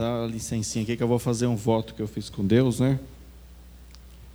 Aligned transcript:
Dá 0.00 0.26
licencinha 0.26 0.82
aqui 0.82 0.96
que 0.96 1.02
eu 1.02 1.06
vou 1.06 1.18
fazer 1.18 1.46
um 1.46 1.54
voto 1.54 1.92
que 1.92 2.00
eu 2.00 2.08
fiz 2.08 2.30
com 2.30 2.42
Deus, 2.42 2.80
né? 2.80 2.98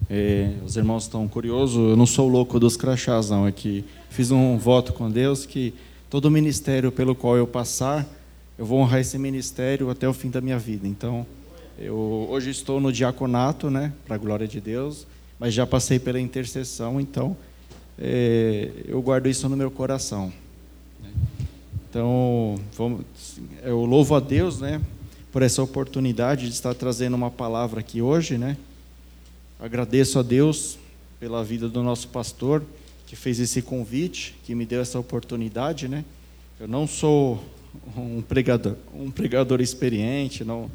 É, 0.07 0.53
os 0.63 0.77
irmãos 0.77 1.05
estão 1.05 1.27
curiosos, 1.27 1.75
eu 1.75 1.97
não 1.97 2.05
sou 2.05 2.29
louco 2.29 2.59
dos 2.59 2.77
crachás, 2.77 3.31
não. 3.31 3.47
É 3.47 3.51
que 3.51 3.83
fiz 4.11 4.29
um 4.29 4.59
voto 4.59 4.93
com 4.93 5.09
Deus 5.09 5.43
que 5.43 5.73
todo 6.07 6.29
ministério 6.29 6.91
pelo 6.91 7.15
qual 7.15 7.35
eu 7.35 7.47
passar, 7.47 8.07
eu 8.59 8.63
vou 8.63 8.77
honrar 8.77 8.99
esse 8.99 9.17
ministério 9.17 9.89
até 9.89 10.07
o 10.07 10.13
fim 10.13 10.29
da 10.29 10.39
minha 10.39 10.59
vida. 10.59 10.87
Então, 10.87 11.25
eu 11.79 12.27
hoje 12.29 12.51
estou 12.51 12.79
no 12.79 12.91
diaconato, 12.91 13.71
né? 13.71 13.91
Para 14.05 14.17
a 14.17 14.19
glória 14.19 14.47
de 14.47 14.61
Deus, 14.61 15.07
mas 15.39 15.51
já 15.51 15.65
passei 15.65 15.97
pela 15.97 16.19
intercessão, 16.19 17.01
então 17.01 17.35
é, 17.97 18.69
eu 18.87 19.01
guardo 19.01 19.27
isso 19.27 19.49
no 19.49 19.57
meu 19.57 19.71
coração. 19.71 20.31
Então, 21.89 22.59
vamos, 22.77 23.01
eu 23.63 23.83
louvo 23.83 24.13
a 24.13 24.19
Deus, 24.19 24.59
né? 24.59 24.79
Por 25.35 25.41
essa 25.41 25.61
oportunidade 25.61 26.47
de 26.47 26.53
estar 26.53 26.73
trazendo 26.73 27.13
uma 27.13 27.29
palavra 27.29 27.81
aqui 27.81 28.01
hoje, 28.01 28.37
né? 28.37 28.55
Agradeço 29.59 30.17
a 30.17 30.23
Deus 30.23 30.77
pela 31.19 31.43
vida 31.43 31.67
do 31.67 31.83
nosso 31.83 32.07
pastor 32.07 32.63
que 33.05 33.17
fez 33.17 33.37
esse 33.41 33.61
convite, 33.61 34.33
que 34.45 34.55
me 34.55 34.65
deu 34.65 34.79
essa 34.79 34.97
oportunidade, 34.97 35.89
né? 35.89 36.05
Eu 36.57 36.69
não 36.69 36.87
sou 36.87 37.43
um 37.97 38.21
pregador, 38.21 38.77
um 38.93 39.11
pregador 39.11 39.59
experiente, 39.59 40.45
não 40.45 40.71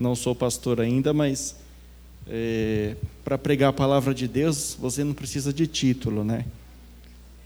não 0.00 0.14
sou 0.14 0.34
pastor 0.34 0.80
ainda, 0.80 1.12
mas 1.12 1.56
é, 2.26 2.96
para 3.22 3.36
pregar 3.36 3.68
a 3.68 3.74
palavra 3.74 4.14
de 4.14 4.26
Deus 4.26 4.78
você 4.80 5.04
não 5.04 5.12
precisa 5.12 5.52
de 5.52 5.66
título, 5.66 6.24
né? 6.24 6.46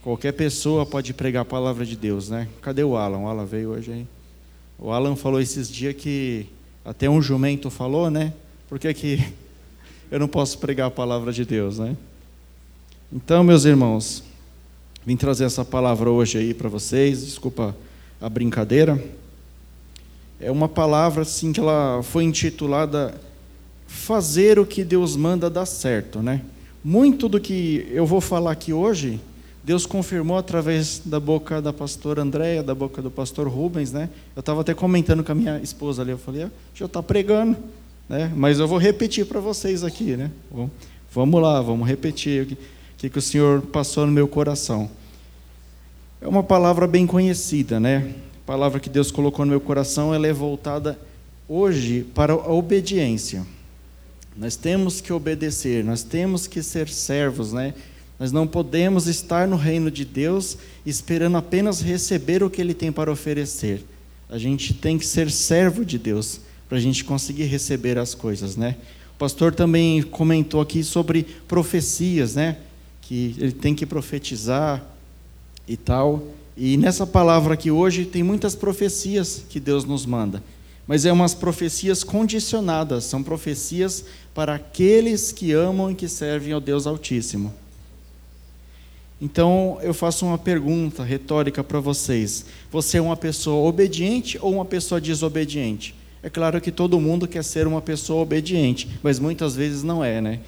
Qualquer 0.02 0.30
pessoa 0.30 0.86
pode 0.86 1.12
pregar 1.14 1.42
a 1.42 1.44
palavra 1.44 1.84
de 1.84 1.96
Deus, 1.96 2.28
né? 2.28 2.46
Cadê 2.62 2.84
o 2.84 2.96
Alan? 2.96 3.18
O 3.18 3.28
Alan 3.28 3.44
veio 3.44 3.70
hoje 3.70 3.90
aí. 3.90 4.13
O 4.84 4.92
Alan 4.92 5.16
falou 5.16 5.40
esses 5.40 5.66
dias 5.70 5.94
que 5.94 6.44
até 6.84 7.08
um 7.08 7.22
jumento 7.22 7.70
falou, 7.70 8.10
né? 8.10 8.34
Por 8.68 8.78
que, 8.78 8.92
que 8.92 9.32
eu 10.12 10.20
não 10.20 10.28
posso 10.28 10.58
pregar 10.58 10.88
a 10.88 10.90
palavra 10.90 11.32
de 11.32 11.42
Deus, 11.42 11.78
né? 11.78 11.96
Então, 13.10 13.42
meus 13.42 13.64
irmãos, 13.64 14.22
vim 15.06 15.16
trazer 15.16 15.44
essa 15.44 15.64
palavra 15.64 16.10
hoje 16.10 16.36
aí 16.36 16.52
para 16.52 16.68
vocês. 16.68 17.24
Desculpa 17.24 17.74
a 18.20 18.28
brincadeira. 18.28 19.02
É 20.38 20.50
uma 20.50 20.68
palavra 20.68 21.22
assim 21.22 21.50
que 21.50 21.60
ela 21.60 22.02
foi 22.02 22.24
intitulada 22.24 23.18
fazer 23.86 24.58
o 24.58 24.66
que 24.66 24.84
Deus 24.84 25.16
manda 25.16 25.48
dar 25.48 25.64
certo, 25.64 26.20
né? 26.20 26.42
Muito 26.84 27.26
do 27.26 27.40
que 27.40 27.88
eu 27.90 28.04
vou 28.04 28.20
falar 28.20 28.50
aqui 28.50 28.70
hoje 28.70 29.18
Deus 29.64 29.86
confirmou 29.86 30.36
através 30.36 31.00
da 31.02 31.18
boca 31.18 31.62
da 31.62 31.72
pastora 31.72 32.20
Andréia, 32.20 32.62
da 32.62 32.74
boca 32.74 33.00
do 33.00 33.10
pastor 33.10 33.48
Rubens, 33.48 33.92
né? 33.92 34.10
Eu 34.36 34.40
estava 34.40 34.60
até 34.60 34.74
comentando 34.74 35.24
com 35.24 35.32
a 35.32 35.34
minha 35.34 35.58
esposa 35.58 36.02
ali, 36.02 36.10
eu 36.10 36.18
falei, 36.18 36.42
ah, 36.42 36.50
já 36.74 36.84
está 36.84 37.02
pregando, 37.02 37.56
né? 38.06 38.30
Mas 38.36 38.58
eu 38.58 38.68
vou 38.68 38.76
repetir 38.76 39.24
para 39.24 39.40
vocês 39.40 39.82
aqui, 39.82 40.18
né? 40.18 40.30
Bom, 40.50 40.68
vamos 41.10 41.40
lá, 41.40 41.62
vamos 41.62 41.88
repetir 41.88 42.42
o 42.42 42.56
que, 42.98 43.08
que 43.08 43.18
o 43.18 43.22
Senhor 43.22 43.62
passou 43.62 44.04
no 44.04 44.12
meu 44.12 44.28
coração. 44.28 44.90
É 46.20 46.28
uma 46.28 46.42
palavra 46.42 46.86
bem 46.86 47.06
conhecida, 47.06 47.80
né? 47.80 48.14
A 48.42 48.46
palavra 48.46 48.78
que 48.78 48.90
Deus 48.90 49.10
colocou 49.10 49.46
no 49.46 49.50
meu 49.50 49.60
coração, 49.62 50.12
ela 50.12 50.26
é 50.26 50.32
voltada 50.32 50.98
hoje 51.48 52.06
para 52.14 52.34
a 52.34 52.52
obediência. 52.52 53.46
Nós 54.36 54.56
temos 54.56 55.00
que 55.00 55.10
obedecer, 55.10 55.82
nós 55.82 56.02
temos 56.02 56.46
que 56.46 56.62
ser 56.62 56.86
servos, 56.86 57.54
né? 57.54 57.72
Nós 58.18 58.30
não 58.30 58.46
podemos 58.46 59.06
estar 59.06 59.48
no 59.48 59.56
reino 59.56 59.90
de 59.90 60.04
Deus 60.04 60.56
esperando 60.86 61.36
apenas 61.36 61.80
receber 61.80 62.42
o 62.42 62.50
que 62.50 62.60
Ele 62.60 62.74
tem 62.74 62.92
para 62.92 63.10
oferecer. 63.10 63.84
A 64.28 64.38
gente 64.38 64.72
tem 64.72 64.98
que 64.98 65.06
ser 65.06 65.30
servo 65.30 65.84
de 65.84 65.98
Deus 65.98 66.40
para 66.68 66.78
a 66.78 66.80
gente 66.80 67.04
conseguir 67.04 67.44
receber 67.44 67.98
as 67.98 68.14
coisas, 68.14 68.56
né? 68.56 68.76
O 69.14 69.18
pastor 69.18 69.54
também 69.54 70.02
comentou 70.02 70.60
aqui 70.60 70.82
sobre 70.82 71.22
profecias, 71.46 72.34
né? 72.34 72.56
Que 73.02 73.34
ele 73.38 73.52
tem 73.52 73.74
que 73.74 73.86
profetizar 73.86 74.84
e 75.68 75.76
tal. 75.76 76.22
E 76.56 76.76
nessa 76.76 77.06
palavra 77.06 77.54
aqui 77.54 77.70
hoje 77.70 78.04
tem 78.04 78.22
muitas 78.22 78.54
profecias 78.54 79.44
que 79.48 79.60
Deus 79.60 79.84
nos 79.84 80.06
manda, 80.06 80.42
mas 80.86 81.04
é 81.04 81.12
umas 81.12 81.34
profecias 81.34 82.02
condicionadas, 82.02 83.04
são 83.04 83.22
profecias 83.22 84.04
para 84.34 84.54
aqueles 84.54 85.32
que 85.32 85.52
amam 85.52 85.90
e 85.90 85.94
que 85.94 86.08
servem 86.08 86.52
ao 86.52 86.60
Deus 86.60 86.86
Altíssimo. 86.86 87.52
Então 89.20 89.78
eu 89.82 89.94
faço 89.94 90.26
uma 90.26 90.38
pergunta 90.38 91.02
retórica 91.02 91.62
para 91.62 91.80
vocês: 91.80 92.46
você 92.70 92.98
é 92.98 93.00
uma 93.00 93.16
pessoa 93.16 93.68
obediente 93.68 94.38
ou 94.40 94.52
uma 94.54 94.64
pessoa 94.64 95.00
desobediente? 95.00 95.94
É 96.22 96.30
claro 96.30 96.60
que 96.60 96.72
todo 96.72 96.98
mundo 96.98 97.28
quer 97.28 97.44
ser 97.44 97.66
uma 97.66 97.82
pessoa 97.82 98.22
obediente, 98.22 98.88
mas 99.02 99.18
muitas 99.18 99.54
vezes 99.54 99.82
não 99.82 100.02
é, 100.02 100.20
né? 100.20 100.40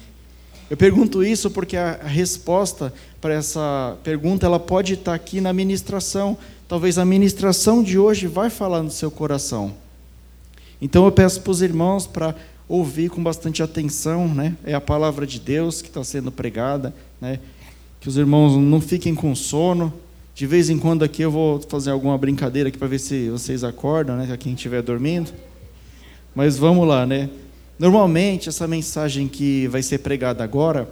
Eu 0.69 0.75
pergunto 0.75 1.23
isso 1.23 1.49
porque 1.49 1.77
a 1.77 1.93
resposta 2.03 2.93
para 3.21 3.33
essa 3.33 3.95
pergunta 4.03 4.45
ela 4.45 4.59
pode 4.59 4.95
estar 4.95 5.13
aqui 5.13 5.39
na 5.39 5.53
ministração. 5.53 6.37
Talvez 6.67 6.97
a 6.97 7.05
ministração 7.05 7.81
de 7.81 7.97
hoje 7.97 8.27
vai 8.27 8.49
falar 8.49 8.83
no 8.83 8.91
seu 8.91 9.09
coração. 9.09 9.73
Então 10.81 11.05
eu 11.05 11.11
peço 11.11 11.41
para 11.41 11.51
os 11.51 11.61
irmãos 11.61 12.05
para 12.05 12.35
ouvir 12.67 13.09
com 13.09 13.23
bastante 13.23 13.63
atenção, 13.63 14.27
né? 14.27 14.57
É 14.65 14.73
a 14.73 14.81
palavra 14.81 15.25
de 15.25 15.39
Deus 15.39 15.81
que 15.81 15.87
está 15.87 16.03
sendo 16.03 16.31
pregada, 16.31 16.93
né? 17.21 17.39
Que 18.07 18.09
os 18.09 18.15
irmãos 18.15 18.55
não 18.55 18.79
fiquem 18.79 19.13
com 19.13 19.35
sono. 19.35 19.93
De 20.33 20.47
vez 20.47 20.69
em 20.69 20.79
quando 20.79 21.03
aqui 21.03 21.23
eu 21.23 21.29
vou 21.29 21.59
fazer 21.67 21.91
alguma 21.91 22.17
brincadeira 22.17 22.69
aqui 22.69 22.77
para 22.77 22.87
ver 22.87 22.99
se 22.99 23.29
vocês 23.29 23.65
acordam, 23.65 24.15
né? 24.15 24.37
Quem 24.37 24.53
estiver 24.53 24.81
dormindo. 24.81 25.33
Mas 26.33 26.57
vamos 26.57 26.87
lá, 26.87 27.05
né? 27.05 27.29
Normalmente 27.77 28.47
essa 28.47 28.65
mensagem 28.65 29.27
que 29.27 29.67
vai 29.67 29.83
ser 29.83 29.97
pregada 29.97 30.41
agora, 30.41 30.89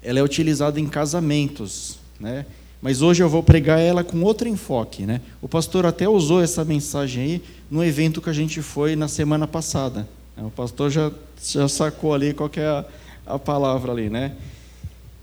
ela 0.00 0.20
é 0.20 0.22
utilizada 0.22 0.78
em 0.78 0.86
casamentos, 0.86 1.98
né? 2.20 2.46
Mas 2.80 3.02
hoje 3.02 3.20
eu 3.20 3.28
vou 3.28 3.42
pregar 3.42 3.80
ela 3.80 4.04
com 4.04 4.22
outro 4.22 4.46
enfoque, 4.46 5.04
né? 5.04 5.20
O 5.42 5.48
pastor 5.48 5.86
até 5.86 6.08
usou 6.08 6.40
essa 6.40 6.64
mensagem 6.64 7.20
aí 7.20 7.42
no 7.68 7.84
evento 7.84 8.22
que 8.22 8.30
a 8.30 8.32
gente 8.32 8.62
foi 8.62 8.94
na 8.94 9.08
semana 9.08 9.48
passada. 9.48 10.08
O 10.36 10.50
pastor 10.50 10.88
já, 10.88 11.10
já 11.44 11.66
sacou 11.66 12.14
ali 12.14 12.32
qual 12.32 12.48
é 12.54 12.64
a, 12.64 12.84
a 13.26 13.38
palavra 13.40 13.90
ali, 13.90 14.08
né? 14.08 14.36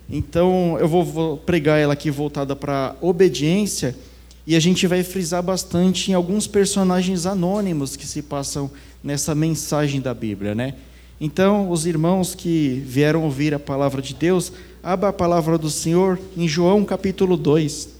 Então, 0.10 0.78
eu 0.80 0.88
vou, 0.88 1.04
vou 1.04 1.38
pregar 1.38 1.80
ela 1.80 1.94
aqui 1.94 2.12
voltada 2.12 2.56
para 2.56 2.96
obediência, 3.02 3.96
e 4.48 4.56
a 4.56 4.60
gente 4.60 4.86
vai 4.86 5.04
frisar 5.04 5.42
bastante 5.42 6.12
em 6.12 6.14
alguns 6.14 6.46
personagens 6.46 7.26
anônimos 7.26 7.96
que 7.96 8.06
se 8.06 8.22
passam 8.22 8.70
nessa 9.04 9.34
mensagem 9.34 10.00
da 10.00 10.14
Bíblia, 10.14 10.54
né? 10.54 10.76
Então, 11.20 11.72
os 11.72 11.86
irmãos 11.86 12.36
que 12.36 12.84
vieram 12.86 13.24
ouvir 13.24 13.54
a 13.54 13.60
palavra 13.60 14.02
de 14.02 14.14
Deus, 14.14 14.52
abra 14.84 15.10
a 15.10 15.14
palavra 15.14 15.58
do 15.58 15.70
Senhor 15.70 16.20
em 16.38 16.48
João 16.48 16.86
capítulo 16.86 17.38
2. 17.38 17.96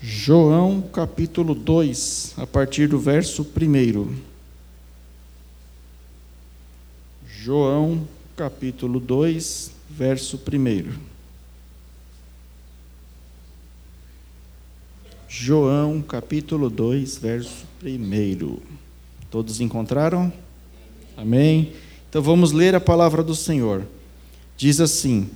João 0.00 0.80
capítulo 0.80 1.54
2, 1.54 2.34
a 2.38 2.46
partir 2.46 2.88
do 2.88 2.98
verso 2.98 3.42
1. 3.42 4.31
João, 7.44 8.06
capítulo 8.36 9.00
2, 9.00 9.72
verso 9.90 10.38
1. 10.38 10.92
João, 15.28 16.00
capítulo 16.02 16.70
2, 16.70 17.18
verso 17.18 17.66
1. 17.84 18.58
Todos 19.28 19.60
encontraram? 19.60 20.32
Amém? 21.16 21.72
Então 22.08 22.22
vamos 22.22 22.52
ler 22.52 22.76
a 22.76 22.80
palavra 22.80 23.24
do 23.24 23.34
Senhor. 23.34 23.82
Diz 24.56 24.80
assim: 24.80 25.28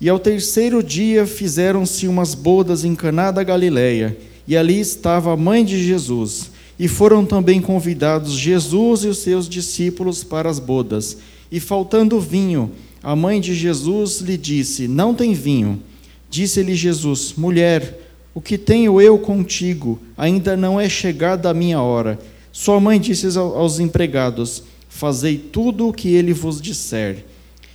E 0.00 0.08
ao 0.08 0.18
terceiro 0.18 0.82
dia 0.82 1.24
fizeram-se 1.24 2.08
umas 2.08 2.34
bodas 2.34 2.84
em 2.84 2.96
Caná 2.96 3.30
da 3.30 3.44
Galileia, 3.44 4.18
e 4.44 4.56
ali 4.56 4.80
estava 4.80 5.32
a 5.32 5.36
mãe 5.36 5.64
de 5.64 5.80
Jesus, 5.80 6.50
e 6.76 6.88
foram 6.88 7.24
também 7.24 7.60
convidados 7.60 8.32
Jesus 8.32 9.04
e 9.04 9.06
os 9.06 9.18
seus 9.18 9.48
discípulos 9.48 10.24
para 10.24 10.50
as 10.50 10.58
bodas. 10.58 11.16
E 11.50 11.60
faltando 11.60 12.20
vinho, 12.20 12.72
a 13.02 13.14
mãe 13.14 13.40
de 13.40 13.54
Jesus 13.54 14.20
lhe 14.20 14.36
disse: 14.36 14.88
Não 14.88 15.14
tem 15.14 15.34
vinho. 15.34 15.82
Disse-lhe 16.30 16.74
Jesus: 16.74 17.34
Mulher, 17.36 18.00
o 18.34 18.40
que 18.40 18.58
tenho 18.58 19.00
eu 19.00 19.18
contigo? 19.18 20.00
Ainda 20.16 20.56
não 20.56 20.80
é 20.80 20.88
chegada 20.88 21.50
a 21.50 21.54
minha 21.54 21.80
hora. 21.80 22.18
Sua 22.50 22.80
mãe 22.80 22.98
disse 22.98 23.38
aos 23.38 23.78
empregados: 23.78 24.62
Fazei 24.88 25.36
tudo 25.36 25.88
o 25.88 25.92
que 25.92 26.08
ele 26.14 26.32
vos 26.32 26.60
disser. 26.60 27.24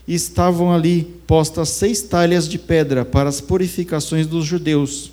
E 0.07 0.15
estavam 0.15 0.73
ali 0.73 1.03
postas 1.27 1.69
seis 1.69 2.01
talhas 2.01 2.49
de 2.49 2.57
pedra 2.57 3.05
para 3.05 3.29
as 3.29 3.39
purificações 3.39 4.25
dos 4.25 4.45
judeus. 4.45 5.11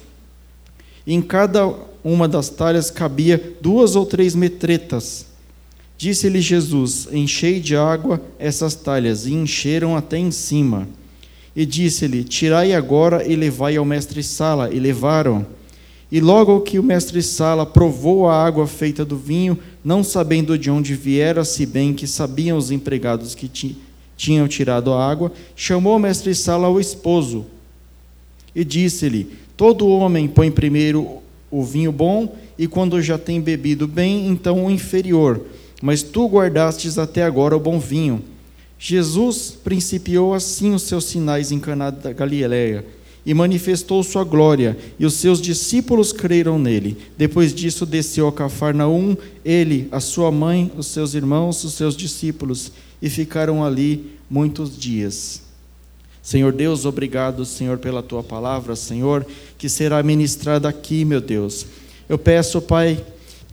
Em 1.06 1.20
cada 1.20 1.72
uma 2.02 2.26
das 2.26 2.48
talhas 2.48 2.90
cabia 2.90 3.56
duas 3.60 3.94
ou 3.94 4.06
três 4.06 4.34
metretas. 4.34 5.26
Disse-lhe 5.96 6.40
Jesus: 6.40 7.08
Enchei 7.12 7.60
de 7.60 7.76
água 7.76 8.20
essas 8.38 8.74
talhas, 8.74 9.26
e 9.26 9.32
encheram 9.32 9.96
até 9.96 10.18
em 10.18 10.30
cima. 10.30 10.88
E 11.54 11.64
disse-lhe: 11.64 12.24
Tirai 12.24 12.72
agora 12.72 13.26
e 13.26 13.34
levai 13.34 13.76
ao 13.76 13.84
mestre-sala. 13.84 14.70
E 14.72 14.78
levaram. 14.78 15.46
E 16.10 16.20
logo 16.20 16.60
que 16.60 16.78
o 16.78 16.82
mestre 16.84 17.20
Sala 17.20 17.66
provou 17.66 18.28
a 18.28 18.46
água 18.46 18.66
feita 18.66 19.04
do 19.04 19.16
vinho, 19.16 19.58
não 19.84 20.04
sabendo 20.04 20.56
de 20.56 20.70
onde 20.70 20.94
viera, 20.94 21.44
se 21.44 21.66
bem 21.66 21.92
que 21.92 22.06
sabiam 22.06 22.56
os 22.56 22.70
empregados 22.70 23.34
que 23.34 23.48
ti, 23.48 23.76
tinham 24.16 24.46
tirado 24.46 24.92
a 24.92 25.04
água, 25.04 25.32
chamou 25.56 25.96
o 25.96 25.98
mestre 25.98 26.32
Sala 26.32 26.68
ao 26.68 26.80
esposo 26.80 27.46
e 28.56 28.64
disse-lhe: 28.64 29.30
Todo 29.56 29.86
homem 29.86 30.26
põe 30.26 30.50
primeiro 30.50 31.18
o 31.50 31.62
vinho 31.62 31.92
bom, 31.92 32.34
e 32.58 32.66
quando 32.66 33.02
já 33.02 33.18
tem 33.18 33.40
bebido 33.40 33.86
bem, 33.86 34.28
então 34.28 34.64
o 34.64 34.70
inferior. 34.70 35.44
Mas 35.82 36.02
tu 36.02 36.26
guardastes 36.26 36.98
até 36.98 37.22
agora 37.22 37.56
o 37.56 37.60
bom 37.60 37.78
vinho. 37.78 38.22
Jesus 38.78 39.56
principiou 39.62 40.34
assim 40.34 40.74
os 40.74 40.82
seus 40.82 41.04
sinais 41.04 41.50
em 41.50 41.58
Caná 41.58 41.90
da 41.90 42.12
Galileia 42.12 42.84
e 43.26 43.34
manifestou 43.34 44.04
sua 44.04 44.22
glória, 44.22 44.78
e 45.00 45.04
os 45.04 45.14
seus 45.14 45.40
discípulos 45.40 46.12
creram 46.12 46.60
nele. 46.60 46.96
Depois 47.18 47.52
disso, 47.52 47.84
desceu 47.84 48.28
a 48.28 48.32
Cafarnaum, 48.32 49.16
ele, 49.44 49.88
a 49.90 49.98
sua 49.98 50.30
mãe, 50.30 50.70
os 50.76 50.86
seus 50.86 51.12
irmãos, 51.12 51.64
os 51.64 51.74
seus 51.74 51.96
discípulos, 51.96 52.70
e 53.02 53.10
ficaram 53.10 53.64
ali 53.64 54.12
muitos 54.30 54.78
dias. 54.78 55.42
Senhor 56.22 56.52
Deus, 56.52 56.84
obrigado, 56.84 57.44
Senhor, 57.44 57.78
pela 57.78 58.00
tua 58.00 58.22
palavra, 58.22 58.76
Senhor, 58.76 59.26
que 59.58 59.68
será 59.68 60.00
ministrada 60.04 60.68
aqui, 60.68 61.04
meu 61.04 61.20
Deus. 61.20 61.66
Eu 62.08 62.18
peço, 62.18 62.60
Pai, 62.60 63.04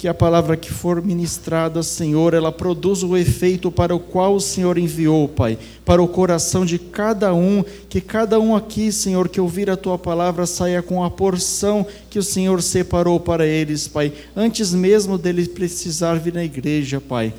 que 0.03 0.07
a 0.09 0.13
palavra 0.13 0.57
que 0.57 0.69
for 0.69 1.01
ministrada, 1.01 1.81
Senhor, 1.81 2.33
ela 2.33 2.51
produza 2.51 3.07
o 3.07 3.15
efeito 3.15 3.71
para 3.71 3.95
o 3.95 4.00
qual 4.01 4.35
o 4.35 4.41
Senhor 4.41 4.77
enviou, 4.77 5.29
Pai, 5.29 5.57
para 5.85 6.03
o 6.03 6.09
coração 6.09 6.65
de 6.65 6.77
cada 6.77 7.33
um, 7.33 7.63
que 7.88 8.01
cada 8.01 8.38
um 8.38 8.53
aqui, 8.53 8.91
Senhor, 8.91 9.29
que 9.29 9.39
ouvir 9.39 9.69
a 9.69 9.77
tua 9.77 9.97
palavra 9.97 10.45
saia 10.45 10.81
com 10.81 11.05
a 11.05 11.09
porção 11.09 11.88
que 12.09 12.19
o 12.19 12.23
Senhor 12.23 12.61
separou 12.61 13.17
para 13.17 13.47
eles, 13.47 13.88
Pai, 13.88 14.11
antes 14.35 14.73
mesmo 14.73 15.17
deles 15.17 15.47
precisar 15.47 16.15
vir 16.15 16.33
na 16.33 16.44
igreja, 16.44 16.99
Pai. 16.99 17.33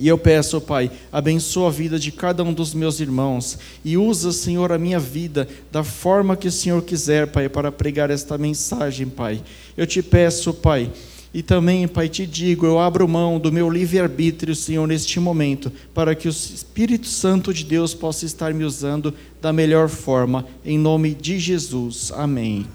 E 0.00 0.08
eu 0.08 0.16
peço, 0.16 0.60
Pai, 0.62 0.90
abençoa 1.12 1.68
a 1.68 1.72
vida 1.72 1.98
de 1.98 2.10
cada 2.10 2.42
um 2.42 2.54
dos 2.54 2.72
meus 2.72 3.00
irmãos 3.00 3.58
e 3.84 3.98
usa, 3.98 4.32
Senhor, 4.32 4.72
a 4.72 4.78
minha 4.78 4.98
vida 4.98 5.46
da 5.70 5.84
forma 5.84 6.36
que 6.36 6.48
o 6.48 6.52
Senhor 6.52 6.80
quiser, 6.82 7.26
Pai, 7.26 7.50
para 7.50 7.70
pregar 7.70 8.10
esta 8.10 8.38
mensagem, 8.38 9.08
Pai. 9.08 9.42
Eu 9.76 9.86
te 9.86 10.02
peço, 10.02 10.54
Pai, 10.54 10.90
e 11.32 11.42
também, 11.42 11.86
Pai, 11.86 12.08
te 12.08 12.26
digo, 12.26 12.66
eu 12.66 12.80
abro 12.80 13.06
mão 13.06 13.38
do 13.38 13.52
meu 13.52 13.70
livre-arbítrio, 13.70 14.54
Senhor, 14.54 14.84
neste 14.86 15.20
momento, 15.20 15.70
para 15.94 16.12
que 16.14 16.26
o 16.26 16.30
Espírito 16.30 17.06
Santo 17.06 17.54
de 17.54 17.64
Deus 17.64 17.94
possa 17.94 18.26
estar 18.26 18.52
me 18.52 18.64
usando 18.64 19.14
da 19.40 19.52
melhor 19.52 19.88
forma, 19.88 20.44
em 20.64 20.76
nome 20.76 21.14
de 21.14 21.38
Jesus. 21.38 22.10
Amém. 22.16 22.66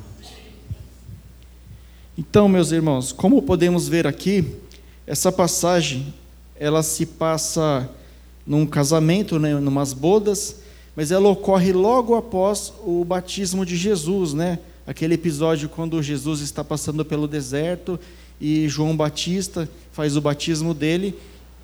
Então, 2.18 2.48
meus 2.48 2.72
irmãos, 2.72 3.12
como 3.12 3.42
podemos 3.42 3.90
ver 3.90 4.08
aqui, 4.08 4.46
essa 5.06 5.34
passagem, 5.34 6.14
ela 6.58 6.82
se 6.82 7.06
passa 7.06 7.90
num 8.48 8.66
casamento, 8.66 9.38
né, 9.38 9.54
numas 9.56 9.92
bodas, 9.92 10.62
mas 10.96 11.12
ela 11.12 11.28
ocorre 11.28 11.74
logo 11.74 12.16
após 12.16 12.72
o 12.86 13.04
batismo 13.04 13.66
de 13.66 13.76
Jesus, 13.76 14.34
né? 14.34 14.60
Aquele 14.88 15.16
episódio 15.16 15.68
quando 15.68 16.02
Jesus 16.02 16.40
está 16.40 16.64
passando 16.64 17.04
pelo 17.04 17.28
deserto 17.28 18.00
e 18.40 18.68
João 18.68 18.96
Batista 18.96 19.70
faz 19.92 20.18
o 20.18 20.22
batismo 20.22 20.74
dele 20.74 21.16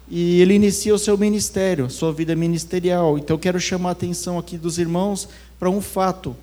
e 0.10 0.42
ele 0.42 0.54
inicia 0.54 0.94
o 0.94 1.00
seu 1.00 1.18
ministério, 1.18 1.90
sua 1.90 2.12
vida 2.12 2.36
ministerial. 2.36 3.18
Então 3.18 3.36
eu 3.36 3.40
quero 3.40 3.60
chamar 3.60 3.90
a 3.90 3.92
atenção 3.94 4.38
aqui 4.38 4.58
dos 4.58 4.78
irmãos 4.78 5.30
para 5.60 5.70
um 5.70 5.82
fato. 5.82 6.36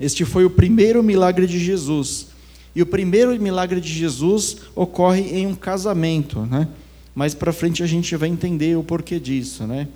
Este 0.00 0.24
foi 0.24 0.44
o 0.44 0.50
primeiro 0.50 1.02
milagre 1.02 1.46
de 1.46 1.58
Jesus. 1.58 2.28
E 2.74 2.82
o 2.82 2.86
primeiro 2.86 3.38
milagre 3.40 3.80
de 3.80 3.92
Jesus 3.92 4.58
ocorre 4.74 5.22
em 5.22 5.46
um 5.46 5.54
casamento, 5.54 6.40
né? 6.40 6.68
Mais 7.14 7.34
para 7.34 7.52
frente 7.52 7.82
a 7.82 7.86
gente 7.86 8.14
vai 8.16 8.28
entender 8.28 8.76
o 8.76 8.82
porquê 8.82 9.18
disso, 9.18 9.66
né? 9.66 9.88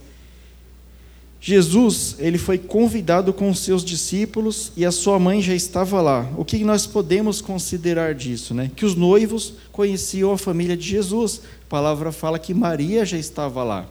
Jesus, 1.41 2.17
ele 2.19 2.37
foi 2.37 2.59
convidado 2.59 3.33
com 3.33 3.49
os 3.49 3.61
seus 3.61 3.83
discípulos 3.83 4.73
e 4.77 4.85
a 4.85 4.93
sua 4.93 5.19
mãe 5.19 5.41
já 5.41 5.55
estava 5.55 6.01
lá. 6.03 6.31
O 6.37 6.45
que 6.45 6.63
nós 6.63 6.87
podemos 6.87 7.41
considerar 7.41 8.15
disso, 8.15 8.53
né? 8.53 8.71
Que 8.77 8.85
os 8.85 8.95
noivos 8.95 9.55
conheciam 9.73 10.33
a 10.33 10.39
família 10.39 10.77
de 10.77 10.87
Jesus. 10.87 11.41
A 11.67 11.71
palavra 11.71 12.13
fala 12.13 12.39
que 12.39 12.53
Maria 12.53 13.07
já 13.07 13.17
estava 13.17 13.65
lá, 13.65 13.89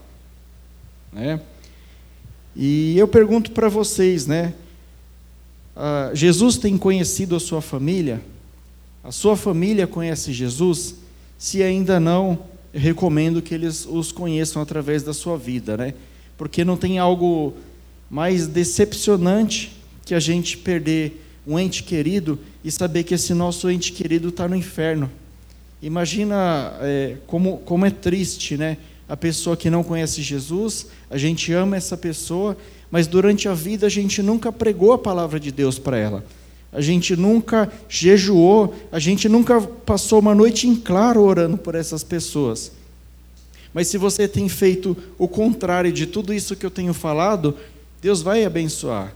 né? 1.12 1.42
E 2.56 2.96
eu 3.00 3.08
pergunto 3.08 3.52
para 3.52 3.68
vocês, 3.68 4.28
né? 4.28 4.54
Ah, 5.76 6.12
Jesus 6.14 6.56
tem 6.56 6.78
conhecido 6.78 7.36
a 7.36 7.40
sua 7.40 7.62
família? 7.62 8.22
A 9.04 9.12
sua 9.12 9.36
família 9.36 9.88
conhece 9.88 10.32
Jesus? 10.34 10.96
Se 11.36 11.64
ainda 11.64 12.00
não, 12.00 12.38
eu 12.72 12.80
recomendo 12.80 13.42
que 13.42 13.56
eles 13.56 13.88
os 13.90 14.12
conheçam 14.12 14.62
através 14.62 15.02
da 15.02 15.14
sua 15.14 15.36
vida, 15.36 15.76
né? 15.76 15.96
Porque 16.40 16.64
não 16.64 16.78
tem 16.78 16.98
algo 16.98 17.54
mais 18.10 18.48
decepcionante 18.48 19.76
que 20.06 20.16
a 20.16 20.22
gente 20.22 20.58
perder 20.58 21.22
um 21.46 21.60
ente 21.60 21.84
querido 21.84 22.40
e 22.64 22.72
saber 22.72 23.04
que 23.04 23.14
esse 23.14 23.34
nosso 23.34 23.70
ente 23.70 23.92
querido 23.92 24.30
está 24.30 24.48
no 24.48 24.56
inferno. 24.56 25.12
Imagina 25.82 26.78
é, 26.80 27.18
como, 27.28 27.58
como 27.58 27.86
é 27.86 27.92
triste, 27.92 28.56
né? 28.56 28.78
A 29.08 29.18
pessoa 29.18 29.58
que 29.58 29.70
não 29.70 29.84
conhece 29.84 30.22
Jesus, 30.22 30.88
a 31.10 31.18
gente 31.18 31.52
ama 31.52 31.76
essa 31.76 31.98
pessoa, 31.98 32.56
mas 32.90 33.06
durante 33.06 33.50
a 33.50 33.54
vida 33.54 33.88
a 33.88 33.90
gente 33.90 34.24
nunca 34.24 34.50
pregou 34.50 34.94
a 34.94 34.98
palavra 34.98 35.42
de 35.42 35.52
Deus 35.52 35.78
para 35.78 35.98
ela. 35.98 36.26
A 36.72 36.80
gente 36.80 37.18
nunca 37.18 37.70
jejuou, 37.90 38.74
a 38.94 39.00
gente 39.00 39.28
nunca 39.28 39.60
passou 39.60 40.20
uma 40.20 40.34
noite 40.34 40.70
em 40.70 40.76
claro 40.76 41.22
orando 41.22 41.58
por 41.58 41.76
essas 41.76 42.02
pessoas. 42.02 42.79
Mas 43.74 43.88
se 43.88 43.98
você 43.98 44.28
tem 44.28 44.50
feito 44.50 44.98
o 45.18 45.28
contrário 45.28 45.92
de 45.92 46.06
tudo 46.06 46.34
isso 46.34 46.56
que 46.56 46.66
eu 46.66 46.72
tenho 46.72 46.94
falado, 46.94 47.56
Deus 48.02 48.22
vai 48.22 48.44
abençoar. 48.44 49.14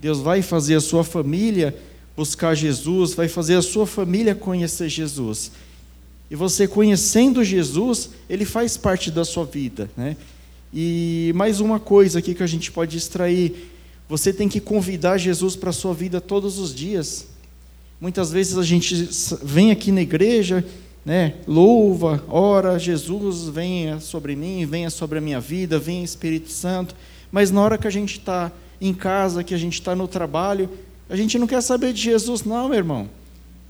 Deus 0.00 0.18
vai 0.18 0.42
fazer 0.42 0.74
a 0.74 0.80
sua 0.80 1.02
família 1.02 1.74
buscar 2.16 2.54
Jesus, 2.54 3.14
vai 3.14 3.28
fazer 3.28 3.56
a 3.56 3.62
sua 3.62 3.86
família 3.86 4.34
conhecer 4.34 4.88
Jesus. 4.88 5.50
E 6.30 6.36
você 6.36 6.66
conhecendo 6.66 7.42
Jesus, 7.42 8.10
ele 8.28 8.44
faz 8.44 8.76
parte 8.76 9.10
da 9.10 9.24
sua 9.24 9.44
vida, 9.44 9.90
né? 9.96 10.16
E 10.72 11.32
mais 11.34 11.60
uma 11.60 11.78
coisa 11.78 12.18
aqui 12.18 12.34
que 12.34 12.42
a 12.42 12.46
gente 12.46 12.72
pode 12.72 12.96
extrair, 12.96 13.70
você 14.08 14.32
tem 14.32 14.48
que 14.48 14.60
convidar 14.60 15.18
Jesus 15.18 15.54
para 15.54 15.70
a 15.70 15.72
sua 15.72 15.94
vida 15.94 16.20
todos 16.20 16.58
os 16.58 16.74
dias. 16.74 17.26
Muitas 18.00 18.32
vezes 18.32 18.58
a 18.58 18.62
gente 18.62 19.08
vem 19.42 19.70
aqui 19.70 19.92
na 19.92 20.02
igreja 20.02 20.64
né? 21.04 21.34
Louva, 21.46 22.24
ora, 22.28 22.78
Jesus, 22.78 23.48
venha 23.48 24.00
sobre 24.00 24.34
mim, 24.34 24.64
venha 24.64 24.88
sobre 24.88 25.18
a 25.18 25.20
minha 25.20 25.40
vida, 25.40 25.78
venha 25.78 26.02
Espírito 26.02 26.50
Santo. 26.50 26.94
Mas 27.30 27.50
na 27.50 27.60
hora 27.60 27.76
que 27.76 27.86
a 27.86 27.90
gente 27.90 28.18
está 28.18 28.50
em 28.80 28.94
casa, 28.94 29.44
que 29.44 29.54
a 29.54 29.58
gente 29.58 29.74
está 29.74 29.94
no 29.94 30.08
trabalho, 30.08 30.70
a 31.08 31.16
gente 31.16 31.38
não 31.38 31.46
quer 31.46 31.60
saber 31.60 31.92
de 31.92 32.00
Jesus, 32.00 32.44
não, 32.44 32.68
meu 32.68 32.78
irmão. 32.78 33.08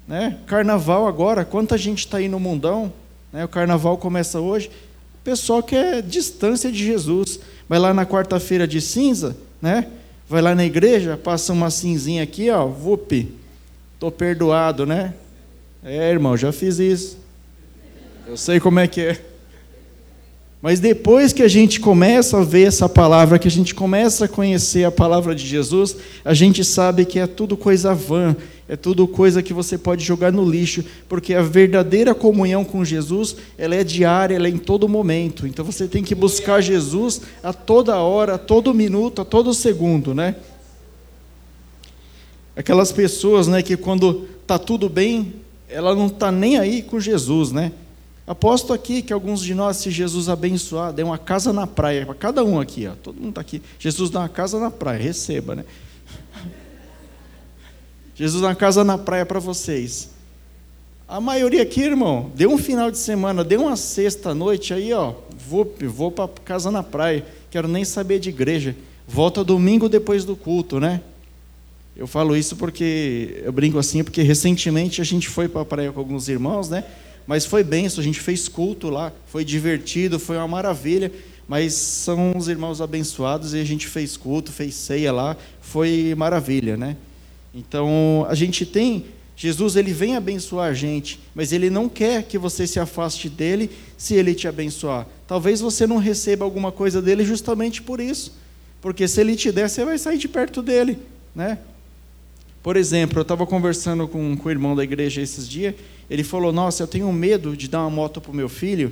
Né? 0.07 0.39
Carnaval 0.47 1.09
agora, 1.09 1.45
quanta 1.45 1.77
gente 1.77 2.01
está 2.01 2.19
aí 2.19 2.29
no 2.29 2.39
mundão, 2.39 2.93
né? 3.33 3.45
o 3.45 3.49
carnaval 3.49 3.97
começa 3.99 4.39
hoje, 4.39 4.69
o 4.69 5.25
pessoal 5.25 5.63
quer 5.63 6.03
distância 6.03 6.71
de 6.71 6.85
Jesus. 6.85 7.41
Vai 7.69 7.79
lá 7.79 7.95
na 7.95 8.07
quarta-feira 8.07 8.69
de 8.69 8.81
cinza, 8.81 9.37
né? 9.61 9.89
vai 10.29 10.41
lá 10.41 10.55
na 10.55 10.65
igreja, 10.65 11.17
passa 11.17 11.53
uma 11.53 11.71
cinzinha 11.71 12.23
aqui, 12.23 12.51
ó, 12.51 12.67
vup, 12.67 13.13
estou 13.95 14.11
perdoado, 14.11 14.87
né? 14.87 15.15
É, 15.83 16.11
irmão, 16.11 16.37
já 16.37 16.53
fiz 16.53 16.79
isso. 16.79 17.24
Eu 18.27 18.37
sei 18.37 18.59
como 18.59 18.81
é 18.81 18.89
que 18.89 19.01
é. 19.03 19.21
Mas 20.63 20.81
depois 20.81 21.31
que 21.31 21.43
a 21.43 21.49
gente 21.49 21.79
começa 21.79 22.39
a 22.39 22.43
ver 22.43 22.69
essa 22.69 22.89
palavra, 22.89 23.39
que 23.39 23.47
a 23.47 23.51
gente 23.51 23.75
começa 23.75 24.25
a 24.25 24.29
conhecer 24.29 24.85
a 24.85 24.91
palavra 24.91 25.35
de 25.35 25.47
Jesus, 25.47 25.95
a 26.25 26.33
gente 26.33 26.65
sabe 26.65 27.05
que 27.05 27.19
é 27.19 27.27
tudo 27.27 27.55
coisa 27.55 27.95
vã, 27.95 28.35
é 28.67 28.75
tudo 28.75 29.07
coisa 29.07 29.43
que 29.43 29.53
você 29.53 29.77
pode 29.77 30.03
jogar 30.03 30.33
no 30.33 30.43
lixo, 30.43 30.83
porque 31.07 31.35
a 31.35 31.43
verdadeira 31.43 32.15
comunhão 32.15 32.65
com 32.65 32.83
Jesus, 32.83 33.37
ela 33.59 33.75
é 33.75 33.85
diária, 33.85 34.37
ela 34.37 34.47
é 34.47 34.51
em 34.51 34.57
todo 34.57 34.89
momento. 34.89 35.47
Então 35.47 35.63
você 35.63 35.87
tem 35.87 36.03
que 36.03 36.15
buscar 36.15 36.63
Jesus 36.63 37.21
a 37.43 37.53
toda 37.53 37.99
hora, 37.99 38.37
a 38.37 38.39
todo 38.39 38.73
minuto, 38.73 39.21
a 39.21 39.25
todo 39.27 39.53
segundo, 39.53 40.15
né? 40.15 40.35
Aquelas 42.57 42.91
pessoas, 42.91 43.47
né, 43.47 43.63
que 43.63 43.77
quando 43.77 44.27
tá 44.47 44.59
tudo 44.59 44.89
bem, 44.89 45.35
ela 45.69 45.95
não 45.95 46.07
está 46.07 46.33
nem 46.33 46.57
aí 46.57 46.81
com 46.81 46.99
Jesus, 46.99 47.53
né? 47.53 47.71
Aposto 48.27 48.73
aqui 48.73 49.03
que 49.03 49.13
alguns 49.13 49.43
de 49.43 49.55
nós, 49.55 49.77
se 49.77 49.91
Jesus 49.91 50.31
abençoar, 50.31 50.93
der 50.93 51.05
uma 51.05 51.19
casa 51.19 51.53
na 51.53 51.67
praia, 51.67 52.07
para 52.07 52.15
cada 52.15 52.43
um 52.43 52.59
aqui, 52.59 52.87
ó, 52.87 52.93
todo 52.95 53.17
mundo 53.17 53.31
está 53.31 53.41
aqui. 53.43 53.61
Jesus 53.79 54.09
dá 54.09 54.21
uma 54.21 54.29
casa 54.29 54.59
na 54.59 54.71
praia, 54.71 55.03
receba, 55.03 55.55
né? 55.55 55.65
Jesus 58.15 58.41
dá 58.41 58.49
uma 58.49 58.55
casa 58.55 58.83
na 58.83 58.97
praia 58.97 59.27
para 59.27 59.39
vocês. 59.41 60.09
A 61.07 61.21
maioria 61.21 61.63
aqui, 61.63 61.83
irmão, 61.83 62.31
deu 62.35 62.51
um 62.51 62.57
final 62.57 62.91
de 62.91 62.97
semana, 62.97 63.45
deu 63.45 63.61
uma 63.61 63.77
sexta-noite 63.77 64.73
aí, 64.73 64.91
ó, 64.95 65.13
vou, 65.47 65.71
vou 65.83 66.11
para 66.11 66.29
casa 66.43 66.71
na 66.71 66.83
praia, 66.83 67.27
quero 67.51 67.69
nem 67.69 67.85
saber 67.85 68.19
de 68.19 68.31
igreja. 68.31 68.75
Volta 69.07 69.45
domingo 69.45 69.87
depois 69.87 70.25
do 70.25 70.35
culto, 70.35 70.81
né? 70.81 71.03
Eu 71.95 72.07
falo 72.07 72.35
isso 72.35 72.57
porque 72.57 73.43
eu 73.45 73.53
brinco 73.53 73.79
assim, 73.79 74.03
porque 74.03 74.23
recentemente 74.23 75.03
a 75.03 75.05
gente 75.05 75.29
foi 75.29 75.47
para 75.47 75.61
a 75.61 75.65
praia 75.65 75.93
com 75.93 76.01
alguns 76.01 76.29
irmãos, 76.29 76.71
né? 76.71 76.85
Mas 77.27 77.47
foi 77.47 77.65
benção, 77.65 78.01
a 78.01 78.05
gente 78.05 78.21
fez 78.21 78.49
culto 78.49 78.91
lá, 78.91 79.13
foi 79.27 79.45
divertido, 79.45 80.19
foi 80.19 80.37
uma 80.37 80.49
maravilha. 80.49 81.11
Mas 81.47 81.75
são 81.75 82.33
os 82.37 82.49
irmãos 82.49 82.81
abençoados 82.81 83.53
e 83.53 83.61
a 83.61 83.65
gente 83.65 83.87
fez 83.87 84.17
culto, 84.17 84.51
fez 84.51 84.75
ceia 84.75 85.13
lá, 85.13 85.37
foi 85.61 86.15
maravilha, 86.17 86.77
né? 86.77 86.97
Então 87.55 88.27
a 88.29 88.35
gente 88.35 88.65
tem 88.65 89.05
Jesus, 89.37 89.75
ele 89.75 89.93
vem 89.93 90.17
abençoar 90.17 90.71
a 90.71 90.73
gente, 90.73 91.21
mas 91.35 91.53
ele 91.53 91.69
não 91.69 91.89
quer 91.89 92.23
que 92.23 92.39
você 92.39 92.67
se 92.67 92.79
afaste 92.79 93.29
dele 93.29 93.69
se 93.99 94.15
ele 94.15 94.33
te 94.35 94.47
abençoar. 94.47 95.07
Talvez 95.27 95.61
você 95.61 95.87
não 95.87 95.99
receba 95.99 96.45
alguma 96.45 96.71
coisa 96.71 97.03
dele 97.03 97.25
justamente 97.25 97.83
por 97.83 98.01
isso, 98.01 98.33
porque 98.81 99.09
se 99.09 99.21
ele 99.21 99.35
te 99.35 99.51
der, 99.51 99.69
você 99.69 99.85
vai 99.85 99.99
sair 99.99 100.19
de 100.19 100.29
perto 100.29 100.63
dele, 100.63 100.99
né? 101.35 101.59
Por 102.65 102.79
exemplo, 102.79 103.19
eu 103.19 103.23
estava 103.23 103.47
conversando 103.47 104.09
com, 104.09 104.35
com 104.35 104.49
o 104.49 104.51
irmão 104.51 104.75
da 104.75 104.83
igreja 104.83 105.21
esses 105.21 105.47
dias, 105.47 105.75
ele 106.09 106.25
falou: 106.25 106.51
Nossa, 106.51 106.83
eu 106.83 106.87
tenho 106.87 107.13
medo 107.13 107.55
de 107.55 107.69
dar 107.69 107.81
uma 107.83 107.91
moto 107.91 108.23
para 108.23 108.33
o 108.33 108.35
meu 108.35 108.49
filho, 108.49 108.91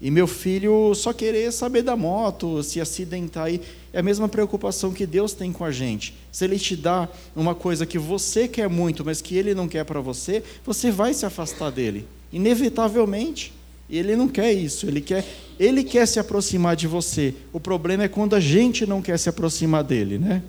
e 0.00 0.12
meu 0.12 0.28
filho 0.28 0.94
só 0.94 1.12
querer 1.12 1.50
saber 1.50 1.82
da 1.82 1.96
moto, 1.96 2.62
se 2.62 2.80
acidentar 2.80 3.46
aí. 3.46 3.60
É 3.92 3.98
a 3.98 4.02
mesma 4.02 4.28
preocupação 4.28 4.92
que 4.92 5.06
Deus 5.06 5.32
tem 5.32 5.52
com 5.52 5.64
a 5.64 5.72
gente. 5.72 6.14
Se 6.30 6.44
Ele 6.44 6.56
te 6.56 6.76
dá 6.76 7.08
uma 7.34 7.52
coisa 7.52 7.84
que 7.84 7.98
você 7.98 8.46
quer 8.46 8.68
muito, 8.68 9.04
mas 9.04 9.20
que 9.20 9.36
Ele 9.36 9.56
não 9.56 9.66
quer 9.66 9.84
para 9.84 10.00
você, 10.00 10.40
você 10.64 10.92
vai 10.92 11.12
se 11.14 11.26
afastar 11.26 11.72
dele, 11.72 12.06
inevitavelmente. 12.32 13.52
E 13.90 13.98
Ele 13.98 14.14
não 14.14 14.28
quer 14.28 14.52
isso. 14.52 14.86
Ele 14.86 15.00
quer, 15.00 15.26
Ele 15.58 15.82
quer 15.82 16.06
se 16.06 16.20
aproximar 16.20 16.76
de 16.76 16.86
você. 16.86 17.34
O 17.52 17.58
problema 17.58 18.04
é 18.04 18.08
quando 18.08 18.36
a 18.36 18.40
gente 18.40 18.86
não 18.86 19.02
quer 19.02 19.18
se 19.18 19.28
aproximar 19.28 19.82
dele, 19.82 20.16
né? 20.16 20.44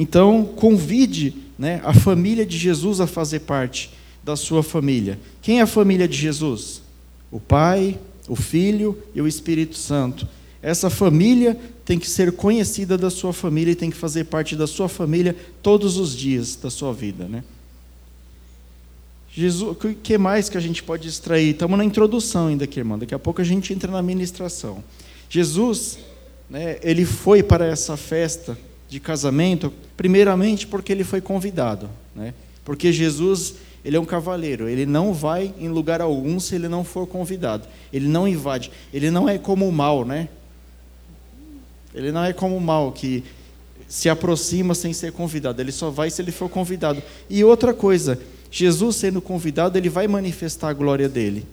Então, 0.00 0.44
convide 0.44 1.34
né, 1.58 1.80
a 1.84 1.92
família 1.92 2.46
de 2.46 2.56
Jesus 2.56 3.00
a 3.00 3.06
fazer 3.08 3.40
parte 3.40 3.90
da 4.22 4.36
sua 4.36 4.62
família. 4.62 5.18
Quem 5.42 5.58
é 5.58 5.62
a 5.62 5.66
família 5.66 6.06
de 6.06 6.16
Jesus? 6.16 6.80
O 7.32 7.40
Pai, 7.40 7.98
o 8.28 8.36
Filho 8.36 8.96
e 9.12 9.20
o 9.20 9.26
Espírito 9.26 9.76
Santo. 9.76 10.24
Essa 10.62 10.88
família 10.88 11.58
tem 11.84 11.98
que 11.98 12.08
ser 12.08 12.30
conhecida 12.30 12.96
da 12.96 13.10
sua 13.10 13.32
família 13.32 13.72
e 13.72 13.74
tem 13.74 13.90
que 13.90 13.96
fazer 13.96 14.26
parte 14.26 14.54
da 14.54 14.68
sua 14.68 14.88
família 14.88 15.34
todos 15.64 15.96
os 15.96 16.14
dias 16.14 16.54
da 16.54 16.70
sua 16.70 16.92
vida, 16.92 17.26
né? 17.26 17.42
Jesus, 19.32 19.72
o 19.72 19.74
que 19.74 20.16
mais 20.16 20.48
que 20.48 20.56
a 20.56 20.60
gente 20.60 20.80
pode 20.80 21.08
extrair? 21.08 21.50
Estamos 21.50 21.76
na 21.76 21.84
introdução 21.84 22.46
ainda 22.46 22.64
aqui, 22.64 22.78
irmão. 22.78 23.00
Daqui 23.00 23.16
a 23.16 23.18
pouco 23.18 23.40
a 23.40 23.44
gente 23.44 23.72
entra 23.72 23.90
na 23.90 24.02
ministração. 24.02 24.82
Jesus, 25.28 25.98
né, 26.48 26.78
ele 26.84 27.04
foi 27.04 27.42
para 27.42 27.66
essa 27.66 27.96
festa 27.96 28.56
de 28.88 28.98
casamento, 28.98 29.72
primeiramente 29.96 30.66
porque 30.66 30.92
ele 30.92 31.04
foi 31.04 31.20
convidado, 31.20 31.90
né? 32.14 32.32
Porque 32.64 32.92
Jesus, 32.92 33.54
ele 33.84 33.96
é 33.96 34.00
um 34.00 34.04
cavaleiro, 34.04 34.68
ele 34.68 34.86
não 34.86 35.12
vai 35.12 35.54
em 35.58 35.68
lugar 35.68 36.00
algum 36.00 36.38
se 36.40 36.54
ele 36.54 36.68
não 36.68 36.84
for 36.84 37.06
convidado. 37.06 37.66
Ele 37.92 38.06
não 38.06 38.26
invade, 38.26 38.70
ele 38.92 39.10
não 39.10 39.28
é 39.28 39.38
como 39.38 39.66
o 39.68 39.72
mal, 39.72 40.04
né? 40.04 40.28
Ele 41.94 42.12
não 42.12 42.24
é 42.24 42.32
como 42.32 42.56
o 42.56 42.60
mal 42.60 42.92
que 42.92 43.24
se 43.88 44.08
aproxima 44.08 44.74
sem 44.74 44.92
ser 44.92 45.12
convidado, 45.12 45.62
ele 45.62 45.72
só 45.72 45.88
vai 45.88 46.10
se 46.10 46.20
ele 46.20 46.30
for 46.30 46.48
convidado. 46.48 47.02
E 47.30 47.42
outra 47.42 47.72
coisa, 47.72 48.20
Jesus 48.50 48.96
sendo 48.96 49.20
convidado, 49.20 49.78
ele 49.78 49.88
vai 49.88 50.06
manifestar 50.06 50.68
a 50.68 50.74
glória 50.74 51.08
dele. 51.08 51.46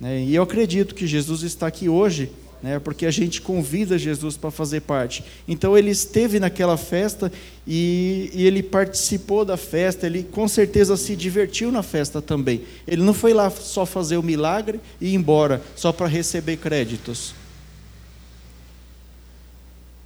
Né? 0.00 0.22
E 0.22 0.34
eu 0.34 0.42
acredito 0.42 0.94
que 0.94 1.06
Jesus 1.06 1.42
está 1.42 1.66
aqui 1.66 1.88
hoje 1.88 2.30
né, 2.62 2.78
porque 2.78 3.06
a 3.06 3.10
gente 3.10 3.40
convida 3.40 3.98
Jesus 3.98 4.36
para 4.36 4.50
fazer 4.50 4.80
parte. 4.82 5.24
Então 5.48 5.76
ele 5.76 5.90
esteve 5.90 6.38
naquela 6.38 6.76
festa 6.76 7.32
e, 7.66 8.30
e, 8.34 8.46
ele 8.46 8.62
participou 8.62 9.44
da 9.44 9.56
festa, 9.56 10.06
ele 10.06 10.22
com 10.22 10.46
certeza 10.46 10.96
se 10.96 11.16
divertiu 11.16 11.72
na 11.72 11.82
festa 11.82 12.20
também. 12.20 12.62
Ele 12.86 13.02
não 13.02 13.14
foi 13.14 13.32
lá 13.32 13.50
só 13.50 13.86
fazer 13.86 14.16
o 14.16 14.22
milagre 14.22 14.80
e 15.00 15.08
ir 15.08 15.14
embora, 15.14 15.62
só 15.74 15.92
para 15.92 16.06
receber 16.06 16.56
créditos. 16.58 17.34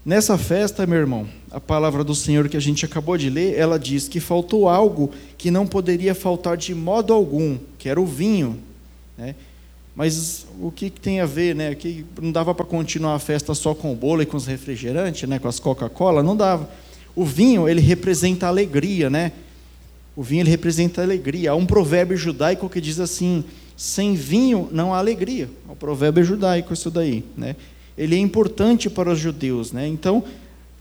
Nessa 0.05 0.37
festa, 0.37 0.87
meu 0.87 0.99
irmão, 0.99 1.27
a 1.51 1.59
palavra 1.59 2.05
do 2.05 2.15
Senhor 2.15 2.47
que 2.49 2.59
a 2.59 2.61
gente 2.61 2.85
acabou 2.85 3.17
de 3.17 3.31
ler, 3.31 3.59
ela 3.59 3.79
diz 3.79 4.07
que 4.07 4.21
faltou 4.21 4.69
algo 4.69 5.11
que 5.39 5.51
não 5.51 5.67
poderia 5.67 6.15
faltar 6.15 6.59
de 6.59 6.75
modo 6.75 7.13
algum, 7.13 7.59
que 7.79 7.89
era 7.89 7.99
o 7.99 8.05
vinho. 8.05 8.61
Né? 9.17 9.35
Mas 9.97 10.47
o 10.61 10.73
que, 10.73 10.91
que 10.91 11.01
tem 11.01 11.21
a 11.21 11.27
ver, 11.27 11.55
né? 11.55 11.75
Que 11.75 12.05
não 12.21 12.33
dava 12.33 12.55
para 12.55 12.65
continuar 12.65 13.15
a 13.15 13.19
festa 13.19 13.55
só 13.55 13.75
com 13.75 13.93
o 13.93 13.97
bolo 13.97 14.23
e 14.23 14.27
com 14.27 14.37
os 14.37 14.47
refrigerantes, 14.47 15.29
né? 15.29 15.39
Com 15.39 15.47
as 15.47 15.61
Coca-Cola, 15.61 16.23
não 16.23 16.37
dava. 16.37 16.69
O 17.15 17.25
vinho 17.25 17.69
ele 17.69 17.81
representa 17.81 18.49
alegria, 18.49 19.09
né? 19.09 19.33
O 20.17 20.23
vinho 20.23 20.43
ele 20.43 20.51
representa 20.51 21.01
alegria. 21.01 21.53
Há 21.53 21.55
um 21.55 21.67
provérbio 21.67 22.17
judaico 22.17 22.69
que 22.69 22.81
diz 22.81 22.99
assim: 22.99 23.45
sem 23.77 24.15
vinho 24.15 24.69
não 24.73 24.93
há 24.93 24.99
alegria. 24.99 25.49
É 25.69 25.73
o 25.73 25.77
provérbio 25.77 26.25
judaico 26.25 26.73
isso 26.73 26.91
daí, 26.91 27.25
né? 27.37 27.55
Ele 27.97 28.17
é 28.17 28.19
importante 28.19 28.91
para 28.91 29.11
os 29.11 29.19
judeus, 29.21 29.71
né? 29.71 29.87
Então, 29.87 30.25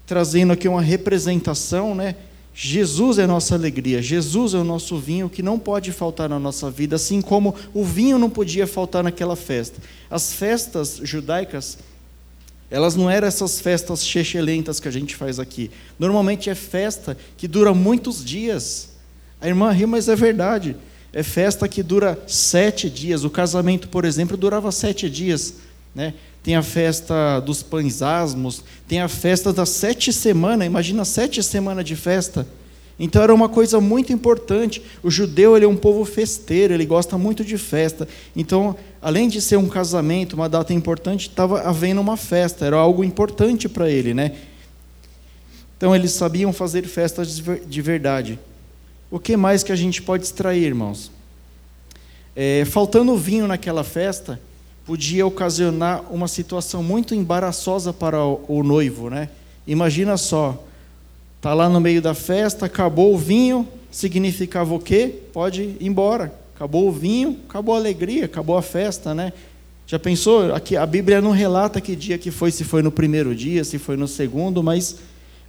trazendo 0.07 0.53
aqui 0.53 0.67
uma 0.67 0.81
representação, 0.81 1.93
né? 1.93 2.15
Jesus 2.55 3.17
é 3.17 3.25
nossa 3.25 3.55
alegria, 3.55 4.01
Jesus 4.01 4.53
é 4.53 4.57
o 4.57 4.63
nosso 4.63 4.99
vinho 4.99 5.27
que 5.27 5.41
não 5.41 5.57
pode 5.57 5.91
faltar 5.91 6.29
na 6.29 6.37
nossa 6.37 6.69
vida, 6.69 6.95
assim 6.95 7.19
como 7.19 7.55
o 7.73 7.83
vinho 7.83 8.19
não 8.19 8.29
podia 8.29 8.67
faltar 8.67 9.03
naquela 9.03 9.35
festa. 9.35 9.81
As 10.09 10.33
festas 10.33 10.99
judaicas, 11.03 11.79
elas 12.69 12.95
não 12.95 13.09
eram 13.09 13.27
essas 13.27 13.59
festas 13.59 14.05
chechelentas 14.05 14.79
que 14.79 14.87
a 14.87 14.91
gente 14.91 15.15
faz 15.15 15.39
aqui. 15.39 15.71
Normalmente 15.97 16.49
é 16.49 16.55
festa 16.55 17.17
que 17.37 17.47
dura 17.47 17.73
muitos 17.73 18.23
dias. 18.23 18.89
A 19.41 19.47
irmã 19.47 19.71
riu, 19.71 19.87
mas 19.87 20.07
é 20.07 20.15
verdade. 20.15 20.75
É 21.11 21.23
festa 21.23 21.67
que 21.67 21.81
dura 21.81 22.19
sete 22.27 22.89
dias. 22.89 23.23
O 23.23 23.29
casamento, 23.29 23.87
por 23.89 24.05
exemplo, 24.05 24.37
durava 24.37 24.71
sete 24.71 25.09
dias. 25.09 25.55
Né? 25.93 26.13
Tem 26.43 26.57
a 26.57 26.61
festa 26.61 27.39
dos 27.39 27.63
pães 27.63 28.01
asmos, 28.01 28.63
tem 28.87 28.99
a 28.99 29.07
festa 29.07 29.53
das 29.53 29.69
sete 29.69 30.11
semanas, 30.11 30.67
imagina 30.67 31.05
sete 31.05 31.41
semanas 31.41 31.85
de 31.85 31.95
festa. 31.95 32.45
Então 32.99 33.23
era 33.23 33.33
uma 33.33 33.49
coisa 33.49 33.79
muito 33.79 34.13
importante. 34.13 34.83
O 35.01 35.09
judeu 35.09 35.55
ele 35.55 35.65
é 35.65 35.67
um 35.67 35.77
povo 35.77 36.05
festeiro, 36.05 36.73
ele 36.73 36.85
gosta 36.85 37.17
muito 37.17 37.43
de 37.43 37.57
festa. 37.57 38.07
Então, 38.35 38.75
além 39.01 39.27
de 39.27 39.41
ser 39.41 39.57
um 39.57 39.67
casamento, 39.67 40.33
uma 40.33 40.49
data 40.49 40.73
importante, 40.73 41.29
estava 41.29 41.61
havendo 41.61 42.01
uma 42.01 42.17
festa, 42.17 42.65
era 42.65 42.75
algo 42.75 43.03
importante 43.03 43.67
para 43.67 43.89
ele, 43.89 44.13
né? 44.13 44.33
Então 45.77 45.95
eles 45.95 46.11
sabiam 46.11 46.53
fazer 46.53 46.85
festas 46.85 47.41
de 47.65 47.81
verdade. 47.81 48.37
O 49.09 49.19
que 49.19 49.35
mais 49.35 49.63
que 49.63 49.71
a 49.71 49.75
gente 49.75 50.01
pode 50.01 50.23
extrair, 50.23 50.63
irmãos? 50.63 51.11
É, 52.35 52.63
faltando 52.65 53.15
vinho 53.15 53.47
naquela 53.47 53.83
festa, 53.83 54.39
podia 54.85 55.25
ocasionar 55.25 56.03
uma 56.11 56.27
situação 56.27 56.83
muito 56.83 57.15
embaraçosa 57.15 57.93
para 57.93 58.23
o, 58.23 58.63
noivo, 58.63 59.09
né? 59.09 59.29
Imagina 59.65 60.17
só, 60.17 60.61
tá 61.41 61.53
lá 61.53 61.69
no 61.69 61.79
meio 61.79 62.01
da 62.01 62.13
festa, 62.13 62.65
acabou 62.65 63.13
o 63.13 63.17
vinho, 63.17 63.67
significava 63.89 64.73
o 64.73 64.79
quê? 64.79 65.13
Pode 65.31 65.61
ir 65.61 65.77
embora. 65.79 66.33
Acabou 66.55 66.87
o 66.87 66.91
vinho, 66.91 67.39
acabou 67.49 67.75
a 67.75 67.77
alegria, 67.77 68.25
acabou 68.25 68.57
a 68.57 68.61
festa, 68.61 69.13
né? 69.13 69.31
Já 69.87 69.97
pensou? 69.97 70.53
Aqui 70.53 70.75
a 70.75 70.85
Bíblia 70.85 71.21
não 71.21 71.31
relata 71.31 71.81
que 71.81 71.95
dia 71.95 72.17
que 72.17 72.31
foi, 72.31 72.51
se 72.51 72.63
foi 72.63 72.81
no 72.81 72.91
primeiro 72.91 73.33
dia, 73.35 73.63
se 73.63 73.77
foi 73.77 73.95
no 73.95 74.07
segundo, 74.07 74.61
mas 74.61 74.97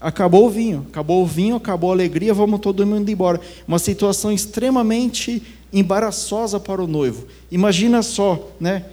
acabou 0.01 0.47
o 0.47 0.51
vinho, 0.51 0.87
acabou 0.91 1.23
o 1.23 1.27
vinho, 1.27 1.57
acabou 1.57 1.91
a 1.91 1.95
alegria, 1.95 2.35
vamos 2.35 2.61
todo 2.61 2.87
mundo 2.87 3.09
embora. 3.09 3.41
Uma 3.67 3.79
situação 3.79 4.33
extremamente 4.33 5.43
embaraçosa 5.73 6.61
para 6.61 6.83
o 6.83 6.87
noivo. 6.87 7.27
Imagina 7.51 8.03
só, 8.03 8.51
né? 8.61 8.85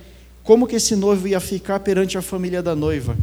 Como 0.43 0.67
que 0.67 0.75
esse 0.75 0.95
noivo 0.95 1.27
ia 1.27 1.39
ficar 1.39 1.79
perante 1.79 2.17
a 2.17 2.21
família 2.21 2.61
da 2.61 2.75
noiva. 2.75 3.17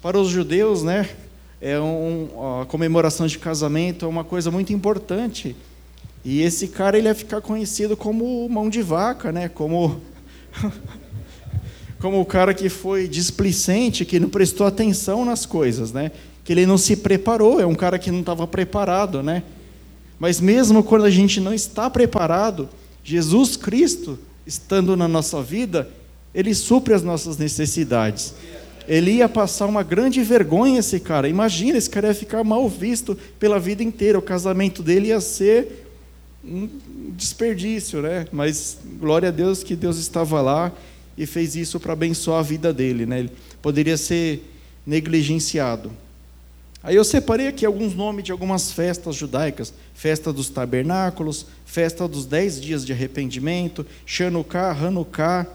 Para 0.00 0.18
os 0.18 0.28
judeus, 0.28 0.82
né, 0.82 1.08
é 1.60 1.78
um, 1.80 2.60
a 2.60 2.66
comemoração 2.66 3.26
de 3.26 3.38
casamento 3.38 4.04
é 4.04 4.08
uma 4.08 4.24
coisa 4.24 4.50
muito 4.50 4.72
importante. 4.72 5.56
E 6.24 6.40
esse 6.40 6.68
cara 6.68 6.96
ele 6.96 7.08
ia 7.08 7.14
ficar 7.14 7.40
conhecido 7.40 7.96
como 7.96 8.48
mão 8.48 8.68
de 8.70 8.82
vaca, 8.82 9.30
né, 9.30 9.48
como 9.48 10.00
como 12.04 12.20
o 12.20 12.24
cara 12.26 12.52
que 12.52 12.68
foi 12.68 13.08
displicente, 13.08 14.04
que 14.04 14.20
não 14.20 14.28
prestou 14.28 14.66
atenção 14.66 15.24
nas 15.24 15.46
coisas, 15.46 15.90
né? 15.90 16.10
Que 16.44 16.52
ele 16.52 16.66
não 16.66 16.76
se 16.76 16.96
preparou, 16.96 17.58
é 17.58 17.64
um 17.64 17.74
cara 17.74 17.98
que 17.98 18.10
não 18.10 18.20
estava 18.20 18.46
preparado, 18.46 19.22
né? 19.22 19.42
Mas 20.18 20.38
mesmo 20.38 20.82
quando 20.82 21.06
a 21.06 21.10
gente 21.10 21.40
não 21.40 21.54
está 21.54 21.88
preparado, 21.88 22.68
Jesus 23.02 23.56
Cristo 23.56 24.18
estando 24.46 24.96
na 24.98 25.08
nossa 25.08 25.42
vida, 25.42 25.88
ele 26.34 26.54
supre 26.54 26.92
as 26.94 27.02
nossas 27.02 27.38
necessidades. 27.38 28.34
Ele 28.86 29.12
ia 29.12 29.28
passar 29.28 29.66
uma 29.66 29.82
grande 29.82 30.22
vergonha, 30.22 30.80
esse 30.80 31.00
cara. 31.00 31.28
Imagina, 31.28 31.78
esse 31.78 31.88
cara 31.88 32.08
ia 32.08 32.14
ficar 32.14 32.44
mal 32.44 32.68
visto 32.68 33.16
pela 33.38 33.58
vida 33.58 33.82
inteira. 33.82 34.18
O 34.18 34.22
casamento 34.22 34.82
dele 34.82 35.08
ia 35.08 35.20
ser 35.20 35.86
um 36.44 36.68
desperdício, 37.16 38.02
né? 38.02 38.26
Mas 38.30 38.78
glória 39.00 39.30
a 39.30 39.32
Deus 39.32 39.62
que 39.62 39.74
Deus 39.74 39.96
estava 39.96 40.42
lá 40.42 40.70
e 41.16 41.24
fez 41.24 41.56
isso 41.56 41.80
para 41.80 41.94
abençoar 41.94 42.40
a 42.40 42.42
vida 42.42 42.72
dele, 42.72 43.06
né? 43.06 43.20
Ele 43.20 43.30
poderia 43.62 43.96
ser 43.96 44.42
negligenciado. 44.86 45.90
Aí 46.82 46.96
eu 46.96 47.04
separei 47.04 47.48
aqui 47.48 47.64
alguns 47.64 47.94
nomes 47.94 48.24
de 48.24 48.32
algumas 48.32 48.70
festas 48.70 49.16
judaicas: 49.16 49.72
festa 49.94 50.30
dos 50.30 50.50
tabernáculos, 50.50 51.46
festa 51.64 52.06
dos 52.06 52.26
dez 52.26 52.60
dias 52.60 52.84
de 52.84 52.92
arrependimento, 52.92 53.86
Chanukah, 54.04 54.72
Hanukkah, 54.72 55.46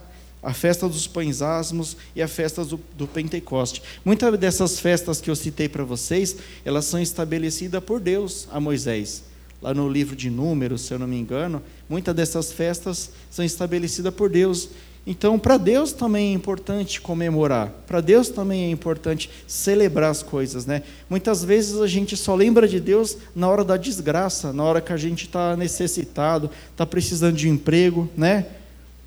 a 0.41 0.53
festa 0.53 0.87
dos 0.87 1.07
pães 1.07 1.41
asmos 1.41 1.97
e 2.15 2.21
a 2.21 2.27
festa 2.27 2.63
do, 2.63 2.79
do 2.97 3.07
Pentecoste. 3.07 3.81
Muitas 4.03 4.37
dessas 4.37 4.79
festas 4.79 5.19
que 5.19 5.29
eu 5.29 5.35
citei 5.35 5.67
para 5.67 5.83
vocês, 5.83 6.37
elas 6.63 6.85
são 6.85 7.01
estabelecidas 7.01 7.83
por 7.83 7.99
Deus 7.99 8.47
a 8.51 8.59
Moisés. 8.59 9.23
Lá 9.61 9.73
no 9.73 9.89
livro 9.89 10.15
de 10.15 10.29
Números, 10.29 10.83
se 10.83 10.93
eu 10.93 10.99
não 10.99 11.07
me 11.07 11.19
engano, 11.19 11.61
muitas 11.89 12.15
dessas 12.15 12.51
festas 12.51 13.11
são 13.29 13.43
estabelecidas 13.43 14.13
por 14.13 14.29
Deus. 14.29 14.69
Então, 15.05 15.39
para 15.39 15.57
Deus 15.57 15.91
também 15.91 16.31
é 16.31 16.33
importante 16.33 17.01
comemorar, 17.01 17.69
para 17.87 17.99
Deus 17.99 18.29
também 18.29 18.65
é 18.65 18.69
importante 18.69 19.29
celebrar 19.47 20.11
as 20.11 20.21
coisas, 20.21 20.65
né? 20.65 20.83
Muitas 21.09 21.43
vezes 21.43 21.81
a 21.81 21.87
gente 21.87 22.15
só 22.15 22.35
lembra 22.35 22.67
de 22.67 22.79
Deus 22.79 23.17
na 23.35 23.49
hora 23.49 23.63
da 23.63 23.75
desgraça, 23.75 24.53
na 24.53 24.63
hora 24.63 24.81
que 24.81 24.93
a 24.93 24.97
gente 24.97 25.25
está 25.25 25.57
necessitado, 25.57 26.49
está 26.71 26.85
precisando 26.85 27.35
de 27.35 27.49
emprego, 27.49 28.07
né? 28.15 28.45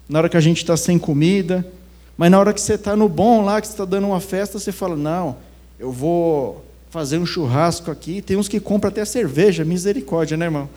Na 0.09 0.19
hora 0.19 0.29
que 0.29 0.37
a 0.37 0.41
gente 0.41 0.59
está 0.59 0.77
sem 0.77 0.99
comida, 0.99 1.67
mas 2.17 2.31
na 2.31 2.39
hora 2.39 2.53
que 2.53 2.61
você 2.61 2.75
está 2.75 2.95
no 2.95 3.09
bom 3.09 3.45
lá, 3.45 3.61
que 3.61 3.67
você 3.67 3.73
está 3.73 3.85
dando 3.85 4.07
uma 4.07 4.21
festa, 4.21 4.59
você 4.59 4.73
fala: 4.73 4.97
não, 4.97 5.37
eu 5.79 5.91
vou 5.91 6.65
fazer 6.91 7.19
um 7.19 7.27
churrasco 7.27 7.91
aqui. 7.91 8.21
Tem 8.21 8.37
uns 8.37 8.49
que 8.49 8.61
compram 8.61 8.91
até 8.91 9.05
cerveja, 9.05 9.65
misericórdia, 9.65 10.37
né, 10.37 10.45
irmão? 10.45 10.69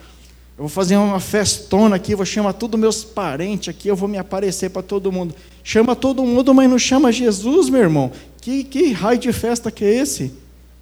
Eu 0.56 0.62
vou 0.62 0.68
fazer 0.70 0.96
uma 0.96 1.20
festona 1.20 1.96
aqui, 1.96 2.14
vou 2.14 2.24
chamar 2.24 2.54
todos 2.54 2.80
meus 2.80 3.04
parentes 3.04 3.68
aqui, 3.68 3.88
eu 3.88 3.94
vou 3.94 4.08
me 4.08 4.16
aparecer 4.16 4.70
para 4.70 4.82
todo 4.82 5.12
mundo. 5.12 5.34
Chama 5.62 5.94
todo 5.94 6.24
mundo, 6.24 6.54
mas 6.54 6.70
não 6.70 6.78
chama 6.78 7.12
Jesus, 7.12 7.68
meu 7.68 7.82
irmão. 7.82 8.10
Que, 8.40 8.64
que 8.64 8.90
raio 8.92 9.18
de 9.18 9.30
festa 9.34 9.70
que 9.70 9.84
é 9.84 9.96
esse? 9.96 10.32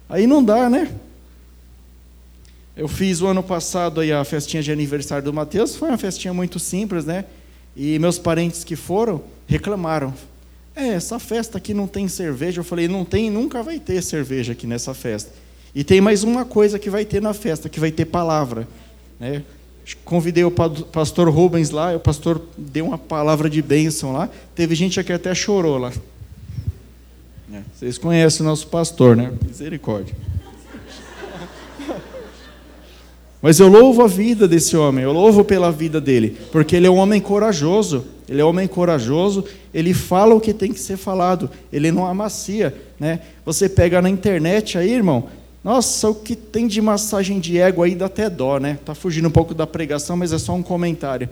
Aí 0.07 0.25
não 0.25 0.41
dá, 0.41 0.69
né? 0.69 0.89
Eu 2.77 2.87
fiz 2.87 3.21
o 3.21 3.27
ano 3.27 3.43
passado 3.43 3.99
aí 3.99 4.13
a 4.13 4.23
festinha 4.23 4.63
de 4.63 4.71
aniversário 4.71 5.25
do 5.25 5.33
Mateus, 5.33 5.75
foi 5.75 5.89
uma 5.89 5.97
festinha 5.97 6.33
muito 6.33 6.57
simples, 6.57 7.03
né? 7.03 7.25
E 7.75 7.99
meus 7.99 8.17
parentes 8.17 8.63
que 8.63 8.75
foram 8.75 9.21
reclamaram. 9.47 10.13
É, 10.75 10.89
essa 10.89 11.19
festa 11.19 11.57
aqui 11.57 11.73
não 11.73 11.87
tem 11.87 12.07
cerveja. 12.07 12.59
Eu 12.59 12.63
falei, 12.63 12.87
não 12.87 13.05
tem, 13.05 13.29
nunca 13.29 13.63
vai 13.63 13.79
ter 13.79 14.01
cerveja 14.01 14.53
aqui 14.53 14.67
nessa 14.67 14.93
festa. 14.93 15.31
E 15.73 15.83
tem 15.83 15.99
mais 15.99 16.23
uma 16.23 16.45
coisa 16.45 16.79
que 16.79 16.89
vai 16.89 17.05
ter 17.05 17.21
na 17.21 17.33
festa, 17.33 17.69
que 17.69 17.79
vai 17.79 17.91
ter 17.91 18.05
palavra. 18.05 18.67
Né? 19.19 19.43
Convidei 20.03 20.43
o 20.43 20.51
pastor 20.51 21.29
Rubens 21.29 21.69
lá, 21.69 21.95
o 21.95 21.99
pastor 21.99 22.41
deu 22.57 22.85
uma 22.85 22.97
palavra 22.97 23.49
de 23.49 23.61
bênção 23.61 24.11
lá. 24.11 24.29
Teve 24.55 24.73
gente 24.73 25.01
que 25.03 25.13
até 25.13 25.35
chorou 25.35 25.77
lá. 25.77 25.91
É, 27.53 27.61
vocês 27.73 27.97
conhecem 27.97 28.45
o 28.45 28.49
nosso 28.49 28.67
pastor, 28.67 29.15
né? 29.15 29.31
Misericórdia. 29.45 30.15
Mas 33.45 33.59
eu 33.59 33.67
louvo 33.67 34.01
a 34.01 34.07
vida 34.07 34.47
desse 34.47 34.75
homem, 34.75 35.03
eu 35.03 35.13
louvo 35.13 35.43
pela 35.43 35.71
vida 35.71 36.01
dele, 36.01 36.35
porque 36.51 36.75
ele 36.75 36.87
é 36.87 36.89
um 36.89 36.95
homem 36.95 37.21
corajoso, 37.21 38.03
ele 38.27 38.41
é 38.41 38.43
um 38.43 38.47
homem 38.47 38.67
corajoso, 38.67 39.45
ele 39.71 39.93
fala 39.93 40.33
o 40.33 40.41
que 40.41 40.51
tem 40.51 40.73
que 40.73 40.79
ser 40.79 40.97
falado, 40.97 41.47
ele 41.71 41.91
não 41.91 42.07
amacia, 42.07 42.75
né? 42.99 43.19
Você 43.45 43.69
pega 43.69 44.01
na 44.01 44.09
internet 44.09 44.79
aí, 44.79 44.91
irmão, 44.91 45.25
nossa, 45.63 46.09
o 46.09 46.15
que 46.15 46.35
tem 46.35 46.65
de 46.65 46.81
massagem 46.81 47.39
de 47.39 47.59
ego 47.59 47.83
aí 47.83 47.93
dá 47.93 48.07
até 48.07 48.31
dó, 48.31 48.57
né? 48.57 48.79
Tá 48.83 48.95
fugindo 48.95 49.27
um 49.27 49.31
pouco 49.31 49.53
da 49.53 49.67
pregação, 49.67 50.17
mas 50.17 50.33
é 50.33 50.39
só 50.39 50.55
um 50.55 50.63
comentário. 50.63 51.29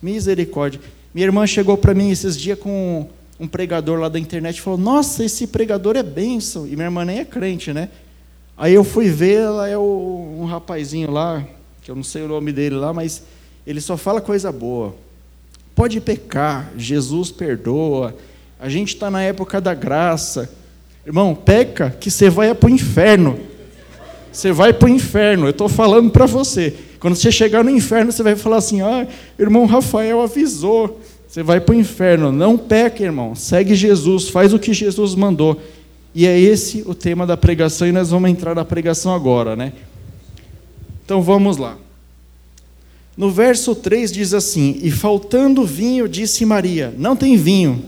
Misericórdia. 0.00 0.80
Minha 1.12 1.26
irmã 1.26 1.44
chegou 1.48 1.76
para 1.76 1.92
mim 1.92 2.12
esses 2.12 2.36
dias 2.36 2.60
com 2.60 3.08
um 3.40 3.48
pregador 3.48 3.98
lá 3.98 4.08
da 4.08 4.20
internet 4.20 4.58
e 4.58 4.60
falou: 4.60 4.78
Nossa, 4.78 5.24
esse 5.24 5.48
pregador 5.48 5.96
é 5.96 6.02
bênção. 6.04 6.64
E 6.64 6.76
minha 6.76 6.84
irmã 6.84 7.04
nem 7.04 7.18
é 7.18 7.24
crente, 7.24 7.72
né? 7.72 7.88
Aí 8.56 8.72
eu 8.72 8.84
fui 8.84 9.10
ver, 9.10 9.40
ela 9.40 9.68
é 9.68 9.76
um 9.76 10.46
rapazinho 10.46 11.10
lá, 11.10 11.44
que 11.86 11.90
eu 11.90 11.94
não 11.94 12.02
sei 12.02 12.22
o 12.22 12.28
nome 12.28 12.52
dele 12.52 12.74
lá, 12.74 12.92
mas 12.92 13.22
ele 13.66 13.80
só 13.80 13.96
fala 13.96 14.20
coisa 14.20 14.52
boa. 14.52 14.94
Pode 15.74 15.98
pecar, 16.02 16.70
Jesus 16.76 17.30
perdoa. 17.30 18.14
A 18.60 18.68
gente 18.68 18.88
está 18.88 19.10
na 19.10 19.22
época 19.22 19.60
da 19.60 19.72
graça. 19.72 20.50
Irmão, 21.06 21.34
peca 21.34 21.90
que 21.90 22.10
você 22.10 22.28
vai 22.28 22.54
para 22.54 22.66
o 22.66 22.70
inferno 22.70 23.38
você 24.36 24.52
vai 24.52 24.70
para 24.70 24.84
o 24.84 24.90
inferno. 24.90 25.46
Eu 25.46 25.50
estou 25.50 25.66
falando 25.66 26.10
para 26.10 26.26
você. 26.26 26.74
Quando 27.00 27.14
você 27.14 27.32
chegar 27.32 27.64
no 27.64 27.70
inferno, 27.70 28.12
você 28.12 28.22
vai 28.22 28.36
falar 28.36 28.58
assim: 28.58 28.82
ah, 28.82 29.06
irmão 29.38 29.64
Rafael 29.64 30.20
avisou. 30.20 31.00
Você 31.26 31.42
vai 31.42 31.58
para 31.58 31.74
o 31.74 31.78
inferno. 31.78 32.30
Não 32.30 32.58
peca, 32.58 33.02
irmão. 33.02 33.34
Segue 33.34 33.74
Jesus, 33.74 34.28
faz 34.28 34.52
o 34.52 34.58
que 34.58 34.74
Jesus 34.74 35.14
mandou. 35.14 35.58
E 36.14 36.26
é 36.26 36.38
esse 36.38 36.82
o 36.86 36.94
tema 36.94 37.26
da 37.26 37.36
pregação, 37.36 37.88
e 37.88 37.92
nós 37.92 38.10
vamos 38.10 38.28
entrar 38.28 38.54
na 38.54 38.64
pregação 38.64 39.14
agora, 39.14 39.56
né? 39.56 39.72
Então 41.02 41.22
vamos 41.22 41.56
lá. 41.56 41.78
No 43.16 43.30
verso 43.30 43.74
3 43.74 44.12
diz 44.12 44.34
assim: 44.34 44.78
E 44.82 44.90
faltando 44.90 45.64
vinho, 45.64 46.08
disse 46.08 46.44
Maria: 46.44 46.94
Não 46.98 47.16
tem 47.16 47.36
vinho. 47.36 47.84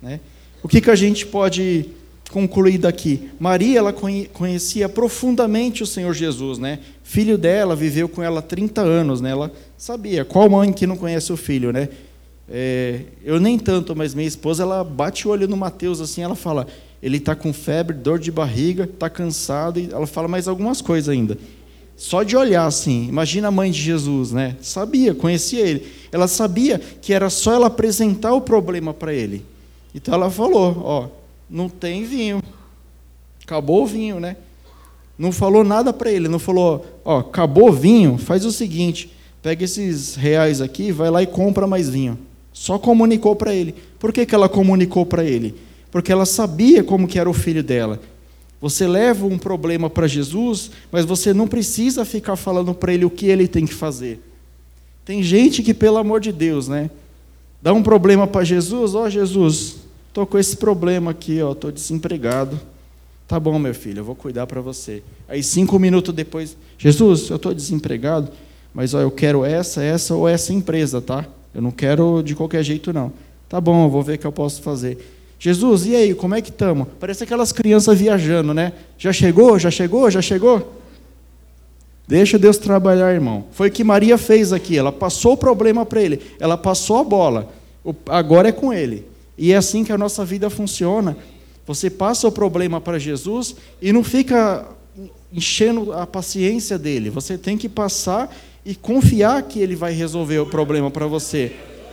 Né? 0.00 0.20
O 0.62 0.68
que, 0.68 0.80
que 0.80 0.90
a 0.90 0.96
gente 0.96 1.26
pode 1.26 1.88
concluir 2.32 2.78
daqui. 2.78 3.28
Maria, 3.38 3.78
ela 3.78 3.92
conhecia 4.32 4.88
profundamente 4.88 5.82
o 5.82 5.86
Senhor 5.86 6.14
Jesus, 6.14 6.58
né? 6.58 6.78
Filho 7.04 7.36
dela 7.36 7.76
viveu 7.76 8.08
com 8.08 8.22
ela 8.22 8.40
30 8.40 8.80
anos, 8.80 9.20
né? 9.20 9.30
Ela 9.30 9.52
sabia. 9.76 10.24
Qual 10.24 10.48
mãe 10.48 10.72
que 10.72 10.86
não 10.86 10.96
conhece 10.96 11.30
o 11.30 11.36
filho, 11.36 11.72
né? 11.72 11.90
É, 12.48 13.00
eu 13.22 13.38
nem 13.38 13.58
tanto, 13.58 13.94
mas 13.94 14.14
minha 14.14 14.26
esposa, 14.26 14.62
ela 14.62 14.82
bate 14.82 15.28
o 15.28 15.30
olho 15.30 15.46
no 15.46 15.56
Mateus 15.56 16.00
assim, 16.00 16.22
ela 16.22 16.34
fala, 16.34 16.66
ele 17.02 17.18
está 17.18 17.34
com 17.34 17.52
febre, 17.52 17.94
dor 17.94 18.18
de 18.18 18.32
barriga, 18.32 18.84
está 18.84 19.08
cansado, 19.08 19.78
e 19.78 19.90
ela 19.92 20.06
fala 20.06 20.26
mais 20.26 20.48
algumas 20.48 20.80
coisas 20.80 21.08
ainda. 21.10 21.38
Só 22.02 22.24
de 22.24 22.36
olhar 22.36 22.66
assim, 22.66 23.06
imagina 23.06 23.46
a 23.46 23.50
mãe 23.52 23.70
de 23.70 23.80
Jesus, 23.80 24.32
né? 24.32 24.56
Sabia, 24.60 25.14
conhecia 25.14 25.64
ele. 25.64 25.86
Ela 26.10 26.26
sabia 26.26 26.76
que 27.00 27.12
era 27.12 27.30
só 27.30 27.52
ela 27.52 27.68
apresentar 27.68 28.34
o 28.34 28.40
problema 28.40 28.92
para 28.92 29.14
ele. 29.14 29.46
Então 29.94 30.12
ela 30.12 30.28
falou, 30.28 30.82
ó, 30.84 31.08
não 31.48 31.68
tem 31.68 32.02
vinho. 32.02 32.42
Acabou 33.44 33.84
o 33.84 33.86
vinho, 33.86 34.18
né? 34.18 34.36
Não 35.16 35.30
falou 35.30 35.62
nada 35.62 35.92
para 35.92 36.10
ele, 36.10 36.26
não 36.26 36.40
falou, 36.40 36.84
ó, 37.04 37.20
acabou 37.20 37.68
o 37.68 37.72
vinho, 37.72 38.18
faz 38.18 38.44
o 38.44 38.50
seguinte, 38.50 39.12
pega 39.40 39.64
esses 39.64 40.16
reais 40.16 40.60
aqui, 40.60 40.90
vai 40.90 41.08
lá 41.08 41.22
e 41.22 41.26
compra 41.28 41.68
mais 41.68 41.88
vinho. 41.88 42.18
Só 42.52 42.80
comunicou 42.80 43.36
para 43.36 43.54
ele. 43.54 43.76
Por 44.00 44.12
que, 44.12 44.26
que 44.26 44.34
ela 44.34 44.48
comunicou 44.48 45.06
para 45.06 45.22
ele? 45.22 45.54
Porque 45.88 46.10
ela 46.10 46.26
sabia 46.26 46.82
como 46.82 47.06
que 47.06 47.20
era 47.20 47.30
o 47.30 47.32
filho 47.32 47.62
dela. 47.62 48.00
Você 48.62 48.86
leva 48.86 49.26
um 49.26 49.36
problema 49.36 49.90
para 49.90 50.06
Jesus, 50.06 50.70
mas 50.90 51.04
você 51.04 51.34
não 51.34 51.46
precisa 51.46 52.04
ficar 52.04 52.36
falando 52.36 52.72
para 52.72 52.94
ele 52.94 53.04
o 53.04 53.10
que 53.10 53.26
ele 53.26 53.46
tem 53.46 53.66
que 53.66 53.74
fazer. 53.74 54.22
Tem 55.04 55.22
gente 55.22 55.62
que, 55.62 55.74
pelo 55.74 55.98
amor 55.98 56.20
de 56.20 56.32
Deus, 56.32 56.66
né? 56.66 56.88
Dá 57.60 57.74
um 57.74 57.82
problema 57.82 58.26
para 58.26 58.42
Jesus, 58.42 58.94
ó 58.94 59.10
Jesus, 59.10 59.82
Estou 60.12 60.26
com 60.26 60.38
esse 60.38 60.58
problema 60.58 61.12
aqui, 61.12 61.40
ó, 61.40 61.52
estou 61.52 61.72
desempregado. 61.72 62.60
Tá 63.26 63.40
bom, 63.40 63.58
meu 63.58 63.74
filho, 63.74 64.00
eu 64.00 64.04
vou 64.04 64.14
cuidar 64.14 64.46
para 64.46 64.60
você. 64.60 65.02
Aí 65.26 65.42
cinco 65.42 65.78
minutos 65.78 66.14
depois, 66.14 66.54
Jesus, 66.76 67.30
eu 67.30 67.36
estou 67.36 67.54
desempregado, 67.54 68.30
mas 68.74 68.92
ó, 68.92 69.00
eu 69.00 69.10
quero 69.10 69.42
essa, 69.42 69.82
essa 69.82 70.14
ou 70.14 70.28
essa 70.28 70.52
empresa, 70.52 71.00
tá? 71.00 71.24
Eu 71.54 71.62
não 71.62 71.70
quero 71.70 72.22
de 72.22 72.34
qualquer 72.34 72.62
jeito 72.62 72.92
não. 72.92 73.10
Tá 73.48 73.58
bom, 73.58 73.86
eu 73.86 73.88
vou 73.88 74.02
ver 74.02 74.16
o 74.16 74.18
que 74.18 74.26
eu 74.26 74.32
posso 74.32 74.60
fazer. 74.60 74.98
Jesus, 75.42 75.86
e 75.86 75.96
aí, 75.96 76.14
como 76.14 76.36
é 76.36 76.40
que 76.40 76.50
estamos? 76.50 76.86
Parece 77.00 77.24
aquelas 77.24 77.50
crianças 77.50 77.98
viajando, 77.98 78.54
né? 78.54 78.74
Já 78.96 79.12
chegou? 79.12 79.58
Já 79.58 79.72
chegou? 79.72 80.08
Já 80.08 80.22
chegou? 80.22 80.72
Deixa 82.06 82.38
Deus 82.38 82.58
trabalhar, 82.58 83.12
irmão. 83.12 83.46
Foi 83.50 83.68
o 83.68 83.72
que 83.72 83.82
Maria 83.82 84.16
fez 84.16 84.52
aqui. 84.52 84.78
Ela 84.78 84.92
passou 84.92 85.32
o 85.32 85.36
problema 85.36 85.84
para 85.84 86.00
ele. 86.00 86.20
Ela 86.38 86.56
passou 86.56 86.98
a 86.98 87.02
bola. 87.02 87.52
Agora 88.06 88.50
é 88.50 88.52
com 88.52 88.72
ele. 88.72 89.04
E 89.36 89.52
é 89.52 89.56
assim 89.56 89.82
que 89.82 89.90
a 89.90 89.98
nossa 89.98 90.24
vida 90.24 90.48
funciona. 90.48 91.16
Você 91.66 91.90
passa 91.90 92.28
o 92.28 92.30
problema 92.30 92.80
para 92.80 92.96
Jesus 92.96 93.56
e 93.80 93.92
não 93.92 94.04
fica 94.04 94.64
enchendo 95.32 95.92
a 95.92 96.06
paciência 96.06 96.78
dele. 96.78 97.10
Você 97.10 97.36
tem 97.36 97.58
que 97.58 97.68
passar 97.68 98.32
e 98.64 98.76
confiar 98.76 99.42
que 99.42 99.58
ele 99.58 99.74
vai 99.74 99.92
resolver 99.92 100.38
o 100.38 100.46
problema 100.46 100.88
para 100.88 101.08
você. 101.08 101.50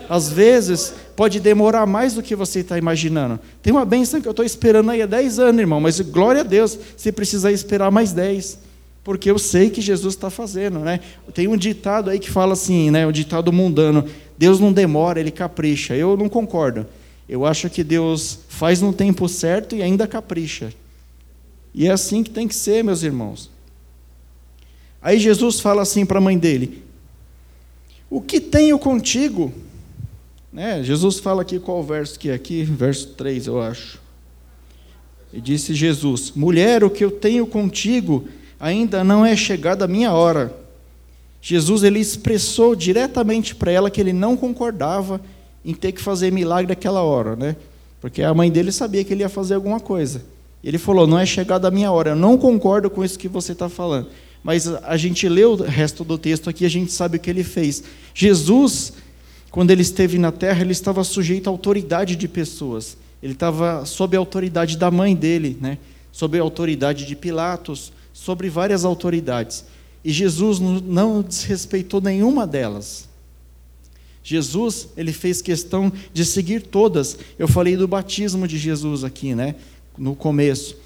Às 0.09 0.31
vezes, 0.31 0.91
pode 1.15 1.39
demorar 1.39 1.85
mais 1.85 2.15
do 2.15 2.23
que 2.23 2.35
você 2.35 2.61
está 2.61 2.79
imaginando. 2.79 3.39
Tem 3.61 3.71
uma 3.71 3.85
bênção 3.85 4.19
que 4.19 4.27
eu 4.27 4.31
estou 4.31 4.43
esperando 4.43 4.89
aí 4.89 5.03
há 5.03 5.05
10 5.05 5.37
anos, 5.37 5.61
irmão, 5.61 5.79
mas 5.79 6.01
glória 6.01 6.41
a 6.41 6.43
Deus, 6.43 6.79
se 6.97 7.11
precisar 7.11 7.51
esperar 7.51 7.91
mais 7.91 8.11
10. 8.11 8.57
Porque 9.03 9.29
eu 9.29 9.37
sei 9.37 9.69
que 9.69 9.81
Jesus 9.81 10.15
está 10.15 10.31
fazendo. 10.31 10.79
Né? 10.79 10.99
Tem 11.31 11.47
um 11.47 11.55
ditado 11.55 12.09
aí 12.09 12.17
que 12.17 12.31
fala 12.31 12.53
assim, 12.53 12.89
né, 12.89 13.05
o 13.05 13.11
ditado 13.11 13.53
mundano, 13.53 14.03
Deus 14.35 14.59
não 14.59 14.73
demora, 14.73 15.19
ele 15.19 15.29
capricha. 15.29 15.95
Eu 15.95 16.17
não 16.17 16.27
concordo. 16.27 16.87
Eu 17.27 17.45
acho 17.45 17.69
que 17.69 17.83
Deus 17.83 18.39
faz 18.49 18.81
no 18.81 18.91
tempo 18.91 19.29
certo 19.29 19.75
e 19.75 19.83
ainda 19.83 20.07
capricha. 20.07 20.73
E 21.71 21.87
é 21.87 21.91
assim 21.91 22.23
que 22.23 22.31
tem 22.31 22.47
que 22.47 22.55
ser, 22.55 22.83
meus 22.83 23.03
irmãos. 23.03 23.51
Aí 24.99 25.19
Jesus 25.19 25.59
fala 25.59 25.83
assim 25.83 26.03
para 26.03 26.17
a 26.17 26.21
mãe 26.21 26.35
dele: 26.35 26.83
O 28.09 28.19
que 28.19 28.41
tenho 28.41 28.79
contigo? 28.79 29.53
Né? 30.51 30.83
Jesus 30.83 31.19
fala 31.19 31.43
aqui 31.43 31.59
qual 31.59 31.83
verso 31.83 32.19
que 32.19 32.29
é 32.29 32.33
aqui? 32.33 32.63
Verso 32.63 33.09
3, 33.09 33.47
eu 33.47 33.61
acho. 33.61 33.99
E 35.31 35.39
disse 35.39 35.73
Jesus: 35.73 36.31
Mulher, 36.35 36.83
o 36.83 36.89
que 36.89 37.05
eu 37.05 37.11
tenho 37.11 37.45
contigo 37.45 38.27
ainda 38.59 39.03
não 39.03 39.25
é 39.25 39.35
chegada 39.35 39.85
a 39.85 39.87
minha 39.87 40.11
hora. 40.11 40.55
Jesus 41.41 41.83
ele 41.83 41.99
expressou 41.99 42.75
diretamente 42.75 43.55
para 43.55 43.71
ela 43.71 43.89
que 43.89 44.01
ele 44.01 44.11
não 44.11 44.35
concordava 44.35 45.21
em 45.63 45.73
ter 45.73 45.91
que 45.91 46.01
fazer 46.01 46.31
milagre 46.31 46.67
naquela 46.67 47.01
hora, 47.01 47.35
né? 47.35 47.55
Porque 48.01 48.21
a 48.21 48.33
mãe 48.33 48.51
dele 48.51 48.71
sabia 48.71 49.03
que 49.03 49.13
ele 49.13 49.21
ia 49.21 49.29
fazer 49.29 49.53
alguma 49.53 49.79
coisa. 49.79 50.23
Ele 50.63 50.77
falou: 50.77 51.05
Não 51.05 51.19
é 51.19 51.25
chegada 51.25 51.67
a 51.67 51.71
minha 51.71 51.91
hora. 51.91 52.11
Eu 52.11 52.15
não 52.15 52.37
concordo 52.37 52.89
com 52.89 53.03
isso 53.03 53.19
que 53.19 53.27
você 53.27 53.51
está 53.51 53.69
falando. 53.69 54.07
Mas 54.43 54.67
a 54.67 54.97
gente 54.97 55.27
lê 55.27 55.43
o 55.43 55.55
resto 55.55 56.03
do 56.03 56.17
texto 56.17 56.49
aqui, 56.49 56.65
a 56.65 56.69
gente 56.69 56.91
sabe 56.91 57.17
o 57.17 57.19
que 57.19 57.29
ele 57.29 57.43
fez. 57.43 57.83
Jesus, 58.13 58.93
quando 59.51 59.71
ele 59.71 59.81
esteve 59.81 60.17
na 60.17 60.31
terra, 60.31 60.61
ele 60.61 60.71
estava 60.71 61.03
sujeito 61.03 61.47
à 61.47 61.51
autoridade 61.51 62.15
de 62.15 62.27
pessoas. 62.27 62.97
Ele 63.21 63.33
estava 63.33 63.85
sob 63.85 64.15
a 64.15 64.19
autoridade 64.19 64.77
da 64.77 64.91
mãe 64.91 65.15
dele, 65.15 65.57
né? 65.59 65.77
sob 66.11 66.37
a 66.37 66.41
autoridade 66.41 67.05
de 67.05 67.15
Pilatos, 67.15 67.91
sobre 68.13 68.49
várias 68.49 68.85
autoridades. 68.85 69.65
E 70.03 70.11
Jesus 70.11 70.59
não 70.59 71.21
desrespeitou 71.21 72.01
nenhuma 72.01 72.45
delas. 72.45 73.07
Jesus, 74.23 74.89
ele 74.95 75.11
fez 75.11 75.41
questão 75.41 75.91
de 76.13 76.23
seguir 76.23 76.61
todas. 76.61 77.17
Eu 77.37 77.47
falei 77.47 77.75
do 77.75 77.87
batismo 77.87 78.47
de 78.47 78.57
Jesus 78.57 79.03
aqui, 79.03 79.33
né? 79.33 79.55
No 79.97 80.15
começo. 80.15 80.77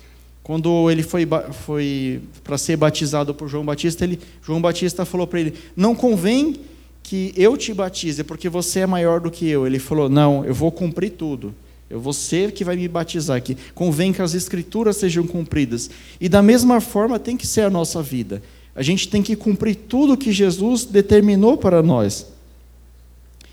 Quando 0.41 0.89
ele 0.89 1.03
foi, 1.03 1.27
foi 1.65 2.21
para 2.43 2.57
ser 2.57 2.77
batizado 2.77 3.33
por 3.33 3.47
João 3.47 3.65
Batista, 3.65 4.03
ele, 4.03 4.19
João 4.41 4.61
Batista 4.61 5.05
falou 5.05 5.25
para 5.25 5.39
ele: 5.39 5.53
Não 5.75 5.95
convém 5.95 6.55
que 7.03 7.33
eu 7.35 7.57
te 7.57 7.73
batize, 7.73 8.23
porque 8.23 8.47
você 8.47 8.79
é 8.79 8.87
maior 8.87 9.19
do 9.19 9.29
que 9.29 9.47
eu. 9.47 9.67
Ele 9.67 9.77
falou: 9.77 10.09
Não, 10.09 10.45
eu 10.45 10.53
vou 10.53 10.71
cumprir 10.71 11.11
tudo. 11.11 11.53
Eu 11.89 11.99
vou 11.99 12.13
ser 12.13 12.53
que 12.53 12.63
vai 12.63 12.75
me 12.75 12.87
batizar 12.87 13.37
aqui. 13.37 13.55
Convém 13.75 14.11
que 14.11 14.21
as 14.21 14.33
escrituras 14.33 14.97
sejam 14.97 15.27
cumpridas. 15.27 15.91
E 16.19 16.27
da 16.27 16.41
mesma 16.41 16.81
forma 16.81 17.19
tem 17.19 17.37
que 17.37 17.45
ser 17.45 17.61
a 17.61 17.69
nossa 17.69 18.01
vida. 18.01 18.41
A 18.75 18.81
gente 18.81 19.07
tem 19.07 19.21
que 19.21 19.35
cumprir 19.35 19.75
tudo 19.75 20.17
que 20.17 20.31
Jesus 20.31 20.85
determinou 20.85 21.55
para 21.57 21.83
nós. 21.83 22.25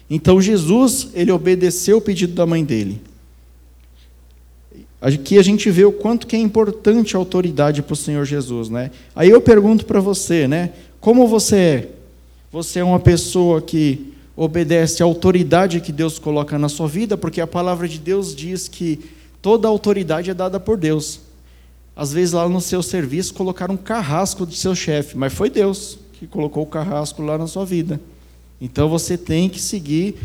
Então 0.08 0.40
Jesus, 0.40 1.08
ele 1.12 1.30
obedeceu 1.30 1.98
o 1.98 2.00
pedido 2.00 2.32
da 2.32 2.46
mãe 2.46 2.64
dele. 2.64 3.00
Aqui 5.00 5.38
a 5.38 5.42
gente 5.42 5.70
vê 5.70 5.84
o 5.84 5.92
quanto 5.92 6.26
que 6.26 6.36
é 6.36 6.38
importante 6.38 7.16
a 7.16 7.18
autoridade 7.18 7.82
para 7.82 7.92
o 7.92 7.96
Senhor 7.96 8.24
Jesus, 8.24 8.68
né? 8.68 8.90
Aí 9.14 9.28
eu 9.28 9.40
pergunto 9.40 9.84
para 9.84 10.00
você, 10.00 10.48
né? 10.48 10.72
Como 11.00 11.26
você 11.26 11.56
é? 11.56 11.88
Você 12.52 12.80
é 12.80 12.84
uma 12.84 12.98
pessoa 12.98 13.62
que 13.62 14.12
obedece 14.34 15.02
à 15.02 15.06
autoridade 15.06 15.80
que 15.80 15.92
Deus 15.92 16.18
coloca 16.18 16.58
na 16.58 16.68
sua 16.68 16.88
vida, 16.88 17.16
porque 17.16 17.40
a 17.40 17.46
palavra 17.46 17.86
de 17.86 17.98
Deus 17.98 18.34
diz 18.34 18.66
que 18.66 18.98
toda 19.40 19.68
autoridade 19.68 20.30
é 20.30 20.34
dada 20.34 20.58
por 20.58 20.76
Deus. 20.76 21.20
Às 21.94 22.12
vezes 22.12 22.32
lá 22.32 22.48
no 22.48 22.60
seu 22.60 22.82
serviço 22.82 23.34
colocaram 23.34 23.74
um 23.74 23.76
carrasco 23.76 24.44
de 24.44 24.56
seu 24.56 24.74
chefe, 24.74 25.16
mas 25.16 25.32
foi 25.32 25.48
Deus 25.48 25.98
que 26.14 26.26
colocou 26.26 26.64
o 26.64 26.66
carrasco 26.66 27.22
lá 27.22 27.38
na 27.38 27.46
sua 27.46 27.64
vida. 27.64 28.00
Então 28.60 28.88
você 28.88 29.16
tem 29.16 29.48
que 29.48 29.60
seguir 29.60 30.16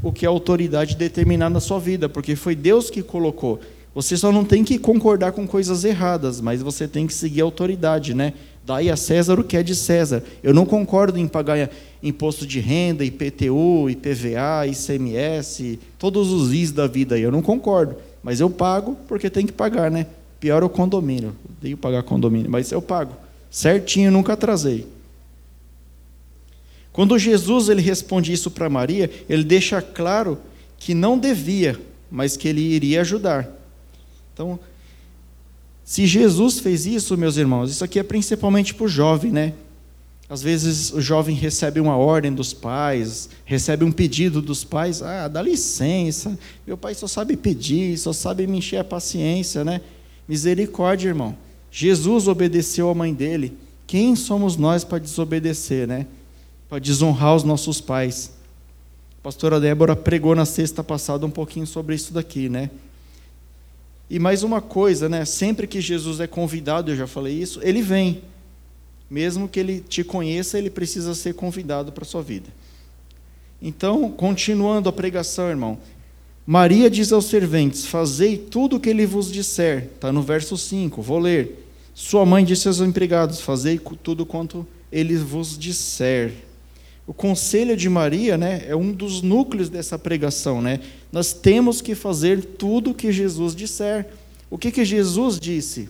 o 0.00 0.12
que 0.12 0.24
a 0.24 0.28
autoridade 0.28 0.94
determinar 0.94 1.50
na 1.50 1.58
sua 1.58 1.80
vida, 1.80 2.08
porque 2.08 2.36
foi 2.36 2.54
Deus 2.54 2.88
que 2.88 3.02
colocou. 3.02 3.58
Você 3.94 4.16
só 4.16 4.30
não 4.30 4.44
tem 4.44 4.62
que 4.62 4.78
concordar 4.78 5.32
com 5.32 5.46
coisas 5.46 5.84
erradas, 5.84 6.40
mas 6.40 6.62
você 6.62 6.86
tem 6.86 7.06
que 7.06 7.14
seguir 7.14 7.40
a 7.40 7.44
autoridade, 7.44 8.14
né? 8.14 8.32
Dai 8.66 8.88
a 8.88 8.96
César 8.96 9.38
o 9.38 9.44
que 9.44 9.56
é 9.56 9.62
de 9.62 9.74
César. 9.74 10.22
Eu 10.42 10.54
não 10.54 10.64
concordo 10.64 11.18
em 11.18 11.28
pagar 11.28 11.70
imposto 12.02 12.46
de 12.46 12.60
renda, 12.60 13.04
IPTU, 13.04 13.90
IPVA, 13.90 14.66
ICMS, 14.66 15.78
todos 15.98 16.30
os 16.30 16.52
IS 16.52 16.72
da 16.72 16.86
vida 16.86 17.14
aí. 17.14 17.22
Eu 17.22 17.32
não 17.32 17.42
concordo, 17.42 17.96
mas 18.22 18.40
eu 18.40 18.48
pago 18.48 18.96
porque 19.06 19.28
tem 19.28 19.46
que 19.46 19.52
pagar, 19.52 19.90
né? 19.90 20.06
Pior 20.40 20.62
é 20.62 20.66
o 20.66 20.70
condomínio. 20.70 21.36
Odeio 21.58 21.76
pagar 21.76 22.02
condomínio, 22.02 22.50
mas 22.50 22.70
eu 22.72 22.80
pago. 22.80 23.14
Certinho, 23.50 24.10
nunca 24.10 24.32
atrasei. 24.32 24.86
Quando 26.92 27.18
Jesus 27.18 27.68
ele 27.68 27.82
responde 27.82 28.32
isso 28.32 28.50
para 28.50 28.70
Maria, 28.70 29.10
ele 29.28 29.44
deixa 29.44 29.82
claro 29.82 30.38
que 30.78 30.94
não 30.94 31.18
devia, 31.18 31.78
mas 32.10 32.36
que 32.36 32.48
ele 32.48 32.60
iria 32.60 33.00
ajudar. 33.00 33.48
Então, 34.32 34.58
se 35.84 36.06
Jesus 36.06 36.58
fez 36.60 36.86
isso, 36.86 37.16
meus 37.16 37.36
irmãos, 37.36 37.70
isso 37.70 37.84
aqui 37.84 37.98
é 37.98 38.02
principalmente 38.02 38.74
para 38.74 38.86
o 38.86 38.88
jovem, 38.88 39.30
né? 39.30 39.52
Às 40.28 40.42
vezes 40.42 40.90
o 40.90 41.00
jovem 41.02 41.36
recebe 41.36 41.78
uma 41.78 41.96
ordem 41.96 42.32
dos 42.32 42.54
pais, 42.54 43.28
recebe 43.44 43.84
um 43.84 43.92
pedido 43.92 44.40
dos 44.40 44.64
pais, 44.64 45.02
ah, 45.02 45.28
dá 45.28 45.42
licença, 45.42 46.38
meu 46.66 46.78
pai 46.78 46.94
só 46.94 47.06
sabe 47.06 47.36
pedir, 47.36 47.98
só 47.98 48.14
sabe 48.14 48.46
me 48.46 48.58
encher 48.58 48.78
a 48.78 48.84
paciência, 48.84 49.62
né? 49.62 49.82
Misericórdia, 50.26 51.08
irmão. 51.08 51.36
Jesus 51.70 52.26
obedeceu 52.26 52.88
à 52.88 52.94
mãe 52.94 53.12
dele. 53.12 53.58
Quem 53.86 54.16
somos 54.16 54.56
nós 54.56 54.82
para 54.84 54.98
desobedecer, 54.98 55.86
né? 55.86 56.06
Para 56.66 56.78
desonrar 56.78 57.36
os 57.36 57.44
nossos 57.44 57.82
pais. 57.82 58.32
A 59.18 59.22
pastora 59.22 59.60
Débora 59.60 59.94
pregou 59.94 60.34
na 60.34 60.46
sexta 60.46 60.82
passada 60.82 61.26
um 61.26 61.30
pouquinho 61.30 61.66
sobre 61.66 61.94
isso 61.94 62.14
daqui, 62.14 62.48
né? 62.48 62.70
E 64.08 64.18
mais 64.18 64.42
uma 64.42 64.60
coisa, 64.60 65.08
né? 65.08 65.24
Sempre 65.24 65.66
que 65.66 65.80
Jesus 65.80 66.20
é 66.20 66.26
convidado, 66.26 66.90
eu 66.90 66.96
já 66.96 67.06
falei 67.06 67.34
isso, 67.34 67.60
ele 67.62 67.82
vem. 67.82 68.22
Mesmo 69.10 69.48
que 69.48 69.60
ele 69.60 69.80
te 69.80 70.02
conheça, 70.02 70.58
ele 70.58 70.70
precisa 70.70 71.14
ser 71.14 71.34
convidado 71.34 71.92
para 71.92 72.04
a 72.04 72.06
sua 72.06 72.22
vida. 72.22 72.48
Então, 73.60 74.10
continuando 74.10 74.88
a 74.88 74.92
pregação, 74.92 75.48
irmão. 75.48 75.78
Maria 76.46 76.90
diz 76.90 77.12
aos 77.12 77.26
serventes: 77.26 77.86
Fazei 77.86 78.36
tudo 78.36 78.76
o 78.76 78.80
que 78.80 78.90
ele 78.90 79.06
vos 79.06 79.32
disser. 79.32 79.88
Está 79.94 80.12
no 80.12 80.22
verso 80.22 80.56
5, 80.56 81.00
vou 81.00 81.18
ler. 81.18 81.66
Sua 81.94 82.26
mãe 82.26 82.44
disse 82.44 82.68
aos 82.68 82.80
empregados: 82.80 83.40
Fazei 83.40 83.80
tudo 84.02 84.26
quanto 84.26 84.66
ele 84.92 85.16
vos 85.16 85.56
disser. 85.58 86.32
O 87.06 87.12
conselho 87.12 87.76
de 87.76 87.88
Maria 87.88 88.38
né, 88.38 88.64
é 88.66 88.74
um 88.74 88.90
dos 88.90 89.20
núcleos 89.20 89.68
dessa 89.68 89.98
pregação. 89.98 90.62
Né? 90.62 90.80
Nós 91.12 91.32
temos 91.32 91.80
que 91.80 91.94
fazer 91.94 92.42
tudo 92.42 92.90
o 92.90 92.94
que 92.94 93.12
Jesus 93.12 93.54
disser. 93.54 94.06
O 94.50 94.56
que, 94.56 94.70
que 94.70 94.84
Jesus 94.84 95.38
disse? 95.38 95.88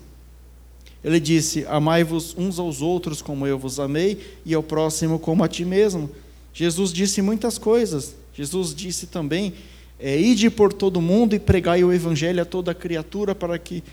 Ele 1.05 1.21
disse: 1.21 1.67
Amai-vos 1.69 2.35
uns 2.37 2.59
aos 2.59 2.81
outros 2.81 3.21
como 3.21 3.47
eu 3.47 3.59
vos 3.59 3.79
amei, 3.79 4.19
e 4.45 4.55
ao 4.55 4.63
próximo 4.63 5.19
como 5.19 5.45
a 5.45 5.49
ti 5.49 5.65
mesmo. 5.65 6.11
Jesus 6.53 6.93
disse 6.93 7.21
muitas 7.21 7.59
coisas. 7.59 8.17
Jesus 8.33 8.75
disse 8.75 9.07
também: 9.07 9.53
é, 10.01 10.19
Ide 10.19 10.49
por 10.51 10.73
todo 10.73 11.01
mundo 11.01 11.35
e 11.35 11.39
pregai 11.39 11.85
o 11.85 11.93
evangelho 11.93 12.41
a 12.41 12.47
toda 12.47 12.75
criatura, 12.75 13.35
para 13.35 13.59
que 13.59 13.85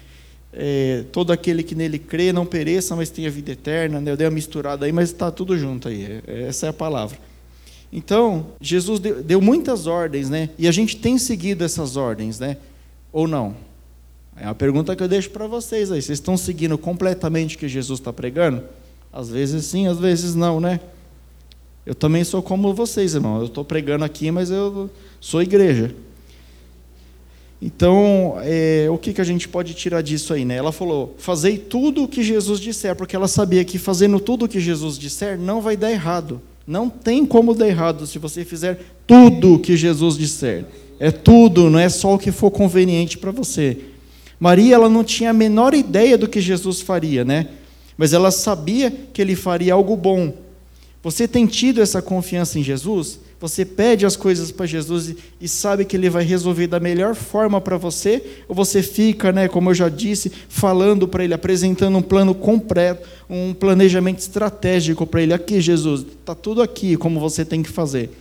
é, 0.54 1.06
todo 1.12 1.32
aquele 1.32 1.64
que 1.64 1.74
nele 1.74 1.98
crê 1.98 2.34
não 2.34 2.46
pereça, 2.46 2.96
mas 2.96 3.10
tenha 3.10 3.30
vida 3.30 3.52
eterna. 3.52 4.02
Né? 4.02 4.12
Eu 4.12 4.18
dei 4.18 4.28
uma 4.28 4.34
misturada 4.34 4.86
aí, 4.86 4.92
mas 4.92 5.10
está 5.10 5.32
tudo 5.32 5.58
junto 5.58 5.88
aí. 5.88 6.04
É, 6.04 6.22
é, 6.28 6.42
essa 6.44 6.66
é 6.66 6.70
a 6.70 6.74
palavra. 6.74 7.18
Então, 7.92 8.48
Jesus 8.60 9.00
deu, 9.00 9.22
deu, 9.22 9.42
muitas 9.42 9.86
ordens, 9.86 10.30
né? 10.30 10.50
E 10.58 10.68
a 10.68 10.72
gente 10.72 10.96
tem 10.96 11.18
seguido 11.18 11.64
essas 11.64 11.98
ordens, 11.98 12.40
né? 12.40 12.58
Ou 13.12 13.28
não? 13.28 13.56
É 14.38 14.46
uma 14.46 14.56
pergunta 14.56 14.96
que 14.96 15.04
eu 15.04 15.08
deixo 15.08 15.30
para 15.30 15.46
vocês 15.46 15.92
aí. 15.92 16.02
Vocês 16.02 16.18
estão 16.18 16.38
seguindo 16.38 16.78
completamente 16.78 17.56
o 17.56 17.60
que 17.60 17.68
Jesus 17.68 18.00
está 18.00 18.14
pregando? 18.14 18.64
Às 19.12 19.30
vezes 19.30 19.66
sim, 19.66 19.88
às 19.88 20.00
vezes 20.00 20.36
não, 20.36 20.62
né? 20.62 20.80
Eu 21.86 21.94
também 21.94 22.24
sou 22.24 22.42
como 22.42 22.74
vocês, 22.74 23.14
irmão. 23.14 23.40
Eu 23.40 23.48
estou 23.48 23.66
pregando 23.66 24.06
aqui, 24.06 24.32
mas 24.32 24.50
eu 24.50 24.90
sou 25.20 25.42
igreja. 25.42 25.94
Então, 27.62 28.38
é, 28.42 28.88
o 28.90 28.98
que, 28.98 29.14
que 29.14 29.22
a 29.22 29.24
gente 29.24 29.48
pode 29.48 29.76
tirar 29.76 30.02
disso 30.02 30.34
aí? 30.34 30.44
Né? 30.44 30.56
Ela 30.56 30.72
falou: 30.72 31.14
fazei 31.18 31.58
tudo 31.58 32.04
o 32.04 32.08
que 32.08 32.24
Jesus 32.24 32.60
disser, 32.60 32.96
porque 32.96 33.16
ela 33.16 33.28
sabia 33.28 33.64
que 33.64 33.78
fazendo 33.78 34.20
tudo 34.20 34.46
o 34.46 34.48
que 34.48 34.60
Jesus 34.60 34.98
disser 34.98 35.38
não 35.38 35.62
vai 35.62 35.78
dar 35.78 35.92
errado. 35.92 36.42
Não 36.66 36.90
tem 36.90 37.26
como 37.26 37.54
dar 37.54 37.68
errado 37.68 38.08
se 38.08 38.18
você 38.18 38.44
fizer 38.44 38.80
tudo 39.06 39.56
o 39.56 39.60
que 39.60 39.78
Jesus 39.78 40.18
disser. 40.18 40.66
É 41.00 41.12
tudo, 41.12 41.70
não 41.70 41.80
é 41.80 41.90
só 41.90 42.16
o 42.16 42.20
que 42.20 42.32
for 42.32 42.50
conveniente 42.50 43.18
para 43.18 43.32
você. 43.32 43.78
Maria, 44.40 44.76
ela 44.76 44.90
não 44.90 45.04
tinha 45.04 45.30
a 45.30 45.34
menor 45.34 45.74
ideia 45.74 46.18
do 46.18 46.28
que 46.28 46.42
Jesus 46.42 46.82
faria, 46.82 47.24
né? 47.24 47.48
Mas 47.98 48.14
ela 48.14 48.32
sabia 48.32 48.92
que 49.14 49.22
ele 49.22 49.36
faria 49.36 49.74
algo 49.74 49.96
bom. 49.96 50.34
Você 51.04 51.28
tem 51.28 51.48
tido 51.48 51.82
essa 51.82 52.02
confiança 52.02 52.60
em 52.60 52.64
Jesus? 52.64 53.20
Você 53.40 53.66
pede 53.66 54.06
as 54.06 54.16
coisas 54.16 54.52
para 54.52 54.68
Jesus 54.68 55.16
e, 55.42 55.48
sabe 55.48 55.84
que 55.84 55.98
Ele 55.98 56.12
vai 56.12 56.24
resolver 56.24 56.68
da 56.68 56.80
melhor 56.80 57.16
forma 57.16 57.60
para 57.60 57.76
você? 57.76 58.24
Ou 58.48 58.54
você 58.54 58.84
fica, 58.84 59.32
né, 59.32 59.48
como 59.48 59.72
eu 59.72 59.74
já 59.74 59.90
disse, 59.90 60.32
falando 60.48 61.08
para 61.08 61.24
Ele, 61.24 61.34
apresentando 61.34 61.98
um 61.98 62.04
plano 62.04 62.36
completo, 62.36 63.08
um 63.28 63.52
planejamento 63.52 64.20
estratégico 64.20 65.08
para 65.08 65.24
Ele? 65.24 65.34
Aqui, 65.34 65.60
Jesus, 65.60 66.02
está 66.02 66.36
tudo 66.36 66.62
aqui 66.62 66.96
como 66.96 67.20
você 67.20 67.44
tem 67.44 67.64
que 67.64 67.70
fazer. 67.70 68.12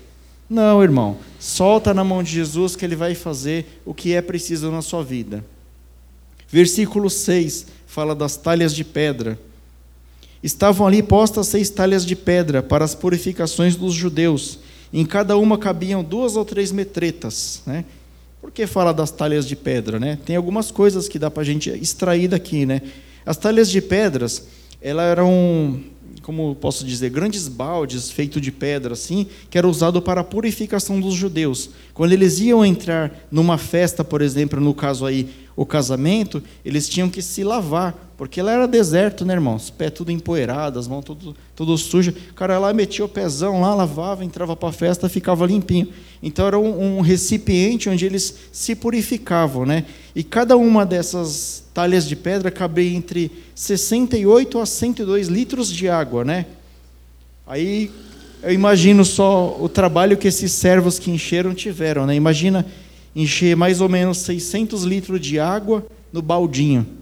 Não, 0.49 0.83
irmão. 0.83 1.19
Solta 1.39 1.93
na 1.93 2.03
mão 2.03 2.23
de 2.23 2.31
Jesus 2.31 2.75
que 2.75 2.85
Ele 2.85 2.97
vai 2.97 3.15
fazer 3.15 3.81
o 3.85 3.93
que 3.93 4.15
é 4.15 4.23
preciso 4.23 4.71
na 4.71 4.81
sua 4.81 5.05
vida. 5.05 5.45
Versículo 6.49 7.11
6 7.11 7.67
fala 7.87 8.15
das 8.15 8.37
talhas 8.37 8.75
de 8.75 8.85
pedra. 8.85 9.39
Estavam 10.43 10.87
ali 10.87 11.03
postas 11.03 11.49
seis 11.49 11.69
talhas 11.69 12.05
de 12.05 12.17
pedra 12.17 12.63
para 12.63 12.85
as 12.85 12.95
purificações 12.95 13.77
dos 13.77 13.95
judeus 13.95 14.59
em 14.93 15.05
cada 15.05 15.37
uma 15.37 15.57
cabiam 15.57 16.03
duas 16.03 16.37
ou 16.37 16.45
três 16.45 16.73
metretas. 16.73 17.63
Né? 17.67 17.85
Por 18.41 18.51
que 18.51 18.67
fala 18.67 18.93
das 18.93 19.11
talhas 19.11 19.47
de 19.47 19.55
pedra, 19.55 20.01
né? 20.01 20.19
Tem 20.25 20.35
algumas 20.35 20.71
coisas 20.71 21.09
que 21.09 21.19
dá 21.19 21.31
para 21.31 21.43
a 21.43 21.47
gente 21.47 21.71
extrair 21.71 22.27
daqui, 22.27 22.65
né? 22.65 22.81
As 23.25 23.37
talhas 23.37 23.71
de 23.71 23.83
pedras, 23.83 24.47
elas 24.81 25.05
eram, 25.05 25.79
como 26.23 26.55
posso 26.55 26.85
dizer, 26.85 27.11
grandes 27.11 27.47
baldes 27.49 28.11
feitos 28.11 28.41
de 28.41 28.51
pedra, 28.51 28.95
assim, 28.95 29.27
que 29.51 29.59
era 29.59 29.69
usado 29.69 30.01
para 30.01 30.23
a 30.23 30.25
purificação 30.25 30.99
dos 30.99 31.15
judeus. 31.15 31.71
Quando 31.93 32.13
eles 32.13 32.41
iam 32.41 32.65
entrar 32.65 33.27
numa 33.31 33.59
festa, 33.59 34.03
por 34.03 34.23
exemplo, 34.23 34.59
no 34.59 34.73
caso 34.73 35.05
aí, 35.05 35.29
o 35.55 35.67
casamento, 35.67 36.43
eles 36.65 36.89
tinham 36.89 37.11
que 37.11 37.21
se 37.21 37.45
lavar 37.45 38.10
porque 38.21 38.43
lá 38.43 38.53
era 38.53 38.69
deserto, 38.69 39.25
né, 39.25 39.33
irmão? 39.33 39.55
Os 39.55 39.71
pés 39.71 39.93
tudo 39.93 40.13
empoeirado, 40.13 40.79
as 40.79 40.87
mãos 40.87 41.03
tudo, 41.03 41.35
tudo 41.57 41.79
sujas. 41.79 42.15
O 42.31 42.35
cara 42.35 42.59
lá 42.59 42.71
metia 42.71 43.03
o 43.03 43.09
pezão 43.09 43.63
lá, 43.63 43.75
lavava, 43.75 44.23
entrava 44.23 44.55
para 44.55 44.69
a 44.69 44.73
festa, 44.73 45.09
ficava 45.09 45.47
limpinho. 45.47 45.89
Então 46.23 46.47
era 46.47 46.59
um, 46.59 46.99
um, 46.99 47.01
recipiente 47.01 47.89
onde 47.89 48.05
eles 48.05 48.35
se 48.53 48.75
purificavam, 48.75 49.65
né? 49.65 49.87
E 50.15 50.23
cada 50.23 50.55
uma 50.55 50.85
dessas 50.85 51.65
talhas 51.73 52.07
de 52.07 52.15
pedra 52.15 52.51
cabia 52.51 52.95
entre 52.95 53.33
68 53.55 54.59
a 54.59 54.67
102 54.67 55.29
litros 55.29 55.73
de 55.73 55.89
água, 55.89 56.23
né? 56.23 56.45
Aí 57.47 57.91
eu 58.43 58.53
imagino 58.53 59.03
só 59.03 59.57
o 59.59 59.67
trabalho 59.67 60.19
que 60.19 60.29
esses 60.29 60.53
servos 60.53 60.99
que 60.99 61.11
encheram 61.11 61.55
tiveram, 61.55 62.05
né? 62.05 62.15
Imagina 62.17 62.67
encher 63.17 63.57
mais 63.57 63.81
ou 63.81 63.89
menos 63.89 64.19
600 64.19 64.83
litros 64.85 65.19
de 65.23 65.41
água 65.41 65.87
no 66.13 66.21
baldinho. 66.21 67.00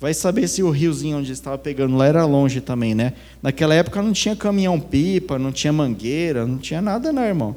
Vai 0.00 0.14
saber 0.14 0.46
se 0.46 0.62
o 0.62 0.70
riozinho 0.70 1.18
onde 1.18 1.32
estava 1.32 1.58
pegando 1.58 1.96
lá 1.96 2.06
era 2.06 2.24
longe 2.24 2.60
também, 2.60 2.94
né? 2.94 3.14
Naquela 3.42 3.74
época 3.74 4.00
não 4.00 4.12
tinha 4.12 4.36
caminhão-pipa, 4.36 5.38
não 5.38 5.50
tinha 5.50 5.72
mangueira, 5.72 6.46
não 6.46 6.58
tinha 6.58 6.80
nada, 6.80 7.12
não, 7.12 7.24
irmão. 7.24 7.56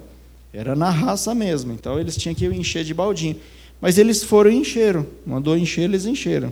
Era 0.52 0.76
na 0.76 0.90
raça 0.90 1.36
mesmo. 1.36 1.72
Então 1.72 2.00
eles 2.00 2.18
tinham 2.18 2.34
que 2.34 2.46
encher 2.48 2.84
de 2.84 2.94
baldinho. 2.94 3.36
Mas 3.80 3.98
eles 3.98 4.24
foram 4.24 4.52
e 4.52 4.56
encheram. 4.56 5.06
Mandou 5.26 5.56
encher, 5.56 5.84
eles 5.84 6.06
encheram. 6.06 6.52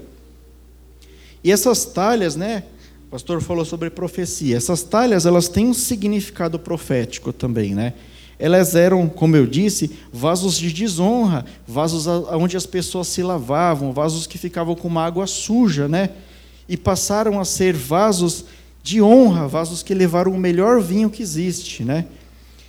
E 1.43 1.51
essas 1.51 1.85
talhas, 1.85 2.35
né? 2.35 2.63
O 3.07 3.11
pastor 3.11 3.41
falou 3.41 3.65
sobre 3.65 3.89
profecia. 3.89 4.55
Essas 4.55 4.83
talhas, 4.83 5.25
elas 5.25 5.47
têm 5.47 5.67
um 5.67 5.73
significado 5.73 6.59
profético 6.59 7.33
também, 7.33 7.73
né? 7.73 7.93
Elas 8.39 8.73
eram, 8.73 9.09
como 9.09 9.35
eu 9.35 9.45
disse, 9.45 9.91
vasos 10.13 10.57
de 10.57 10.71
desonra, 10.71 11.45
vasos 11.67 12.07
onde 12.07 12.55
as 12.55 12.65
pessoas 12.65 13.09
se 13.09 13.21
lavavam, 13.21 13.91
vasos 13.91 14.25
que 14.25 14.37
ficavam 14.37 14.75
com 14.75 14.87
uma 14.87 15.05
água 15.05 15.27
suja, 15.27 15.89
né? 15.89 16.11
E 16.67 16.77
passaram 16.77 17.37
a 17.37 17.43
ser 17.43 17.73
vasos 17.73 18.45
de 18.81 19.01
honra, 19.01 19.45
vasos 19.45 19.83
que 19.83 19.93
levaram 19.93 20.31
o 20.31 20.39
melhor 20.39 20.81
vinho 20.81 21.09
que 21.09 21.21
existe, 21.21 21.83
né? 21.83 22.05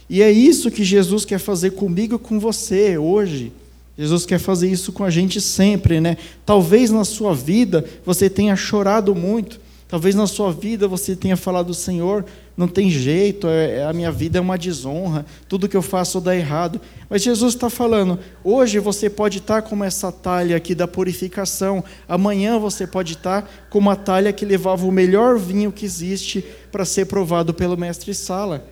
E 0.08 0.22
é 0.22 0.30
isso 0.32 0.72
que 0.72 0.82
Jesus 0.82 1.24
quer 1.24 1.38
fazer 1.38 1.70
comigo 1.70 2.16
e 2.16 2.18
com 2.18 2.40
você 2.40 2.98
hoje. 2.98 3.52
Jesus 3.96 4.26
quer 4.26 4.40
fazer 4.40 4.68
isso 4.68 4.92
com 4.92 5.04
a 5.04 5.10
gente 5.10 5.40
sempre, 5.40 6.00
né? 6.00 6.16
Talvez 6.44 6.90
na 6.90 7.04
sua 7.04 7.32
vida 7.32 7.84
você 8.04 8.28
tenha 8.28 8.56
chorado 8.56 9.14
muito, 9.14 9.60
talvez 9.86 10.16
na 10.16 10.26
sua 10.26 10.50
vida 10.50 10.88
você 10.88 11.14
tenha 11.14 11.36
falado, 11.36 11.72
Senhor, 11.72 12.24
não 12.56 12.68
tem 12.68 12.90
jeito, 12.90 13.46
é, 13.46 13.78
é, 13.78 13.84
a 13.84 13.92
minha 13.92 14.12
vida 14.12 14.38
é 14.38 14.40
uma 14.40 14.58
desonra, 14.58 15.24
tudo 15.48 15.68
que 15.68 15.76
eu 15.76 15.82
faço 15.82 16.20
dá 16.20 16.36
errado. 16.36 16.80
Mas 17.08 17.22
Jesus 17.22 17.54
está 17.54 17.70
falando, 17.70 18.18
hoje 18.44 18.78
você 18.78 19.08
pode 19.08 19.38
estar 19.38 19.62
como 19.62 19.84
essa 19.84 20.12
talha 20.12 20.56
aqui 20.56 20.74
da 20.74 20.86
purificação, 20.86 21.82
amanhã 22.08 22.58
você 22.58 22.86
pode 22.86 23.14
estar 23.14 23.48
como 23.70 23.90
a 23.90 23.96
talha 23.96 24.32
que 24.32 24.44
levava 24.44 24.86
o 24.86 24.92
melhor 24.92 25.38
vinho 25.38 25.72
que 25.72 25.84
existe 25.84 26.44
para 26.70 26.84
ser 26.84 27.06
provado 27.06 27.54
pelo 27.54 27.76
mestre 27.76 28.14
Sala. 28.14 28.66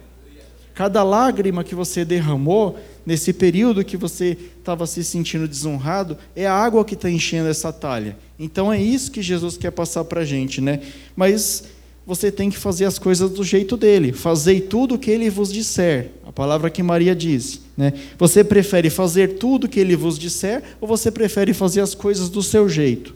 Cada 0.79 1.03
lágrima 1.03 1.65
que 1.65 1.75
você 1.75 2.05
derramou 2.05 2.79
nesse 3.05 3.33
período 3.33 3.85
que 3.85 3.97
você 3.97 4.39
estava 4.59 4.87
se 4.87 5.03
sentindo 5.03 5.49
desonrado 5.49 6.17
é 6.37 6.47
a 6.47 6.55
água 6.55 6.85
que 6.85 6.95
está 6.95 7.11
enchendo 7.11 7.49
essa 7.49 7.73
talha. 7.73 8.17
Então 8.39 8.73
é 8.73 8.81
isso 8.81 9.11
que 9.11 9.21
Jesus 9.21 9.57
quer 9.57 9.73
passar 9.73 10.05
para 10.05 10.21
a 10.21 10.25
gente, 10.25 10.61
né? 10.61 10.81
Mas 11.17 11.65
você 12.09 12.33
tem 12.33 12.49
que 12.49 12.57
fazer 12.57 12.87
as 12.87 12.99
coisas 12.99 13.31
do 13.31 13.45
jeito 13.45 13.77
dele. 13.77 14.15
Fazei 14.15 14.63
tudo 14.63 14.95
o 14.95 14.99
que 14.99 15.11
ele 15.11 15.29
vos 15.29 15.53
disser. 15.53 16.13
A 16.27 16.33
palavra 16.33 16.71
que 16.71 16.83
Maria 16.83 17.15
diz. 17.15 17.61
Né? 17.77 17.93
Você 18.17 18.43
prefere 18.43 18.89
fazer 18.89 19.35
tudo 19.35 19.65
o 19.65 19.69
que 19.69 19.79
ele 19.79 19.95
vos 19.95 20.19
disser 20.19 20.63
ou 20.81 20.89
você 20.89 21.11
prefere 21.11 21.53
fazer 21.53 21.83
as 21.83 21.95
coisas 21.95 22.31
do 22.31 22.43
seu 22.43 22.67
jeito? 22.67 23.15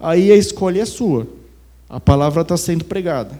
Aí 0.00 0.32
a 0.32 0.34
escolha 0.34 0.80
é 0.80 0.86
sua. 0.86 1.28
A 1.86 2.00
palavra 2.00 2.40
está 2.40 2.56
sendo 2.56 2.86
pregada. 2.86 3.38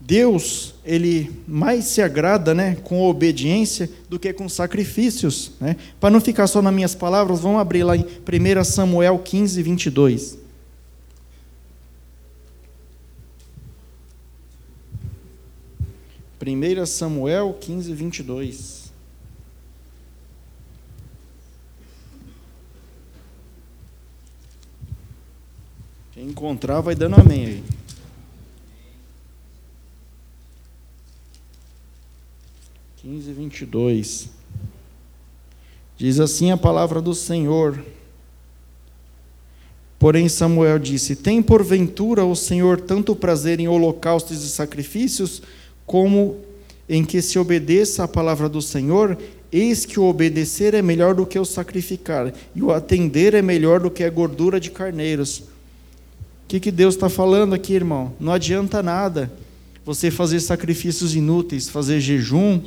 Deus, 0.00 0.76
ele 0.82 1.30
mais 1.46 1.84
se 1.84 2.00
agrada 2.00 2.54
né, 2.54 2.78
com 2.84 3.02
obediência 3.02 3.90
do 4.08 4.18
que 4.18 4.32
com 4.32 4.48
sacrifícios. 4.48 5.50
Né? 5.60 5.76
Para 6.00 6.08
não 6.08 6.22
ficar 6.22 6.46
só 6.46 6.62
nas 6.62 6.72
minhas 6.72 6.94
palavras, 6.94 7.40
vamos 7.40 7.60
abrir 7.60 7.84
lá 7.84 7.94
em 7.94 8.02
1 8.02 8.64
Samuel 8.64 9.18
15, 9.18 9.62
22. 9.62 10.43
1 16.74 16.86
Samuel 16.86 17.56
15, 17.60 17.92
22. 17.94 18.92
Quem 26.12 26.28
encontrar 26.28 26.80
vai 26.80 26.94
dando 26.94 27.20
amém 27.20 27.46
aí. 27.46 27.64
Quinze, 32.96 33.32
vinte 33.32 33.60
e 33.60 33.66
dois. 33.66 34.30
Diz 35.96 36.18
assim 36.18 36.50
a 36.50 36.56
palavra 36.56 37.02
do 37.02 37.14
Senhor. 37.14 37.84
Porém, 39.98 40.28
Samuel 40.28 40.78
disse: 40.78 41.14
Tem 41.14 41.42
porventura 41.42 42.24
o 42.24 42.34
Senhor 42.34 42.80
tanto 42.80 43.14
prazer 43.14 43.60
em 43.60 43.68
holocaustos 43.68 44.42
e 44.42 44.48
sacrifícios, 44.48 45.42
como 45.86 46.40
em 46.88 47.04
que 47.04 47.22
se 47.22 47.38
obedeça 47.38 48.04
à 48.04 48.08
palavra 48.08 48.48
do 48.48 48.60
Senhor, 48.60 49.16
eis 49.50 49.86
que 49.86 49.98
o 49.98 50.04
obedecer 50.04 50.74
é 50.74 50.82
melhor 50.82 51.14
do 51.14 51.24
que 51.24 51.38
o 51.38 51.44
sacrificar, 51.44 52.32
e 52.54 52.62
o 52.62 52.72
atender 52.72 53.34
é 53.34 53.42
melhor 53.42 53.80
do 53.80 53.90
que 53.90 54.04
a 54.04 54.10
gordura 54.10 54.60
de 54.60 54.70
carneiros. 54.70 55.38
O 55.38 56.46
que, 56.48 56.60
que 56.60 56.70
Deus 56.70 56.94
está 56.94 57.08
falando 57.08 57.54
aqui, 57.54 57.72
irmão? 57.72 58.12
Não 58.20 58.32
adianta 58.32 58.82
nada 58.82 59.32
você 59.84 60.10
fazer 60.10 60.40
sacrifícios 60.40 61.14
inúteis, 61.14 61.68
fazer 61.68 62.00
jejum, 62.00 62.60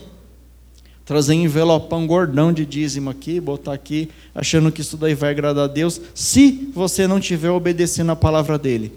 trazer 1.06 1.34
envelopão 1.36 2.06
gordão 2.06 2.52
de 2.52 2.66
dízimo 2.66 3.10
aqui, 3.10 3.40
botar 3.40 3.74
aqui, 3.74 4.10
achando 4.36 4.72
que 4.72 4.82
isso 4.82 4.98
daí 4.98 5.16
vai 5.16 5.32
agradar 5.32 5.66
a 5.66 5.68
Deus, 5.68 6.02
se 6.14 6.70
você 6.74 7.08
não 7.08 7.18
estiver 7.18 7.50
obedecendo 7.50 8.12
a 8.12 8.16
palavra 8.16 8.58
dele. 8.58 8.92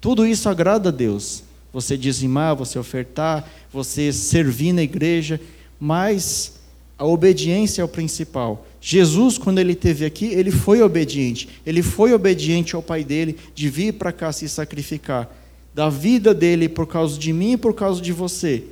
Tudo 0.00 0.26
isso 0.26 0.48
agrada 0.48 0.88
a 0.88 0.92
Deus 0.92 1.44
você 1.72 1.96
dizimar, 1.96 2.54
você 2.54 2.78
ofertar, 2.78 3.48
você 3.72 4.12
servir 4.12 4.72
na 4.72 4.82
igreja, 4.82 5.40
mas 5.80 6.60
a 6.98 7.06
obediência 7.06 7.82
é 7.82 7.84
o 7.84 7.88
principal. 7.88 8.66
Jesus, 8.80 9.38
quando 9.38 9.58
ele 9.58 9.72
esteve 9.72 10.04
aqui, 10.04 10.26
ele 10.26 10.50
foi 10.50 10.82
obediente. 10.82 11.48
Ele 11.64 11.82
foi 11.82 12.12
obediente 12.12 12.76
ao 12.76 12.82
Pai 12.82 13.02
dele 13.02 13.36
de 13.54 13.68
vir 13.68 13.94
para 13.94 14.12
cá 14.12 14.32
se 14.32 14.48
sacrificar, 14.48 15.28
da 15.74 15.88
vida 15.88 16.34
dele 16.34 16.68
por 16.68 16.86
causa 16.86 17.18
de 17.18 17.32
mim 17.32 17.52
e 17.52 17.56
por 17.56 17.74
causa 17.74 18.00
de 18.00 18.12
você. 18.12 18.64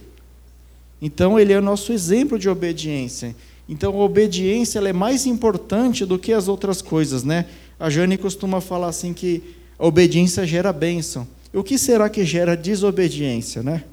Então, 1.00 1.40
ele 1.40 1.52
é 1.52 1.58
o 1.58 1.62
nosso 1.62 1.92
exemplo 1.92 2.38
de 2.38 2.48
obediência. 2.48 3.34
Então, 3.68 3.92
a 3.94 4.04
obediência 4.04 4.80
é 4.80 4.92
mais 4.92 5.26
importante 5.26 6.04
do 6.04 6.18
que 6.18 6.32
as 6.32 6.48
outras 6.48 6.82
coisas, 6.82 7.24
né? 7.24 7.46
A 7.78 7.88
Jane 7.88 8.18
costuma 8.18 8.60
falar 8.60 8.88
assim 8.88 9.14
que 9.14 9.42
a 9.78 9.86
obediência 9.86 10.46
gera 10.46 10.72
bênção. 10.72 11.26
O 11.52 11.62
que 11.64 11.78
será 11.78 12.08
que 12.08 12.24
gera 12.24 12.56
desobediência, 12.56 13.62
né? 13.62 13.84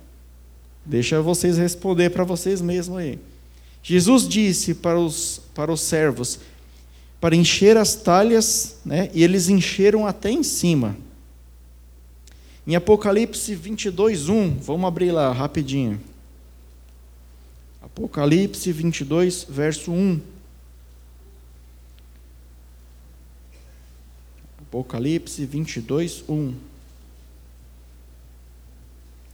Deixa 0.86 1.22
vocês 1.22 1.58
responder 1.58 2.12
para 2.12 2.24
vocês 2.24 2.62
mesmos 2.62 2.98
aí. 2.98 3.20
Jesus 3.82 4.28
disse 4.28 4.74
para 4.74 5.00
os, 5.00 5.41
para 5.54 5.72
os 5.72 5.82
servos 5.82 6.39
para 7.20 7.36
encher 7.36 7.78
as 7.78 7.96
talhas, 7.96 8.78
né? 8.86 9.10
E 9.13 9.24
eles 9.24 9.50
encheram 9.50 10.06
até 10.06 10.30
em 10.30 10.43
cima. 10.43 10.96
Em 12.65 12.76
Apocalipse 12.76 13.56
22, 13.56 14.30
1, 14.30 14.60
vamos 14.60 14.88
abrir 14.88 15.12
lá 15.12 15.32
rapidinho. 15.32 16.00
Apocalipse 17.82 18.72
22, 18.72 19.48
verso 19.50 19.91
1. 19.91 20.20
Apocalipse 24.62 25.46
22, 25.46 26.24
1. 26.28 26.54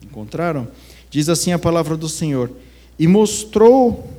Encontraram? 0.03 0.67
Diz 1.09 1.29
assim 1.29 1.51
a 1.51 1.59
palavra 1.59 1.95
do 1.95 2.09
Senhor: 2.09 2.51
E 2.97 3.07
mostrou 3.07 4.09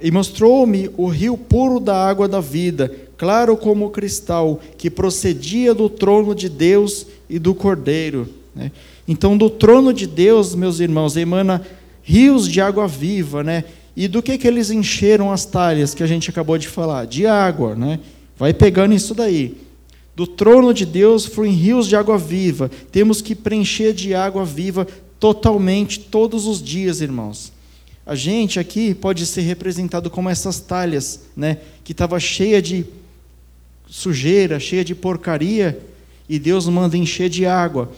e 0.00 0.10
mostrou-me 0.10 0.90
o 0.96 1.06
rio 1.06 1.36
puro 1.36 1.80
da 1.80 1.96
água 1.96 2.28
da 2.28 2.40
vida, 2.40 2.92
claro 3.16 3.56
como 3.56 3.90
cristal, 3.90 4.60
que 4.76 4.90
procedia 4.90 5.72
do 5.72 5.88
trono 5.88 6.34
de 6.34 6.48
Deus 6.48 7.06
e 7.30 7.38
do 7.38 7.54
Cordeiro. 7.54 8.28
Né? 8.54 8.70
Então, 9.08 9.36
do 9.36 9.48
trono 9.48 9.92
de 9.92 10.06
Deus, 10.06 10.54
meus 10.54 10.80
irmãos, 10.80 11.16
emana 11.16 11.64
rios 12.02 12.48
de 12.48 12.60
água 12.60 12.86
viva, 12.86 13.42
né? 13.42 13.64
E 13.96 14.08
do 14.08 14.22
que, 14.22 14.36
que 14.36 14.46
eles 14.46 14.70
encheram 14.70 15.32
as 15.32 15.44
talhas 15.46 15.94
que 15.94 16.02
a 16.02 16.06
gente 16.06 16.28
acabou 16.28 16.58
de 16.58 16.68
falar? 16.68 17.06
De 17.06 17.26
água, 17.26 17.74
né? 17.74 18.00
Vai 18.36 18.52
pegando 18.52 18.94
isso 18.94 19.14
daí. 19.14 19.56
Do 20.16 20.26
trono 20.26 20.74
de 20.74 20.84
Deus 20.84 21.24
fluem 21.24 21.52
rios 21.52 21.88
de 21.88 21.96
água 21.96 22.18
viva. 22.18 22.70
Temos 22.92 23.22
que 23.22 23.34
preencher 23.34 23.92
de 23.92 24.14
água 24.14 24.44
viva 24.44 24.86
totalmente 25.24 26.00
todos 26.00 26.46
os 26.46 26.62
dias, 26.62 27.00
irmãos. 27.00 27.50
A 28.04 28.14
gente 28.14 28.60
aqui 28.60 28.92
pode 28.94 29.24
ser 29.24 29.40
representado 29.40 30.10
como 30.10 30.28
essas 30.28 30.60
talhas, 30.60 31.20
né, 31.34 31.60
que 31.82 31.92
estava 31.92 32.20
cheia 32.20 32.60
de 32.60 32.84
sujeira, 33.88 34.60
cheia 34.60 34.84
de 34.84 34.94
porcaria, 34.94 35.80
e 36.28 36.38
Deus 36.38 36.68
manda 36.68 36.98
encher 36.98 37.30
de 37.30 37.46
água, 37.46 37.90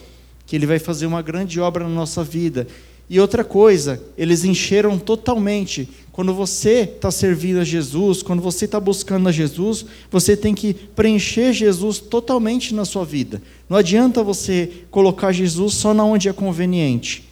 que 0.47 0.55
ele 0.55 0.67
vai 0.67 0.79
fazer 0.79 1.05
uma 1.05 1.21
grande 1.21 1.59
obra 1.59 1.83
na 1.83 1.91
nossa 1.91 2.23
vida. 2.23 2.69
E 3.11 3.19
outra 3.19 3.43
coisa, 3.43 4.01
eles 4.17 4.45
encheram 4.45 4.97
totalmente. 4.97 5.89
Quando 6.13 6.33
você 6.33 6.83
está 6.83 7.11
servindo 7.11 7.59
a 7.59 7.65
Jesus, 7.65 8.23
quando 8.23 8.41
você 8.41 8.67
está 8.67 8.79
buscando 8.79 9.29
a 9.29 9.33
Jesus, 9.33 9.85
você 10.13 10.37
tem 10.37 10.55
que 10.55 10.75
preencher 10.75 11.53
Jesus 11.53 11.99
totalmente 11.99 12.73
na 12.73 12.85
sua 12.85 13.05
vida. 13.05 13.43
Não 13.69 13.77
adianta 13.77 14.23
você 14.23 14.85
colocar 14.91 15.33
Jesus 15.33 15.75
só 15.75 15.93
na 15.93 16.05
onde 16.05 16.29
é 16.29 16.33
conveniente. 16.33 17.25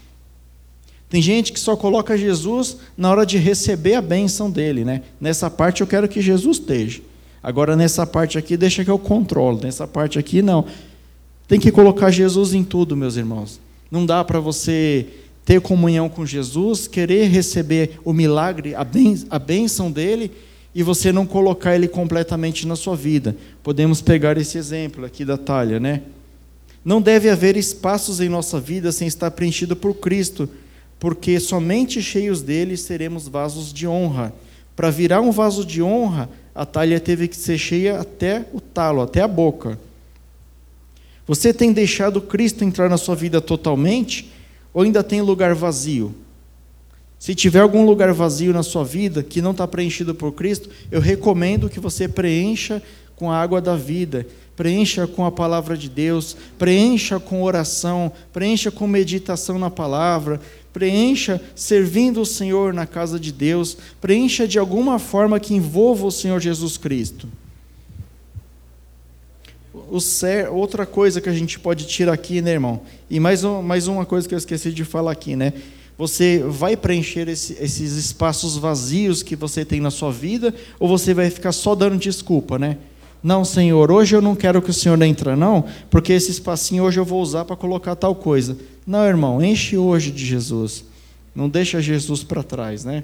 Tem 1.09 1.23
gente 1.23 1.53
que 1.53 1.61
só 1.61 1.77
coloca 1.77 2.19
Jesus 2.19 2.79
na 2.97 3.11
hora 3.11 3.25
de 3.25 3.39
receber 3.39 3.95
a 3.95 4.03
bênção 4.03 4.51
dele, 4.51 4.85
né? 4.85 5.03
Nessa 5.21 5.49
parte 5.49 5.81
eu 5.81 5.87
quero 5.87 6.09
que 6.09 6.21
Jesus 6.21 6.59
esteja. 6.59 7.01
Agora 7.43 7.77
nessa 7.77 8.05
parte 8.05 8.37
aqui 8.37 8.57
deixa 8.57 8.85
que 8.85 8.91
eu 8.91 8.99
controlo. 8.99 9.61
Nessa 9.63 9.87
parte 9.87 10.19
aqui 10.19 10.43
não. 10.43 10.65
Tem 11.47 11.61
que 11.61 11.71
colocar 11.71 12.11
Jesus 12.11 12.53
em 12.53 12.65
tudo, 12.65 12.97
meus 12.97 13.17
irmãos. 13.17 13.61
Não 13.91 14.05
dá 14.05 14.25
para 14.25 14.41
você 14.41 15.07
ter 15.45 15.61
comunhão 15.61 16.09
com 16.09 16.25
Jesus, 16.25 16.89
querer 16.89 17.29
receber 17.29 18.01
o 18.05 18.13
milagre, 18.13 18.75
a 18.75 19.39
bênção 19.39 19.93
dele, 19.93 20.33
e 20.75 20.83
você 20.83 21.13
não 21.13 21.27
colocar 21.27 21.77
ele 21.77 21.87
completamente 21.87 22.67
na 22.67 22.75
sua 22.75 22.97
vida. 22.97 23.37
Podemos 23.63 24.01
pegar 24.01 24.37
esse 24.39 24.59
exemplo 24.59 25.05
aqui 25.05 25.25
da 25.25 25.37
talha, 25.37 25.79
né? 25.79 26.03
Não 26.85 27.01
deve 27.01 27.31
haver 27.31 27.57
espaços 27.57 28.21
em 28.21 28.29
nossa 28.29 28.61
vida 28.61 28.93
sem 28.93 29.09
estar 29.09 29.31
preenchido 29.31 29.75
por 29.75 29.95
Cristo, 29.95 30.49
porque 30.99 31.41
somente 31.41 32.03
cheios 32.03 32.43
dele 32.43 32.77
seremos 32.77 33.27
vasos 33.27 33.73
de 33.73 33.87
honra. 33.87 34.35
Para 34.77 34.91
virar 34.91 35.21
um 35.21 35.31
vaso 35.31 35.65
de 35.65 35.83
honra, 35.83 36.29
a 36.55 36.67
talha 36.67 37.01
teve 37.01 37.29
que 37.29 37.37
ser 37.37 37.57
cheia 37.57 38.01
até 38.01 38.47
o 38.53 38.61
talo, 38.61 39.01
até 39.01 39.23
a 39.23 39.29
boca. 39.29 39.79
Você 41.27 41.55
tem 41.55 41.73
deixado 41.73 42.21
Cristo 42.21 42.65
entrar 42.65 42.91
na 42.91 42.99
sua 42.99 43.15
vida 43.15 43.41
totalmente? 43.41 44.31
Ou 44.75 44.83
ainda 44.83 45.03
tem 45.03 45.23
lugar 45.23 45.55
vazio? 45.55 46.15
Se 47.19 47.35
tiver 47.35 47.61
algum 47.61 47.87
lugar 47.87 48.13
vazio 48.13 48.53
na 48.53 48.63
sua 48.63 48.85
vida 48.85 49.23
que 49.23 49.41
não 49.41 49.53
está 49.53 49.67
preenchido 49.67 50.15
por 50.15 50.33
Cristo, 50.33 50.69
eu 50.91 51.01
recomendo 51.01 51.71
que 51.71 51.81
você 51.81 52.07
preencha 52.07 52.83
com 53.17 53.31
a 53.31 53.41
água 53.41 53.61
da 53.61 53.77
vida, 53.77 54.27
preencha 54.57 55.07
com 55.07 55.25
a 55.25 55.33
palavra 55.33 55.77
de 55.77 55.89
Deus, 55.89 56.37
preencha 56.59 57.19
com 57.19 57.43
oração, 57.43 58.13
preencha 58.33 58.71
com 58.71 58.87
meditação 58.87 59.59
na 59.59 59.71
palavra, 59.71 60.41
preencha 60.73 61.41
servindo 61.55 62.21
o 62.21 62.27
Senhor 62.27 62.73
na 62.73 62.87
casa 62.87 63.19
de 63.19 63.33
Deus, 63.33 63.77
preencha 64.01 64.47
de 64.47 64.59
alguma 64.59 64.99
forma 64.99 65.41
que 65.41 65.55
envolva 65.55 66.07
o 66.07 66.13
Senhor 66.13 66.41
Jesus 66.41 66.77
Cristo 66.77 67.29
ser, 70.01 70.49
outra 70.49 70.87
coisa 70.87 71.21
que 71.21 71.29
a 71.29 71.33
gente 71.33 71.59
pode 71.59 71.87
tirar 71.87 72.13
aqui, 72.13 72.41
né, 72.41 72.53
irmão? 72.53 72.83
E 73.11 73.19
mais, 73.21 73.45
um, 73.45 73.63
mais 73.63 73.87
uma 73.87 74.05
coisa 74.05 74.29
que 74.29 74.35
eu 74.35 74.39
esqueci 74.39 74.73
de 74.73 74.85
falar 74.85 75.13
aqui, 75.13 75.37
né? 75.37 75.53
Você 75.97 76.43
vai 76.49 76.77
preencher 76.77 77.29
esse, 77.29 77.57
esses 77.61 77.93
espaços 77.93 78.57
vazios 78.57 79.23
que 79.23 79.37
você 79.37 79.65
tem 79.65 79.81
na 79.81 79.91
sua 79.91 80.11
vida, 80.11 80.55
ou 80.79 80.89
você 80.89 81.15
vai 81.15 81.31
ficar 81.31 81.53
só 81.53 81.75
dando 81.75 81.97
desculpa, 81.97 82.59
né? 82.59 82.79
Não, 83.25 83.43
Senhor, 83.43 83.91
hoje 83.91 84.15
eu 84.15 84.21
não 84.21 84.37
quero 84.37 84.61
que 84.61 84.69
o 84.69 84.75
Senhor 84.75 85.01
entre, 85.01 85.35
não, 85.35 85.65
porque 85.89 86.13
esse 86.13 86.31
espacinho 86.31 86.85
hoje 86.85 87.01
eu 87.01 87.07
vou 87.07 87.23
usar 87.23 87.47
para 87.47 87.57
colocar 87.57 87.97
tal 87.97 88.15
coisa. 88.15 88.59
Não, 88.87 89.03
irmão, 89.03 89.43
enche 89.43 89.79
hoje 89.79 90.11
de 90.11 90.27
Jesus. 90.27 90.85
Não 91.35 91.49
deixa 91.49 91.81
Jesus 91.81 92.23
para 92.23 92.43
trás, 92.43 92.85
né? 92.85 93.03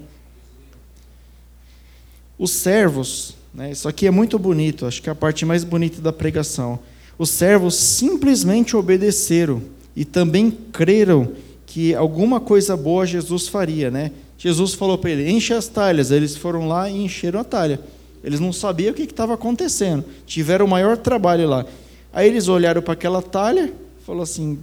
Os 2.38 2.50
servos, 2.50 3.34
né? 3.54 3.70
Isso 3.70 3.88
aqui 3.88 4.06
é 4.06 4.10
muito 4.10 4.38
bonito, 4.38 4.84
acho 4.84 5.00
que 5.00 5.08
é 5.08 5.12
a 5.12 5.14
parte 5.14 5.46
mais 5.46 5.64
bonita 5.64 6.02
da 6.02 6.12
pregação. 6.12 6.78
Os 7.16 7.30
servos 7.30 7.74
simplesmente 7.74 8.76
obedeceram 8.76 9.62
e 9.96 10.04
também 10.04 10.50
creram 10.50 11.32
que 11.64 11.94
alguma 11.94 12.40
coisa 12.40 12.76
boa 12.76 13.06
Jesus 13.06 13.48
faria. 13.48 13.90
Né? 13.90 14.12
Jesus 14.36 14.74
falou 14.74 14.98
para 14.98 15.10
ele: 15.10 15.30
enche 15.30 15.54
as 15.54 15.66
talhas. 15.66 16.10
Eles 16.10 16.36
foram 16.36 16.68
lá 16.68 16.90
e 16.90 17.04
encheram 17.04 17.40
a 17.40 17.44
talha. 17.44 17.80
Eles 18.22 18.40
não 18.40 18.52
sabiam 18.52 18.92
o 18.92 18.94
que 18.94 19.02
estava 19.02 19.34
acontecendo, 19.34 20.04
tiveram 20.26 20.66
o 20.66 20.68
maior 20.68 20.96
trabalho 20.96 21.48
lá. 21.48 21.64
Aí 22.12 22.28
eles 22.28 22.48
olharam 22.48 22.82
para 22.82 22.92
aquela 22.92 23.22
talha, 23.22 23.72
falou 24.06 24.22
assim: 24.22 24.58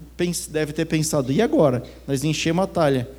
deve 0.50 0.74
ter 0.74 0.86
pensado, 0.86 1.32
e 1.32 1.42
agora? 1.42 1.84
Nós 2.08 2.24
enchemos 2.24 2.64
a 2.64 2.68
talha. 2.68 3.10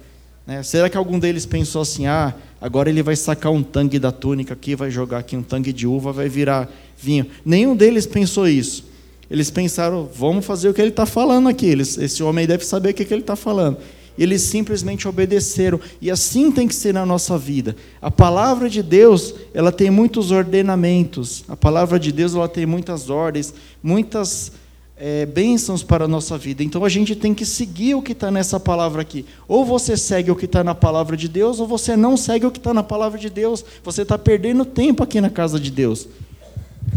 Né? 0.46 0.62
Será 0.62 0.88
que 0.88 0.96
algum 0.96 1.18
deles 1.18 1.44
pensou 1.44 1.82
assim: 1.82 2.06
ah, 2.06 2.34
agora 2.60 2.88
ele 2.88 3.02
vai 3.02 3.16
sacar 3.16 3.52
um 3.52 3.62
tangue 3.62 3.98
da 3.98 4.12
túnica 4.12 4.54
aqui, 4.54 4.74
vai 4.74 4.90
jogar 4.90 5.18
aqui 5.18 5.36
um 5.36 5.42
tangue 5.42 5.72
de 5.72 5.86
uva, 5.86 6.12
vai 6.12 6.28
virar 6.28 6.70
vinho? 6.96 7.26
Nenhum 7.44 7.74
deles 7.74 8.06
pensou 8.06 8.46
isso. 8.48 8.84
Eles 9.30 9.50
pensaram: 9.50 10.08
vamos 10.14 10.46
fazer 10.46 10.68
o 10.68 10.74
que 10.74 10.80
ele 10.80 10.90
está 10.90 11.04
falando 11.04 11.48
aqui. 11.48 11.66
Eles, 11.66 11.98
esse 11.98 12.22
homem 12.22 12.46
deve 12.46 12.64
saber 12.64 12.90
o 12.90 12.94
que, 12.94 13.04
que 13.04 13.12
ele 13.12 13.22
está 13.22 13.36
falando. 13.36 13.78
Eles 14.18 14.42
simplesmente 14.42 15.06
obedeceram. 15.06 15.80
E 16.00 16.10
assim 16.10 16.50
tem 16.50 16.66
que 16.66 16.74
ser 16.74 16.92
na 16.92 17.06
nossa 17.06 17.38
vida. 17.38 17.76
A 18.02 18.10
palavra 18.10 18.68
de 18.68 18.82
Deus, 18.82 19.34
ela 19.54 19.70
tem 19.70 19.90
muitos 19.90 20.32
ordenamentos. 20.32 21.44
A 21.48 21.56
palavra 21.56 21.98
de 22.00 22.10
Deus, 22.10 22.34
ela 22.34 22.48
tem 22.48 22.66
muitas 22.66 23.08
ordens, 23.08 23.54
muitas 23.82 24.50
é, 24.96 25.24
bênçãos 25.24 25.82
para 25.82 26.06
a 26.06 26.08
nossa 26.08 26.36
vida. 26.36 26.64
Então 26.64 26.84
a 26.84 26.88
gente 26.88 27.14
tem 27.14 27.32
que 27.32 27.46
seguir 27.46 27.94
o 27.94 28.02
que 28.02 28.12
está 28.12 28.30
nessa 28.30 28.58
palavra 28.58 29.00
aqui. 29.00 29.24
Ou 29.46 29.64
você 29.64 29.96
segue 29.96 30.30
o 30.30 30.36
que 30.36 30.46
está 30.46 30.64
na 30.64 30.74
palavra 30.74 31.16
de 31.16 31.28
Deus, 31.28 31.60
ou 31.60 31.66
você 31.66 31.96
não 31.96 32.16
segue 32.16 32.46
o 32.46 32.50
que 32.50 32.58
está 32.58 32.74
na 32.74 32.82
palavra 32.82 33.18
de 33.18 33.30
Deus. 33.30 33.64
Você 33.84 34.02
está 34.02 34.18
perdendo 34.18 34.64
tempo 34.64 35.02
aqui 35.02 35.20
na 35.20 35.30
casa 35.30 35.60
de 35.60 35.70
Deus. 35.70 36.08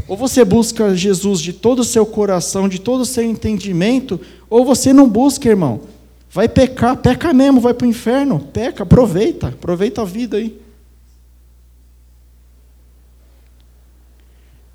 Ou 0.08 0.18
você 0.18 0.44
busca 0.44 0.96
Jesus 0.96 1.40
de 1.40 1.54
todo 1.54 1.80
o 1.80 1.86
seu 1.86 2.06
coração, 2.06 2.68
de 2.68 2.80
todo 2.80 3.02
o 3.02 3.06
seu 3.06 3.24
entendimento, 3.24 4.20
ou 4.50 4.66
você 4.66 4.92
não 4.92 5.08
busca, 5.08 5.48
irmão. 5.48 5.82
Vai 6.34 6.48
pecar, 6.48 6.96
peca 6.96 7.34
mesmo, 7.34 7.60
vai 7.60 7.74
para 7.74 7.86
o 7.86 7.90
inferno, 7.90 8.40
peca, 8.40 8.84
aproveita, 8.84 9.50
aproveita 9.50 10.02
a 10.02 10.06
vida 10.06 10.38
aí. 10.38 10.58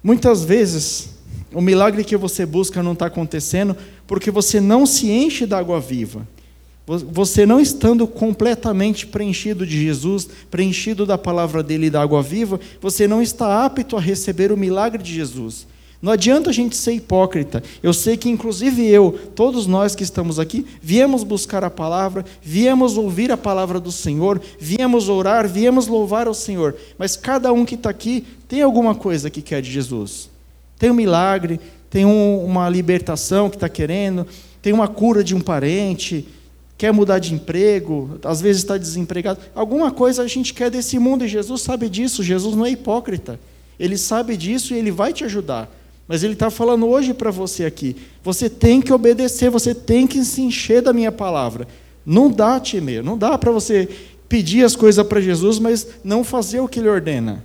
Muitas 0.02 0.44
vezes 0.44 1.16
o 1.52 1.60
milagre 1.62 2.04
que 2.04 2.16
você 2.16 2.44
busca 2.44 2.82
não 2.82 2.92
está 2.92 3.06
acontecendo 3.06 3.74
porque 4.06 4.30
você 4.30 4.60
não 4.60 4.84
se 4.84 5.10
enche 5.10 5.46
da 5.46 5.58
água 5.58 5.80
viva. 5.80 6.28
Você 6.86 7.46
não 7.46 7.58
estando 7.58 8.06
completamente 8.06 9.06
preenchido 9.06 9.66
de 9.66 9.82
Jesus, 9.82 10.28
preenchido 10.50 11.06
da 11.06 11.18
palavra 11.18 11.62
dele 11.62 11.86
e 11.86 11.90
da 11.90 12.02
água 12.02 12.22
viva, 12.22 12.60
você 12.80 13.08
não 13.08 13.20
está 13.20 13.64
apto 13.64 13.96
a 13.96 14.00
receber 14.00 14.52
o 14.52 14.56
milagre 14.56 15.02
de 15.02 15.12
Jesus. 15.12 15.66
Não 16.06 16.12
adianta 16.12 16.50
a 16.50 16.52
gente 16.52 16.76
ser 16.76 16.92
hipócrita. 16.92 17.64
Eu 17.82 17.92
sei 17.92 18.16
que, 18.16 18.28
inclusive 18.28 18.86
eu, 18.86 19.10
todos 19.34 19.66
nós 19.66 19.92
que 19.92 20.04
estamos 20.04 20.38
aqui, 20.38 20.64
viemos 20.80 21.24
buscar 21.24 21.64
a 21.64 21.68
palavra, 21.68 22.24
viemos 22.40 22.96
ouvir 22.96 23.32
a 23.32 23.36
palavra 23.36 23.80
do 23.80 23.90
Senhor, 23.90 24.40
viemos 24.56 25.08
orar, 25.08 25.48
viemos 25.48 25.88
louvar 25.88 26.28
ao 26.28 26.32
Senhor. 26.32 26.76
Mas 26.96 27.16
cada 27.16 27.52
um 27.52 27.64
que 27.64 27.74
está 27.74 27.90
aqui 27.90 28.24
tem 28.46 28.62
alguma 28.62 28.94
coisa 28.94 29.28
que 29.28 29.42
quer 29.42 29.60
de 29.60 29.68
Jesus. 29.68 30.30
Tem 30.78 30.92
um 30.92 30.94
milagre, 30.94 31.58
tem 31.90 32.06
um, 32.06 32.44
uma 32.44 32.68
libertação 32.68 33.50
que 33.50 33.56
está 33.56 33.68
querendo, 33.68 34.28
tem 34.62 34.72
uma 34.72 34.86
cura 34.86 35.24
de 35.24 35.34
um 35.34 35.40
parente, 35.40 36.24
quer 36.78 36.92
mudar 36.92 37.18
de 37.18 37.34
emprego, 37.34 38.16
às 38.22 38.40
vezes 38.40 38.62
está 38.62 38.78
desempregado. 38.78 39.40
Alguma 39.56 39.90
coisa 39.90 40.22
a 40.22 40.28
gente 40.28 40.54
quer 40.54 40.70
desse 40.70 41.00
mundo 41.00 41.24
e 41.24 41.28
Jesus 41.28 41.62
sabe 41.62 41.88
disso. 41.88 42.22
Jesus 42.22 42.54
não 42.54 42.64
é 42.64 42.70
hipócrita. 42.70 43.40
Ele 43.76 43.98
sabe 43.98 44.36
disso 44.36 44.72
e 44.72 44.78
ele 44.78 44.92
vai 44.92 45.12
te 45.12 45.24
ajudar. 45.24 45.68
Mas 46.08 46.22
ele 46.22 46.34
está 46.34 46.50
falando 46.50 46.86
hoje 46.86 47.12
para 47.12 47.30
você 47.30 47.64
aqui: 47.64 47.96
você 48.22 48.48
tem 48.48 48.80
que 48.80 48.92
obedecer, 48.92 49.50
você 49.50 49.74
tem 49.74 50.07
que 50.07 50.24
se 50.24 50.40
encher 50.40 50.82
da 50.82 50.92
minha 50.92 51.11
palavra. 51.11 51.66
Não 52.04 52.30
dá, 52.30 52.61
temer, 52.61 53.02
não 53.02 53.18
dá 53.18 53.36
para 53.36 53.50
você 53.50 53.88
pedir 54.28 54.64
as 54.64 54.76
coisas 54.76 55.04
para 55.07 55.20
Jesus, 55.20 55.59
mas 55.59 55.86
não 56.04 56.22
fazer 56.22 56.61
o 56.61 56.68
que 56.68 56.78
ele 56.78 56.88
ordena. 56.88 57.44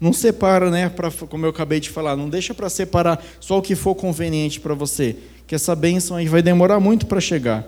Não 0.00 0.12
separa, 0.12 0.68
né, 0.68 0.88
pra, 0.88 1.12
como 1.12 1.46
eu 1.46 1.50
acabei 1.50 1.78
de 1.78 1.88
falar, 1.88 2.16
não 2.16 2.28
deixa 2.28 2.52
para 2.52 2.68
separar 2.68 3.24
só 3.38 3.58
o 3.58 3.62
que 3.62 3.76
for 3.76 3.94
conveniente 3.94 4.58
para 4.58 4.74
você, 4.74 5.16
que 5.46 5.54
essa 5.54 5.76
bênção 5.76 6.16
aí 6.16 6.26
vai 6.26 6.42
demorar 6.42 6.80
muito 6.80 7.06
para 7.06 7.20
chegar. 7.20 7.64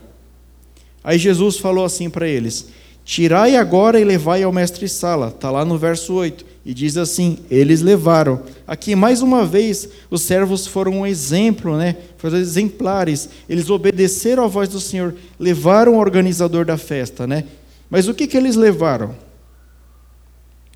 Aí 1.04 1.16
Jesus 1.16 1.58
falou 1.58 1.84
assim 1.84 2.10
para 2.10 2.26
eles: 2.26 2.70
Tirai 3.04 3.56
agora 3.56 4.00
e 4.00 4.04
levai 4.04 4.42
ao 4.42 4.52
mestre 4.52 4.88
Sala, 4.88 5.28
está 5.28 5.50
lá 5.50 5.64
no 5.64 5.76
verso 5.76 6.14
8. 6.14 6.54
E 6.64 6.72
diz 6.72 6.96
assim: 6.96 7.38
eles 7.50 7.82
levaram. 7.82 8.42
Aqui, 8.66 8.96
mais 8.96 9.20
uma 9.20 9.44
vez, 9.44 9.88
os 10.10 10.22
servos 10.22 10.66
foram 10.66 11.00
um 11.00 11.06
exemplo, 11.06 11.76
né? 11.76 11.96
foram 12.16 12.38
exemplares. 12.38 13.28
Eles 13.46 13.68
obedeceram 13.68 14.44
à 14.44 14.46
voz 14.46 14.70
do 14.70 14.80
Senhor, 14.80 15.14
levaram 15.38 15.94
o 15.94 15.98
organizador 15.98 16.64
da 16.64 16.78
festa. 16.78 17.26
Né? 17.26 17.44
Mas 17.90 18.08
o 18.08 18.14
que, 18.14 18.26
que 18.26 18.36
eles 18.36 18.56
levaram? 18.56 19.14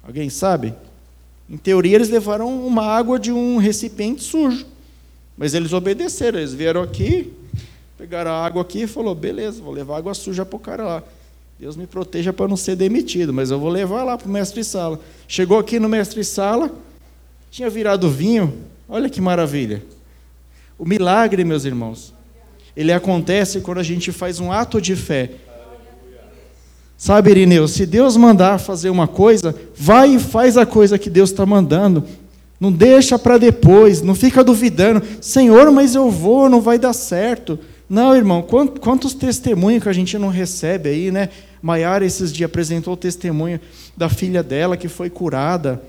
Alguém 0.03 0.29
sabe? 0.29 0.75
Em 1.49 1.57
teoria, 1.57 1.95
eles 1.95 2.11
levaram 2.11 2.67
uma 2.67 2.85
água 2.85 3.19
de 3.19 3.33
um 3.33 3.57
recipiente 3.57 4.23
sujo. 4.23 4.67
Mas 5.37 5.55
eles 5.55 5.73
obedeceram, 5.73 6.39
eles 6.39 6.53
vieram 6.53 6.83
aqui, 6.83 7.33
pegaram 7.97 8.33
a 8.33 8.45
água 8.45 8.61
aqui 8.61 8.83
e 8.83 8.87
falou: 8.87 9.15
beleza, 9.15 9.63
vou 9.63 9.73
levar 9.73 9.97
água 9.97 10.13
suja 10.13 10.45
para 10.45 10.57
o 10.57 10.61
cara 10.61 10.85
lá. 10.85 11.03
Deus 11.59 11.77
me 11.77 11.89
proteja 11.89 12.33
para 12.33 12.47
não 12.47 12.57
ser 12.57 12.77
demitido, 12.77 13.33
mas 13.33 13.51
eu 13.51 13.59
vou 13.59 13.69
levar 13.69 14.05
lá 14.05 14.17
para 14.17 14.29
o 14.29 14.31
mestre 14.31 14.63
sala. 14.63 15.01
Chegou 15.27 15.59
aqui 15.59 15.81
no 15.81 15.89
mestre 15.89 16.23
sala, 16.23 16.71
tinha 17.51 17.69
virado 17.69 18.09
vinho. 18.09 18.55
Olha 18.89 19.11
que 19.11 19.21
maravilha. 19.21 19.83
O 20.79 20.85
milagre, 20.85 21.43
meus 21.45 21.65
irmãos, 21.65 22.15
ele 22.77 22.93
acontece 22.93 23.61
quando 23.61 23.79
a 23.79 23.83
gente 23.83 24.13
faz 24.13 24.39
um 24.39 24.53
ato 24.53 24.81
de 24.81 24.95
fé. 24.95 25.33
Sabe, 26.97 27.33
Irineu, 27.33 27.67
se 27.67 27.85
Deus 27.85 28.17
mandar 28.17 28.61
fazer 28.61 28.91
uma 28.91 29.09
coisa, 29.09 29.53
vai 29.75 30.15
e 30.15 30.21
faz 30.21 30.57
a 30.57 30.65
coisa 30.65 30.97
que 30.97 31.11
Deus 31.11 31.31
está 31.31 31.45
mandando. 31.45 32.05
Não 32.61 32.71
deixa 32.71 33.19
para 33.19 33.37
depois, 33.37 34.01
não 34.01 34.15
fica 34.15 34.45
duvidando. 34.45 35.03
Senhor, 35.21 35.73
mas 35.73 35.97
eu 35.97 36.09
vou, 36.09 36.49
não 36.49 36.61
vai 36.61 36.79
dar 36.79 36.93
certo. 36.93 37.59
Não, 37.89 38.15
irmão, 38.15 38.43
quantos 38.43 39.15
testemunhos 39.15 39.83
que 39.83 39.89
a 39.89 39.93
gente 39.93 40.19
não 40.19 40.29
recebe 40.29 40.91
aí, 40.91 41.11
né? 41.11 41.31
Maiara, 41.63 42.05
esses 42.05 42.33
dias, 42.33 42.49
apresentou 42.49 42.95
o 42.95 42.97
testemunho 42.97 43.59
da 43.97 44.09
filha 44.09 44.43
dela 44.43 44.77
que 44.77 44.89
foi 44.89 45.09
curada. 45.09 45.83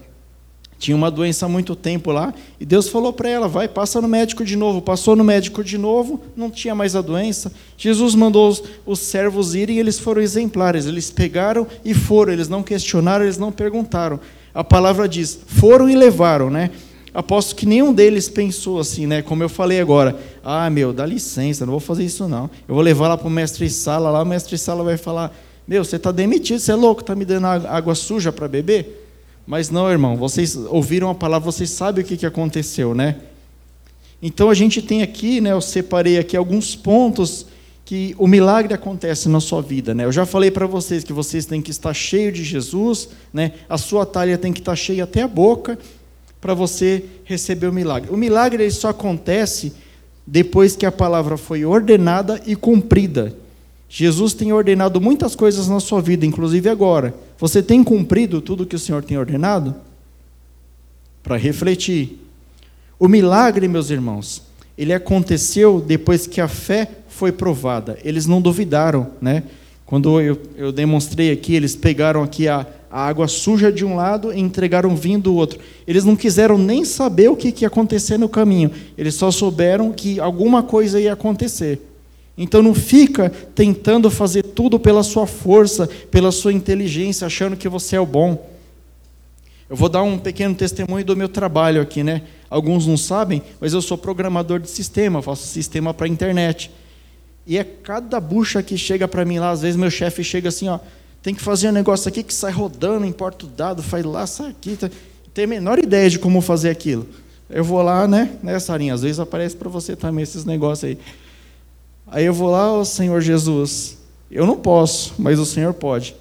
Tinha 0.78 0.96
uma 0.96 1.12
doença 1.12 1.46
há 1.46 1.50
muito 1.50 1.76
tempo 1.76 2.10
lá. 2.10 2.34
E 2.58 2.66
Deus 2.66 2.88
falou 2.88 3.12
para 3.12 3.30
ela: 3.30 3.50
vai, 3.50 3.68
passa 3.68 4.00
no 4.00 4.08
médico 4.08 4.46
de 4.46 4.56
novo. 4.56 4.82
Passou 4.82 5.14
no 5.14 5.26
médico 5.26 5.62
de 5.62 5.78
novo, 5.78 6.22
não 6.38 6.50
tinha 6.50 6.74
mais 6.74 6.96
a 6.96 7.02
doença. 7.02 7.52
Jesus 7.78 8.16
mandou 8.16 8.48
os, 8.48 8.64
os 8.86 9.00
servos 9.00 9.54
irem 9.54 9.76
e 9.76 9.80
eles 9.80 10.00
foram 10.00 10.22
exemplares. 10.22 10.86
Eles 10.86 11.12
pegaram 11.12 11.68
e 11.84 11.94
foram. 11.94 12.32
Eles 12.32 12.48
não 12.48 12.64
questionaram, 12.64 13.26
eles 13.26 13.38
não 13.38 13.52
perguntaram. 13.52 14.22
A 14.54 14.64
palavra 14.64 15.08
diz: 15.08 15.38
foram 15.46 15.90
e 15.90 15.96
levaram, 15.98 16.50
né? 16.50 16.72
Aposto 17.14 17.56
que 17.56 17.66
nenhum 17.66 17.94
deles 17.94 18.30
pensou 18.30 18.80
assim, 18.80 19.08
né? 19.08 19.22
Como 19.22 19.42
eu 19.42 19.50
falei 19.50 19.80
agora, 19.80 20.18
ah, 20.44 20.70
meu, 20.70 20.94
dá 20.94 21.06
licença, 21.06 21.66
não 21.66 21.72
vou 21.72 21.80
fazer 21.80 22.04
isso 22.04 22.28
não. 22.28 22.50
Eu 22.68 22.76
vou 22.76 22.84
levar 22.84 23.08
lá 23.08 23.18
para 23.18 23.28
o 23.28 23.32
mestre 23.32 23.70
Sala, 23.70 24.12
lá 24.12 24.22
o 24.22 24.26
mestre 24.26 24.58
Sala 24.58 24.84
vai 24.84 24.98
falar, 24.98 25.36
meu, 25.68 25.84
você 25.84 25.96
está 25.96 26.12
demitido, 26.12 26.60
você 26.60 26.72
é 26.72 26.76
louco, 26.76 27.02
está 27.02 27.16
me 27.16 27.26
dando 27.26 27.46
água 27.46 27.96
suja 27.96 28.32
para 28.32 28.48
beber? 28.48 29.08
Mas 29.46 29.72
não, 29.72 29.90
irmão, 29.90 30.16
vocês 30.16 30.56
ouviram 30.56 31.10
a 31.10 31.16
palavra, 31.16 31.52
vocês 31.52 31.72
sabem 31.72 32.04
o 32.04 32.08
que, 32.08 32.16
que 32.16 32.26
aconteceu, 32.26 32.94
né? 32.94 33.16
Então 34.22 34.50
a 34.50 34.54
gente 34.54 34.82
tem 34.82 35.02
aqui, 35.02 35.42
né, 35.42 35.52
eu 35.52 35.62
separei 35.62 36.20
aqui 36.20 36.38
alguns 36.38 36.76
pontos 36.76 37.46
que 37.86 38.14
o 38.20 38.28
milagre 38.28 38.72
acontece 38.72 39.28
na 39.28 39.40
sua 39.40 39.64
vida, 39.64 39.96
né? 39.96 40.06
Eu 40.06 40.12
já 40.12 40.24
falei 40.24 40.52
para 40.52 40.68
vocês 40.68 41.04
que 41.04 41.12
vocês 41.12 41.48
têm 41.48 41.60
que 41.60 41.72
estar 41.72 41.92
cheio 41.92 42.32
de 42.32 42.44
Jesus, 42.44 43.10
né? 43.34 43.54
A 43.68 43.80
sua 43.80 44.06
talha 44.06 44.38
tem 44.38 44.54
que 44.54 44.60
estar 44.60 44.76
cheia 44.76 45.06
até 45.06 45.24
a 45.24 45.28
boca 45.28 45.80
para 46.42 46.54
você 46.54 47.04
receber 47.24 47.68
o 47.68 47.74
milagre. 47.74 48.12
O 48.12 48.18
milagre 48.18 48.64
ele 48.64 48.72
só 48.72 48.90
acontece 48.90 49.74
depois 50.26 50.76
que 50.76 50.86
a 50.86 50.92
palavra 50.92 51.38
foi 51.38 51.66
ordenada 51.66 52.42
e 52.46 52.56
cumprida. 52.56 53.36
Jesus 53.90 54.34
tem 54.34 54.54
ordenado 54.54 55.02
muitas 55.02 55.36
coisas 55.36 55.68
na 55.68 55.80
sua 55.80 56.02
vida, 56.02 56.26
inclusive 56.26 56.70
agora. 56.70 57.14
Você 57.40 57.64
tem 57.64 57.84
cumprido 57.84 58.40
tudo 58.40 58.66
que 58.66 58.76
o 58.76 58.80
Senhor 58.80 59.04
tem 59.04 59.18
ordenado? 59.18 59.76
Para 61.24 61.36
refletir. 61.36 62.24
O 63.00 63.08
milagre, 63.08 63.68
meus 63.68 63.90
irmãos, 63.90 64.44
ele 64.78 64.94
aconteceu 64.94 65.82
depois 65.82 66.28
que 66.28 66.40
a 66.40 66.48
fé 66.48 66.90
foi 67.08 67.32
provada. 67.32 67.98
Eles 68.04 68.28
não 68.28 68.40
duvidaram, 68.40 69.12
né? 69.20 69.44
Quando 69.86 70.22
eu, 70.22 70.40
eu 70.56 70.72
demonstrei 70.72 71.32
aqui, 71.32 71.56
eles 71.56 71.76
pegaram 71.76 72.22
aqui 72.22 72.48
a, 72.48 72.68
a 72.92 73.08
água 73.08 73.28
suja 73.28 73.72
de 73.72 73.86
um 73.86 73.96
lado 73.96 74.34
e 74.34 74.40
entregaram 74.40 74.96
vinho 74.96 75.20
do 75.20 75.36
outro. 75.36 75.60
Eles 75.86 76.04
não 76.04 76.16
quiseram 76.16 76.58
nem 76.58 76.84
saber 76.84 77.30
o 77.30 77.36
que, 77.36 77.52
que 77.52 77.64
ia 77.64 77.68
acontecer 77.68 78.18
no 78.18 78.28
caminho. 78.28 78.72
Eles 78.98 79.16
só 79.16 79.30
souberam 79.30 79.92
que 79.92 80.20
alguma 80.20 80.64
coisa 80.64 81.00
ia 81.00 81.14
acontecer. 81.14 81.82
Então 82.38 82.64
não 82.64 82.74
fica 82.74 83.30
tentando 83.54 84.10
fazer 84.10 84.44
tudo 84.44 84.80
pela 84.80 85.04
sua 85.04 85.28
força, 85.28 85.88
pela 86.10 86.32
sua 86.32 86.54
inteligência, 86.54 87.28
achando 87.28 87.58
que 87.58 87.68
você 87.68 87.96
é 87.98 88.00
o 88.00 88.06
bom. 88.06 88.50
Eu 89.70 89.76
vou 89.76 89.90
dar 89.90 90.02
um 90.02 90.18
pequeno 90.18 90.56
testemunho 90.56 91.06
do 91.06 91.16
meu 91.16 91.30
trabalho 91.30 91.82
aqui, 91.82 92.02
né? 92.02 92.24
Alguns 92.50 92.88
não 92.88 92.98
sabem, 92.98 93.44
mas 93.60 93.74
eu 93.74 93.82
sou 93.82 93.98
programador 93.98 94.60
de 94.60 94.70
sistema, 94.70 95.22
faço 95.22 95.46
sistema 95.46 95.94
para 95.94 96.08
a 96.08 96.10
internet. 96.10 96.72
E 97.46 97.58
é 97.58 97.64
cada 97.64 98.20
bucha 98.20 98.64
que 98.64 98.78
chega 98.78 99.08
para 99.08 99.26
mim 99.26 99.38
lá, 99.38 99.52
às 99.52 99.62
vezes 99.62 99.76
meu 99.76 99.92
chefe 99.92 100.24
chega 100.24 100.50
assim, 100.50 100.70
ó, 100.70 100.80
tem 101.22 101.36
que 101.36 101.42
fazer 101.42 101.70
um 101.70 101.74
negócio 101.74 102.08
aqui 102.08 102.24
que 102.24 102.34
sai 102.34 102.52
rodando, 102.52 103.06
importa 103.06 103.46
o 103.46 103.50
dado, 103.50 103.84
faz 103.84 104.06
lá, 104.06 104.26
sai 104.26 104.52
aqui. 104.52 104.76
Tá... 104.76 104.90
Tem 105.34 105.44
a 105.44 105.48
menor 105.48 105.78
ideia 105.78 106.10
de 106.10 106.18
como 106.18 106.42
fazer 106.42 106.70
aquilo. 106.70 107.06
Eu 107.50 107.64
vou 107.64 107.82
lá, 107.82 108.08
né, 108.08 108.38
né 108.42 108.60
Sarinha? 108.60 108.94
Às 108.94 109.02
vezes 109.02 109.20
aparece 109.20 109.56
para 109.56 109.70
você 109.70 109.96
também 109.96 110.24
esses 110.24 110.46
negócios 110.46 110.90
aí. 110.90 110.98
Aí 112.08 112.26
eu 112.26 112.34
vou 112.34 112.50
lá, 112.50 112.74
o 112.74 112.86
Senhor 112.86 113.22
Jesus, 113.22 113.98
eu 114.32 114.46
não 114.46 114.58
posso, 114.58 115.14
mas 115.18 115.40
o 115.40 115.46
Senhor 115.46 115.74
pode. 115.74 116.16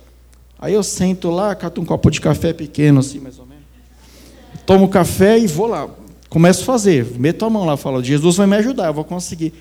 Aí 0.59 0.75
eu 0.75 0.83
sento 0.83 1.31
lá, 1.31 1.55
cato 1.55 1.81
um 1.81 1.85
copo 1.85 2.11
de 2.11 2.21
café 2.21 2.53
pequeno, 2.53 3.01
assim, 3.01 3.21
mais 3.21 3.39
ou 3.39 3.47
menos. 3.47 3.65
Tomo 4.67 4.89
café 4.89 5.39
e 5.39 5.47
vou 5.47 5.67
lá. 5.67 5.89
Começo 6.29 6.63
a 6.63 6.65
fazer, 6.65 7.07
meto 7.19 7.45
a 7.45 7.51
mão 7.51 7.65
lá, 7.65 7.77
falo, 7.77 8.03
Jesus 8.03 8.37
vai 8.37 8.47
me 8.47 8.57
ajudar, 8.57 8.89
eu 8.89 8.95
vou 8.95 9.05
conseguir. 9.05 9.55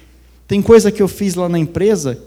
Tem 0.48 0.62
coisa 0.62 0.92
que 0.92 1.02
eu 1.02 1.08
fiz 1.08 1.36
lá 1.36 1.48
na 1.48 1.60
empresa 1.60 2.20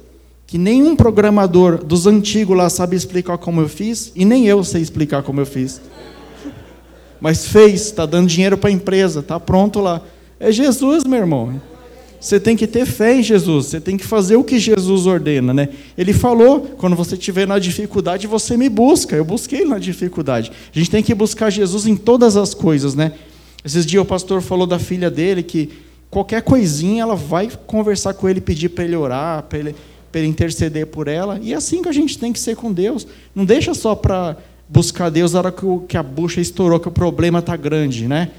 que 0.51 0.59
nenhum 0.59 0.97
programador 0.97 1.85
dos 1.85 2.09
antigos 2.09 2.57
lá 2.57 2.69
sabe 2.69 2.97
explicar 2.97 3.39
como 3.39 3.61
eu 3.61 3.69
fiz, 3.69 4.11
e 4.17 4.25
nem 4.25 4.49
eu 4.49 4.65
sei 4.65 4.83
explicar 4.83 5.23
como 5.23 5.41
eu 5.41 5.47
fiz. 5.47 5.81
Mas 7.21 7.47
fez, 7.47 7.83
está 7.83 8.05
dando 8.05 8.27
dinheiro 8.27 8.59
para 8.59 8.69
a 8.69 8.73
empresa, 8.73 9.21
está 9.21 9.39
pronto 9.39 9.79
lá. 9.79 10.03
É 10.41 10.51
Jesus, 10.51 11.05
meu 11.05 11.21
irmão. 11.21 11.63
Você 12.21 12.41
tem 12.41 12.57
que 12.57 12.67
ter 12.67 12.85
fé 12.85 13.15
em 13.15 13.23
Jesus, 13.23 13.67
você 13.67 13.81
tem 13.81 13.97
que 13.97 14.05
fazer 14.05 14.35
o 14.35 14.43
que 14.43 14.59
Jesus 14.59 15.07
ordena, 15.07 15.55
né? 15.55 15.69
Ele 15.97 16.13
falou: 16.13 16.63
quando 16.77 16.97
você 16.97 17.15
estiver 17.15 17.47
na 17.47 17.61
dificuldade, 17.61 18.27
você 18.27 18.57
me 18.57 18.69
busca. 18.69 19.15
Eu 19.15 19.25
busquei 19.25 19.65
na 19.65 19.79
dificuldade. 19.79 20.51
A 20.75 20.77
gente 20.77 20.91
tem 20.91 21.03
que 21.03 21.15
buscar 21.15 21.49
Jesus 21.51 21.87
em 21.87 21.95
todas 21.95 22.37
as 22.37 22.55
coisas, 22.55 22.97
né? 22.97 23.13
Esses 23.65 23.87
dias 23.87 24.03
o 24.03 24.07
pastor 24.07 24.43
falou 24.43 24.67
da 24.67 24.81
filha 24.81 25.13
dele 25.13 25.45
que 25.45 25.71
qualquer 26.11 26.43
coisinha 26.43 27.03
ela 27.03 27.15
vai 27.15 27.49
conversar 27.69 28.15
com 28.15 28.29
ele, 28.29 28.41
pedir 28.41 28.71
para 28.71 28.83
ele 28.83 28.97
orar, 28.97 29.45
para 29.45 29.61
ele, 29.61 29.77
ele 30.19 30.27
interceder 30.27 30.87
por 30.87 31.09
ela. 31.09 31.39
E 31.41 31.53
é 31.53 31.57
assim 31.57 31.83
que 31.83 31.89
a 31.89 31.93
gente 31.93 32.19
tem 32.19 32.33
que 32.33 32.41
ser 32.41 32.57
com 32.57 32.73
Deus. 32.73 33.07
Não 33.35 33.45
deixa 33.45 33.75
só 33.75 33.95
para 33.95 34.37
buscar 34.69 35.11
Deus 35.11 35.33
na 35.33 35.41
hora 35.41 35.55
que 35.89 35.97
a 35.97 36.03
bucha 36.03 36.41
estourou, 36.41 36.81
que 36.81 36.89
o 36.89 36.93
problema 36.93 37.41
está 37.41 37.57
grande, 37.57 38.07
né? 38.07 38.31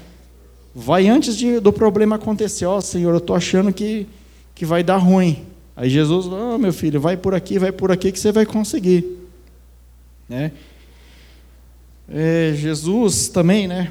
Vai 0.74 1.08
antes 1.08 1.36
de, 1.36 1.60
do 1.60 1.72
problema 1.72 2.16
acontecer. 2.16 2.64
Ó, 2.64 2.78
oh, 2.78 2.80
Senhor, 2.80 3.10
eu 3.10 3.18
estou 3.18 3.36
achando 3.36 3.72
que, 3.72 4.06
que 4.54 4.64
vai 4.64 4.82
dar 4.82 4.96
ruim. 4.96 5.44
Aí 5.76 5.90
Jesus, 5.90 6.26
ó, 6.26 6.54
oh, 6.54 6.58
meu 6.58 6.72
filho, 6.72 7.00
vai 7.00 7.16
por 7.16 7.34
aqui, 7.34 7.58
vai 7.58 7.72
por 7.72 7.92
aqui 7.92 8.10
que 8.10 8.18
você 8.18 8.32
vai 8.32 8.46
conseguir. 8.46 9.04
Né? 10.28 10.52
É, 12.08 12.54
Jesus 12.56 13.28
também, 13.28 13.68
né? 13.68 13.90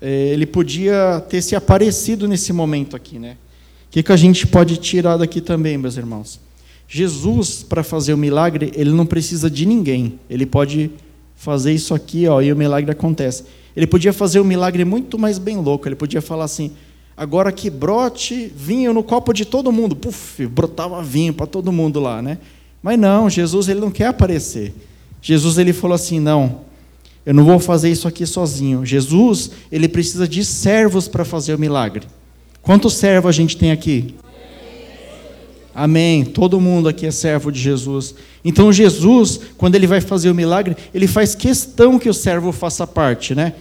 É, 0.00 0.28
ele 0.28 0.46
podia 0.46 1.24
ter 1.28 1.42
se 1.42 1.56
aparecido 1.56 2.28
nesse 2.28 2.52
momento 2.52 2.94
aqui, 2.94 3.18
né? 3.18 3.36
O 3.86 3.90
que, 3.90 4.02
que 4.02 4.12
a 4.12 4.16
gente 4.16 4.46
pode 4.46 4.76
tirar 4.76 5.16
daqui 5.16 5.40
também, 5.40 5.76
meus 5.76 5.96
irmãos? 5.96 6.38
Jesus, 6.88 7.62
para 7.62 7.84
fazer 7.84 8.14
o 8.14 8.16
milagre, 8.16 8.72
ele 8.74 8.90
não 8.90 9.04
precisa 9.04 9.50
de 9.50 9.66
ninguém. 9.66 10.18
Ele 10.28 10.46
pode 10.46 10.90
fazer 11.36 11.72
isso 11.72 11.94
aqui, 11.94 12.26
ó, 12.26 12.40
e 12.40 12.50
o 12.50 12.56
milagre 12.56 12.90
acontece. 12.90 13.44
Ele 13.76 13.86
podia 13.86 14.12
fazer 14.12 14.40
um 14.40 14.44
milagre 14.44 14.84
muito 14.86 15.18
mais 15.18 15.38
bem 15.38 15.58
louco. 15.58 15.86
Ele 15.86 15.94
podia 15.94 16.22
falar 16.22 16.44
assim: 16.44 16.72
agora 17.14 17.52
que 17.52 17.68
brote 17.68 18.50
vinho 18.56 18.94
no 18.94 19.02
copo 19.02 19.34
de 19.34 19.44
todo 19.44 19.70
mundo. 19.70 19.94
Puf, 19.94 20.46
brotava 20.46 21.02
vinho 21.02 21.34
para 21.34 21.46
todo 21.46 21.70
mundo 21.70 22.00
lá, 22.00 22.22
né? 22.22 22.38
Mas 22.82 22.98
não, 22.98 23.28
Jesus 23.28 23.68
ele 23.68 23.80
não 23.80 23.90
quer 23.90 24.06
aparecer. 24.06 24.74
Jesus 25.20 25.58
ele 25.58 25.74
falou 25.74 25.94
assim: 25.94 26.18
não, 26.18 26.62
eu 27.26 27.34
não 27.34 27.44
vou 27.44 27.60
fazer 27.60 27.90
isso 27.90 28.08
aqui 28.08 28.24
sozinho. 28.24 28.86
Jesus 28.86 29.50
ele 29.70 29.88
precisa 29.88 30.26
de 30.26 30.42
servos 30.42 31.06
para 31.06 31.24
fazer 31.24 31.54
o 31.54 31.58
milagre. 31.58 32.06
Quantos 32.62 32.94
servos 32.94 33.28
a 33.28 33.32
gente 33.32 33.56
tem 33.58 33.70
aqui? 33.72 34.14
Amém. 35.78 36.24
Todo 36.24 36.60
mundo 36.60 36.88
aqui 36.88 37.06
é 37.06 37.10
servo 37.12 37.52
de 37.52 37.60
Jesus. 37.60 38.12
Então 38.44 38.72
Jesus, 38.72 39.38
quando 39.56 39.76
ele 39.76 39.86
vai 39.86 40.00
fazer 40.00 40.28
o 40.28 40.34
milagre, 40.34 40.76
ele 40.92 41.06
faz 41.06 41.36
questão 41.36 42.00
que 42.00 42.08
o 42.08 42.14
servo 42.14 42.50
faça 42.50 42.84
parte, 42.84 43.32
né? 43.32 43.54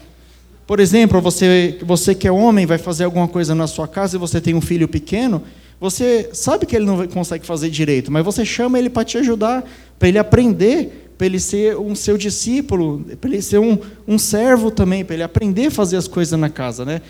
Por 0.66 0.80
exemplo, 0.80 1.22
você, 1.22 1.78
você 1.84 2.16
que 2.16 2.28
é 2.28 2.32
homem, 2.32 2.66
vai 2.66 2.80
fazer 2.80 3.04
alguma 3.04 3.28
coisa 3.28 3.54
na 3.54 3.68
sua 3.68 3.88
casa 3.88 4.18
e 4.18 4.20
você 4.20 4.42
tem 4.42 4.56
um 4.56 4.62
filho 4.62 4.88
pequeno, 4.88 5.44
você 5.80 6.32
sabe 6.34 6.66
que 6.66 6.76
ele 6.76 6.86
não 6.86 7.08
consegue 7.08 7.46
fazer 7.46 7.70
direito, 7.70 8.12
mas 8.12 8.26
você 8.26 8.44
chama 8.44 8.80
ele 8.80 8.90
para 8.90 9.06
te 9.06 9.20
ajudar, 9.20 9.64
para 10.00 10.08
ele 10.08 10.18
aprender 10.18 11.04
para 11.18 11.26
ele 11.26 11.40
ser 11.40 11.76
um 11.78 11.96
seu 11.96 12.16
discípulo, 12.16 13.04
para 13.20 13.32
ele 13.32 13.42
ser 13.42 13.58
um, 13.58 13.78
um 14.08 14.20
servo 14.20 14.70
também, 14.70 15.04
para 15.04 15.16
ele 15.16 15.24
aprender 15.24 15.68
a 15.68 15.72
fazer 15.72 15.98
as 15.98 16.08
coisas 16.08 16.40
na 16.40 16.48
casa, 16.48 16.86
né? 16.86 17.02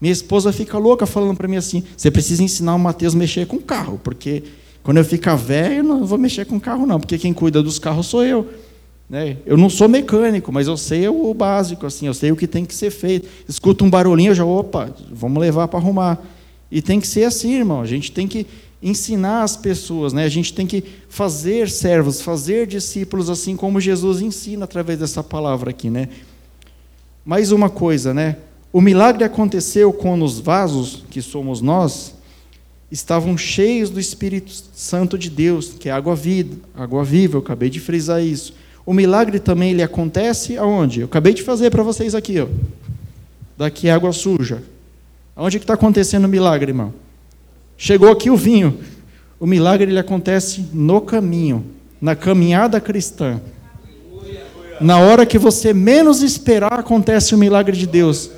Minha 0.00 0.12
esposa 0.12 0.52
fica 0.52 0.76
louca 0.78 1.06
falando 1.06 1.36
para 1.36 1.48
mim 1.48 1.56
assim: 1.56 1.82
você 1.96 2.10
precisa 2.10 2.42
ensinar 2.42 2.74
o 2.74 2.78
Mateus 2.78 3.14
a 3.14 3.18
mexer 3.18 3.46
com 3.46 3.58
carro, 3.58 4.00
porque 4.02 4.42
quando 4.82 4.98
eu 4.98 5.04
ficar 5.04 5.34
velho, 5.34 5.76
eu 5.76 5.84
não 5.84 6.04
vou 6.04 6.18
mexer 6.18 6.44
com 6.44 6.60
carro, 6.60 6.86
não, 6.86 7.00
porque 7.00 7.16
quem 7.16 7.32
cuida 7.32 7.62
dos 7.62 7.78
carros 7.78 8.06
sou 8.06 8.24
eu. 8.24 8.46
Né? 9.08 9.36
Eu 9.46 9.56
não 9.56 9.68
sou 9.70 9.88
mecânico, 9.88 10.52
mas 10.52 10.66
eu 10.66 10.76
sei 10.76 11.08
o 11.08 11.32
básico, 11.34 11.86
assim, 11.86 12.06
eu 12.06 12.14
sei 12.14 12.32
o 12.32 12.36
que 12.36 12.46
tem 12.46 12.64
que 12.64 12.74
ser 12.74 12.90
feito. 12.90 13.28
Escuta 13.48 13.84
um 13.84 13.90
barulhinho, 13.90 14.30
eu 14.30 14.34
já, 14.34 14.44
opa, 14.44 14.94
vamos 15.10 15.40
levar 15.40 15.68
para 15.68 15.78
arrumar. 15.78 16.22
E 16.70 16.82
tem 16.82 17.00
que 17.00 17.06
ser 17.06 17.24
assim, 17.24 17.54
irmão. 17.54 17.80
A 17.80 17.86
gente 17.86 18.12
tem 18.12 18.26
que 18.26 18.46
ensinar 18.82 19.42
as 19.42 19.56
pessoas, 19.56 20.12
né? 20.12 20.24
a 20.24 20.28
gente 20.28 20.52
tem 20.52 20.66
que 20.66 20.84
fazer 21.08 21.70
servos, 21.70 22.20
fazer 22.20 22.66
discípulos, 22.66 23.30
assim 23.30 23.56
como 23.56 23.80
Jesus 23.80 24.20
ensina 24.20 24.64
através 24.64 24.98
dessa 24.98 25.22
palavra 25.22 25.70
aqui. 25.70 25.88
Né? 25.88 26.10
Mais 27.24 27.52
uma 27.52 27.70
coisa, 27.70 28.12
né? 28.12 28.36
O 28.74 28.80
milagre 28.80 29.22
aconteceu 29.22 29.92
quando 29.92 30.24
os 30.24 30.40
vasos, 30.40 31.04
que 31.08 31.22
somos 31.22 31.60
nós, 31.60 32.12
estavam 32.90 33.38
cheios 33.38 33.88
do 33.88 34.00
Espírito 34.00 34.50
Santo 34.74 35.16
de 35.16 35.30
Deus, 35.30 35.74
que 35.78 35.88
é 35.88 35.92
água 35.92 36.16
viva, 36.16 36.56
água 36.76 37.04
viva, 37.04 37.36
eu 37.36 37.40
acabei 37.40 37.70
de 37.70 37.78
frisar 37.78 38.20
isso. 38.20 38.52
O 38.84 38.92
milagre 38.92 39.38
também 39.38 39.70
ele 39.70 39.82
acontece 39.82 40.58
aonde? 40.58 41.02
Eu 41.02 41.06
acabei 41.06 41.32
de 41.32 41.44
fazer 41.44 41.70
para 41.70 41.84
vocês 41.84 42.16
aqui, 42.16 42.40
ó. 42.40 42.48
Daqui 43.56 43.86
é 43.86 43.92
água 43.92 44.12
suja. 44.12 44.60
Aonde 45.36 45.60
que 45.60 45.62
está 45.62 45.74
acontecendo 45.74 46.24
o 46.24 46.28
milagre, 46.28 46.72
irmão? 46.72 46.92
Chegou 47.78 48.10
aqui 48.10 48.28
o 48.28 48.36
vinho. 48.36 48.80
O 49.38 49.46
milagre 49.46 49.88
ele 49.88 50.00
acontece 50.00 50.64
no 50.72 51.00
caminho, 51.00 51.64
na 52.00 52.16
caminhada 52.16 52.80
cristã. 52.80 53.40
Na 54.80 54.98
hora 54.98 55.24
que 55.24 55.38
você 55.38 55.72
menos 55.72 56.22
esperar, 56.22 56.80
acontece 56.80 57.36
o 57.36 57.38
milagre 57.38 57.76
de 57.76 57.86
Deus. 57.86 58.32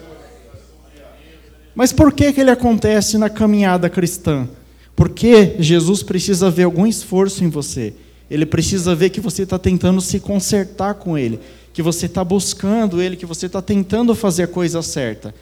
Mas 1.77 1.93
por 1.93 2.11
que, 2.11 2.33
que 2.33 2.41
ele 2.41 2.51
acontece 2.51 3.19
na 3.19 3.29
caminhada 3.29 3.91
cristã? 3.91 4.49
Porque 4.97 5.57
Jesus 5.59 6.03
precisa 6.03 6.51
ver 6.51 6.63
algum 6.63 6.87
esforço 6.87 7.45
em 7.45 7.51
você. 7.51 7.93
Ele 8.31 8.47
precisa 8.47 8.95
ver 8.95 9.11
que 9.11 9.21
você 9.21 9.43
está 9.43 9.59
tentando 9.59 10.01
se 10.01 10.19
consertar 10.19 10.95
com 10.95 11.19
Ele, 11.19 11.39
que 11.75 11.83
você 11.83 12.07
está 12.07 12.25
buscando 12.25 13.01
Ele, 13.01 13.15
que 13.15 13.27
você 13.27 13.45
está 13.45 13.61
tentando 13.61 14.15
fazer 14.15 14.45
a 14.45 14.49
coisa 14.49 14.81
certa. 14.81 15.35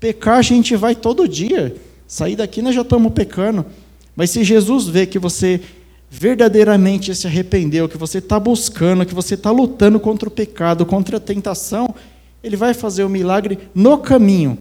Pecar 0.00 0.38
a 0.38 0.42
gente 0.42 0.74
vai 0.74 0.96
todo 0.96 1.28
dia. 1.28 1.76
Sair 2.08 2.34
daqui 2.34 2.60
nós 2.60 2.74
já 2.74 2.82
estamos 2.82 3.12
pecando. 3.12 3.64
Mas 4.16 4.30
se 4.30 4.42
Jesus 4.42 4.88
vê 4.88 5.06
que 5.06 5.20
você 5.20 5.60
verdadeiramente 6.10 7.14
se 7.14 7.28
arrependeu, 7.28 7.88
que 7.88 7.96
você 7.96 8.18
está 8.18 8.40
buscando, 8.40 9.06
que 9.06 9.14
você 9.14 9.34
está 9.34 9.52
lutando 9.52 10.00
contra 10.00 10.28
o 10.28 10.32
pecado, 10.32 10.84
contra 10.84 11.18
a 11.18 11.20
tentação, 11.20 11.94
Ele 12.42 12.56
vai 12.56 12.74
fazer 12.74 13.04
o 13.04 13.08
milagre 13.08 13.56
no 13.72 13.98
caminho. 13.98 14.58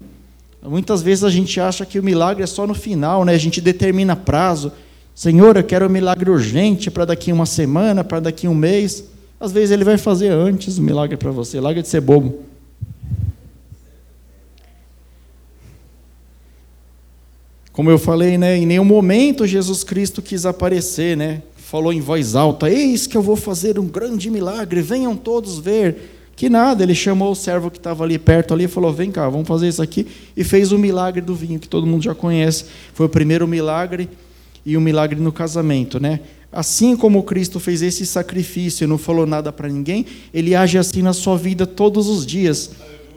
Muitas 0.68 1.02
vezes 1.02 1.24
a 1.24 1.30
gente 1.30 1.60
acha 1.60 1.86
que 1.86 2.00
o 2.00 2.04
milagre 2.04 2.44
é 2.44 2.48
só 2.48 2.66
no 2.66 2.74
final, 2.74 3.24
né? 3.24 3.34
A 3.34 3.38
gente 3.38 3.62
determina 3.62 4.16
prazo. 4.16 4.72
Senhor, 5.14 5.56
eu 5.56 5.64
quero 5.64 5.86
um 5.86 5.90
milagre 5.90 6.30
urgente 6.30 6.90
para 6.90 7.06
daqui 7.06 7.32
uma 7.32 7.46
semana, 7.46 8.04
para 8.04 8.20
daqui 8.20 8.48
um 8.48 8.56
mês. 8.56 9.04
Às 9.40 9.52
vezes 9.52 9.72
ele 9.72 9.84
vai 9.84 9.98
fazer 9.98 10.30
antes 10.30 10.78
o 10.78 10.82
milagre 10.82 11.18
para 11.18 11.32
você. 11.32 11.60
Larga 11.60 11.82
de 11.82 11.88
ser 11.88 12.02
bobo. 12.02 12.40
Como 17.72 17.92
eu 17.92 18.00
falei, 18.00 18.38
né, 18.38 18.58
em 18.58 18.66
nenhum 18.66 18.86
momento 18.86 19.46
Jesus 19.46 19.84
Cristo 19.84 20.22
quis 20.22 20.46
aparecer, 20.46 21.18
né? 21.18 21.42
Falou 21.58 21.92
em 21.92 22.00
voz 22.00 22.34
alta: 22.34 22.70
Eis 22.70 23.06
que 23.06 23.18
eu 23.18 23.22
vou 23.22 23.36
fazer 23.36 23.78
um 23.78 23.86
grande 23.86 24.30
milagre, 24.30 24.82
venham 24.82 25.16
todos 25.16 25.60
ver. 25.60 26.15
Que 26.36 26.50
nada, 26.50 26.84
ele 26.84 26.94
chamou 26.94 27.32
o 27.32 27.36
servo 27.36 27.72
que 27.72 27.78
estava 27.78 28.04
ali 28.04 28.20
perto 28.20 28.54
ali 28.54 28.66
e 28.66 28.68
falou: 28.68 28.92
Vem 28.92 29.10
cá, 29.10 29.30
vamos 29.30 29.48
fazer 29.48 29.70
isso 29.70 29.82
aqui. 29.82 30.06
E 30.36 30.44
fez 30.44 30.72
o 30.72 30.78
milagre 30.78 31.22
do 31.22 31.34
vinho, 31.34 31.60
que 31.60 31.68
todo 31.68 31.88
mundo 31.88 32.04
já 32.04 32.14
conhece. 32.14 32.66
Foi 32.94 33.06
o 33.06 33.10
primeiro 33.10 33.48
milagre 33.48 34.10
e 34.66 34.76
o 34.76 34.82
milagre 34.82 35.20
no 35.20 35.32
casamento, 35.32 36.00
né? 36.00 36.20
Assim 36.52 36.96
como 36.96 37.24
Cristo 37.24 37.60
fez 37.60 37.82
esse 37.82 38.06
sacrifício 38.06 38.84
e 38.84 38.88
não 38.88 38.98
falou 38.98 39.26
nada 39.26 39.52
para 39.52 39.68
ninguém, 39.68 40.06
ele 40.34 40.56
age 40.56 40.78
assim 40.78 41.02
na 41.02 41.14
sua 41.14 41.38
vida 41.38 41.66
todos 41.66 42.08
os 42.08 42.26
dias. 42.26 42.72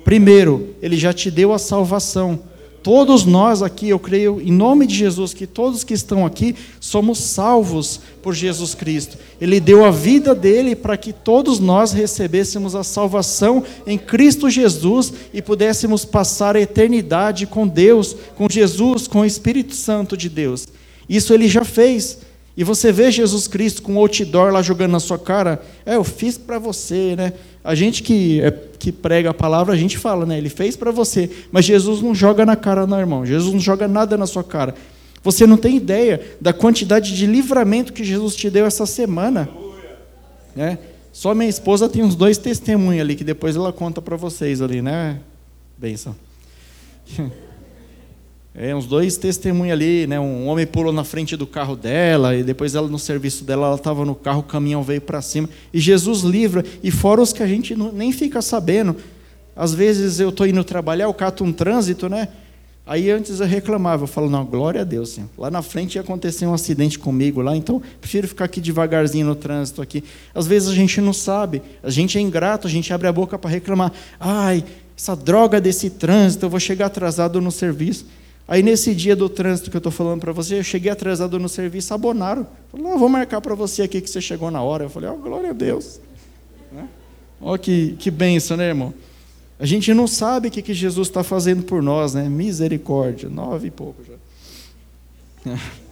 Primeiro, 0.04 0.74
ele 0.82 0.96
já 0.96 1.12
te 1.12 1.30
deu 1.30 1.52
a 1.52 1.58
salvação. 1.58 2.40
Todos 2.88 3.26
nós 3.26 3.62
aqui, 3.62 3.90
eu 3.90 3.98
creio, 3.98 4.40
em 4.40 4.50
nome 4.50 4.86
de 4.86 4.94
Jesus, 4.94 5.34
que 5.34 5.46
todos 5.46 5.84
que 5.84 5.92
estão 5.92 6.24
aqui 6.24 6.56
somos 6.80 7.18
salvos 7.18 8.00
por 8.22 8.34
Jesus 8.34 8.74
Cristo. 8.74 9.18
Ele 9.38 9.60
deu 9.60 9.84
a 9.84 9.90
vida 9.90 10.34
dele 10.34 10.74
para 10.74 10.96
que 10.96 11.12
todos 11.12 11.58
nós 11.58 11.92
recebêssemos 11.92 12.74
a 12.74 12.82
salvação 12.82 13.62
em 13.86 13.98
Cristo 13.98 14.48
Jesus 14.48 15.12
e 15.34 15.42
pudéssemos 15.42 16.06
passar 16.06 16.56
a 16.56 16.62
eternidade 16.62 17.46
com 17.46 17.68
Deus, 17.68 18.16
com 18.34 18.48
Jesus, 18.48 19.06
com 19.06 19.20
o 19.20 19.26
Espírito 19.26 19.74
Santo 19.74 20.16
de 20.16 20.30
Deus. 20.30 20.66
Isso 21.06 21.34
ele 21.34 21.46
já 21.46 21.66
fez. 21.66 22.20
E 22.56 22.64
você 22.64 22.90
vê 22.90 23.10
Jesus 23.10 23.46
Cristo 23.46 23.82
com 23.82 23.92
um 23.92 23.98
outdoor 23.98 24.50
lá 24.50 24.62
jogando 24.62 24.92
na 24.92 24.98
sua 24.98 25.18
cara, 25.18 25.62
é, 25.84 25.96
eu 25.96 26.04
fiz 26.04 26.38
para 26.38 26.58
você, 26.58 27.14
né? 27.14 27.34
A 27.68 27.74
gente 27.74 28.02
que, 28.02 28.40
é, 28.40 28.50
que 28.50 28.90
prega 28.90 29.28
a 29.28 29.34
palavra, 29.34 29.74
a 29.74 29.76
gente 29.76 29.98
fala, 29.98 30.24
né? 30.24 30.38
Ele 30.38 30.48
fez 30.48 30.74
para 30.74 30.90
você. 30.90 31.28
Mas 31.52 31.66
Jesus 31.66 32.00
não 32.00 32.14
joga 32.14 32.46
na 32.46 32.56
cara, 32.56 32.86
não, 32.86 32.98
irmão. 32.98 33.26
Jesus 33.26 33.52
não 33.52 33.60
joga 33.60 33.86
nada 33.86 34.16
na 34.16 34.26
sua 34.26 34.42
cara. 34.42 34.74
Você 35.22 35.46
não 35.46 35.58
tem 35.58 35.76
ideia 35.76 36.18
da 36.40 36.50
quantidade 36.50 37.14
de 37.14 37.26
livramento 37.26 37.92
que 37.92 38.02
Jesus 38.02 38.34
te 38.34 38.48
deu 38.48 38.64
essa 38.64 38.86
semana. 38.86 39.50
Né? 40.56 40.78
Só 41.12 41.34
minha 41.34 41.50
esposa 41.50 41.90
tem 41.90 42.02
uns 42.02 42.14
dois 42.16 42.38
testemunhos 42.38 43.02
ali, 43.02 43.14
que 43.14 43.22
depois 43.22 43.54
ela 43.54 43.70
conta 43.70 44.00
para 44.00 44.16
vocês 44.16 44.62
ali, 44.62 44.80
né? 44.80 45.20
Benção. 45.76 46.16
É, 48.54 48.74
uns 48.74 48.86
dois 48.86 49.16
testemunhos 49.16 49.72
ali, 49.72 50.06
né? 50.06 50.18
Um 50.18 50.46
homem 50.48 50.66
pulou 50.66 50.92
na 50.92 51.04
frente 51.04 51.36
do 51.36 51.46
carro 51.46 51.76
dela, 51.76 52.34
e 52.34 52.42
depois 52.42 52.74
ela 52.74 52.88
no 52.88 52.98
serviço 52.98 53.44
dela, 53.44 53.66
ela 53.66 53.76
estava 53.76 54.04
no 54.04 54.14
carro, 54.14 54.40
o 54.40 54.42
caminhão 54.42 54.82
veio 54.82 55.00
para 55.00 55.22
cima. 55.22 55.48
E 55.72 55.78
Jesus 55.78 56.22
livra, 56.22 56.64
e 56.82 56.90
fora 56.90 57.20
os 57.20 57.32
que 57.32 57.42
a 57.42 57.46
gente 57.46 57.76
não, 57.76 57.92
nem 57.92 58.10
fica 58.10 58.42
sabendo. 58.42 58.96
Às 59.54 59.74
vezes 59.74 60.18
eu 60.18 60.30
estou 60.30 60.46
indo 60.46 60.62
trabalhar, 60.64 61.04
eu 61.04 61.14
cato 61.14 61.44
um 61.44 61.52
trânsito, 61.52 62.08
né? 62.08 62.28
Aí 62.88 63.10
antes 63.10 63.38
eu 63.38 63.46
reclamava, 63.46 64.04
eu 64.04 64.06
falo, 64.06 64.30
não, 64.30 64.46
glória 64.46 64.80
a 64.80 64.84
Deus, 64.84 65.10
Senhor. 65.10 65.28
Lá 65.36 65.50
na 65.50 65.60
frente 65.60 65.96
ia 65.96 66.00
acontecer 66.00 66.46
um 66.46 66.54
acidente 66.54 66.98
comigo 66.98 67.42
lá, 67.42 67.54
então 67.54 67.82
prefiro 68.00 68.26
ficar 68.26 68.46
aqui 68.46 68.62
devagarzinho 68.62 69.26
no 69.26 69.34
trânsito 69.34 69.82
aqui. 69.82 70.02
Às 70.34 70.46
vezes 70.46 70.70
a 70.70 70.74
gente 70.74 70.98
não 70.98 71.12
sabe, 71.12 71.60
a 71.82 71.90
gente 71.90 72.16
é 72.16 72.20
ingrato, 72.20 72.66
a 72.66 72.70
gente 72.70 72.90
abre 72.90 73.06
a 73.06 73.12
boca 73.12 73.38
para 73.38 73.50
reclamar. 73.50 73.92
Ai, 74.18 74.64
essa 74.96 75.14
droga 75.14 75.60
desse 75.60 75.90
trânsito, 75.90 76.46
eu 76.46 76.50
vou 76.50 76.58
chegar 76.58 76.86
atrasado 76.86 77.40
no 77.42 77.52
serviço. 77.52 78.06
Aí 78.48 78.62
nesse 78.62 78.94
dia 78.94 79.14
do 79.14 79.28
trânsito 79.28 79.70
que 79.70 79.76
eu 79.76 79.78
estou 79.78 79.92
falando 79.92 80.22
para 80.22 80.32
você, 80.32 80.58
eu 80.58 80.64
cheguei 80.64 80.90
atrasado 80.90 81.38
no 81.38 81.50
serviço, 81.50 81.92
abonaram. 81.92 82.46
Falaram, 82.72 82.90
não, 82.90 82.98
vou 82.98 83.08
marcar 83.08 83.42
para 83.42 83.54
você 83.54 83.82
aqui 83.82 84.00
que 84.00 84.08
você 84.08 84.22
chegou 84.22 84.50
na 84.50 84.62
hora. 84.62 84.84
Eu 84.84 84.88
falei, 84.88 85.10
oh, 85.10 85.16
glória 85.16 85.50
a 85.50 85.52
Deus. 85.52 86.00
Né? 86.72 86.88
Olha 87.42 87.58
que, 87.58 87.94
que 87.98 88.10
benção, 88.10 88.56
né, 88.56 88.68
irmão? 88.68 88.94
A 89.60 89.66
gente 89.66 89.92
não 89.92 90.06
sabe 90.06 90.48
o 90.48 90.50
que, 90.50 90.62
que 90.62 90.72
Jesus 90.72 91.08
está 91.08 91.22
fazendo 91.22 91.62
por 91.62 91.82
nós, 91.82 92.14
né? 92.14 92.26
Misericórdia, 92.26 93.28
nove 93.28 93.68
e 93.68 93.70
pouco 93.70 94.02
já. 94.04 95.54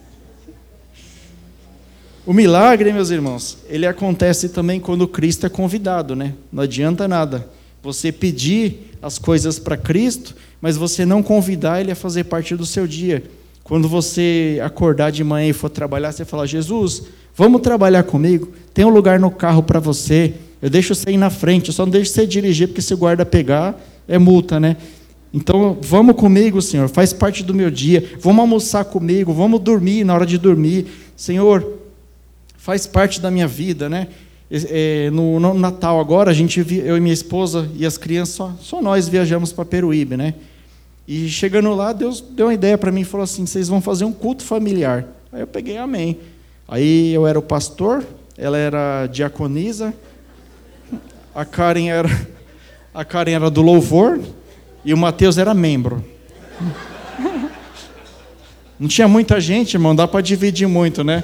O 2.25 2.33
milagre, 2.33 2.91
meus 2.91 3.09
irmãos, 3.09 3.57
ele 3.69 3.87
acontece 3.87 4.49
também 4.49 4.81
quando 4.81 5.07
Cristo 5.07 5.45
é 5.45 5.49
convidado, 5.49 6.13
né? 6.13 6.33
Não 6.51 6.63
adianta 6.63 7.07
nada 7.07 7.47
você 7.81 8.11
pedir 8.11 8.97
as 9.01 9.17
coisas 9.17 9.57
para 9.57 9.77
Cristo 9.77 10.35
mas 10.61 10.77
você 10.77 11.05
não 11.05 11.21
convidar 11.21 11.81
ele 11.81 11.91
a 11.91 11.95
fazer 11.95 12.25
parte 12.25 12.55
do 12.55 12.65
seu 12.65 12.87
dia. 12.87 13.23
Quando 13.63 13.87
você 13.87 14.59
acordar 14.63 15.11
de 15.11 15.23
manhã 15.23 15.49
e 15.49 15.53
for 15.53 15.69
trabalhar, 15.69 16.11
você 16.11 16.23
fala: 16.23 16.47
Jesus, 16.47 17.03
vamos 17.35 17.61
trabalhar 17.61 18.03
comigo? 18.03 18.51
Tem 18.73 18.85
um 18.85 18.89
lugar 18.89 19.19
no 19.19 19.29
carro 19.29 19.61
para 19.61 19.79
você. 19.79 20.33
Eu 20.61 20.69
deixo 20.69 20.95
você 20.95 21.11
ir 21.11 21.17
na 21.17 21.29
frente, 21.29 21.67
eu 21.67 21.73
só 21.73 21.85
não 21.85 21.91
deixo 21.91 22.11
você 22.11 22.25
dirigir, 22.25 22.67
porque 22.67 22.81
se 22.81 22.93
o 22.93 22.97
guarda 22.97 23.25
pegar, 23.25 23.79
é 24.07 24.17
multa, 24.17 24.59
né? 24.59 24.77
Então, 25.33 25.77
vamos 25.81 26.15
comigo, 26.15 26.61
Senhor, 26.61 26.87
faz 26.87 27.13
parte 27.13 27.43
do 27.43 27.53
meu 27.53 27.69
dia. 27.69 28.11
Vamos 28.19 28.39
almoçar 28.39 28.85
comigo, 28.85 29.33
vamos 29.33 29.59
dormir 29.59 30.03
na 30.03 30.15
hora 30.15 30.25
de 30.25 30.37
dormir. 30.37 30.87
Senhor, 31.15 31.77
faz 32.57 32.87
parte 32.87 33.21
da 33.21 33.29
minha 33.29 33.47
vida, 33.47 33.89
né? 33.89 34.07
É, 34.49 35.09
no, 35.11 35.39
no, 35.39 35.53
Natal 35.53 35.99
agora, 35.99 36.31
a 36.31 36.33
gente, 36.33 36.65
eu 36.85 36.95
e 36.95 37.01
minha 37.01 37.13
esposa 37.13 37.69
e 37.75 37.85
as 37.85 37.97
crianças, 37.97 38.35
só, 38.35 38.55
só 38.61 38.81
nós 38.81 39.09
viajamos 39.09 39.51
para 39.51 39.65
Peruíbe, 39.65 40.15
né? 40.15 40.35
E 41.07 41.29
chegando 41.29 41.73
lá, 41.73 41.93
Deus 41.93 42.19
deu 42.19 42.47
uma 42.47 42.53
ideia 42.53 42.77
para 42.77 42.91
mim 42.91 43.01
e 43.01 43.05
falou 43.05 43.23
assim: 43.23 43.45
vocês 43.45 43.69
vão 43.69 43.79
fazer 43.79 44.03
um 44.03 44.11
culto 44.11 44.43
familiar. 44.43 45.05
Aí 45.31 45.39
eu 45.39 45.47
peguei 45.47 45.77
amém. 45.77 46.19
Aí 46.67 47.13
eu 47.13 47.25
era 47.25 47.39
o 47.39 47.41
pastor, 47.41 48.05
ela 48.37 48.57
era 48.57 49.07
diaconisa, 49.07 49.93
a 51.33 51.45
Karen 51.45 51.87
era, 51.87 52.09
a 52.93 53.05
Karen 53.05 53.31
era 53.31 53.49
do 53.49 53.61
louvor 53.61 54.19
e 54.83 54.93
o 54.93 54.97
Mateus 54.97 55.37
era 55.37 55.53
membro. 55.53 56.03
Não 58.77 58.87
tinha 58.87 59.07
muita 59.07 59.39
gente, 59.39 59.75
irmão, 59.75 59.95
dá 59.95 60.07
para 60.07 60.21
dividir 60.21 60.67
muito, 60.67 61.03
né? 61.03 61.23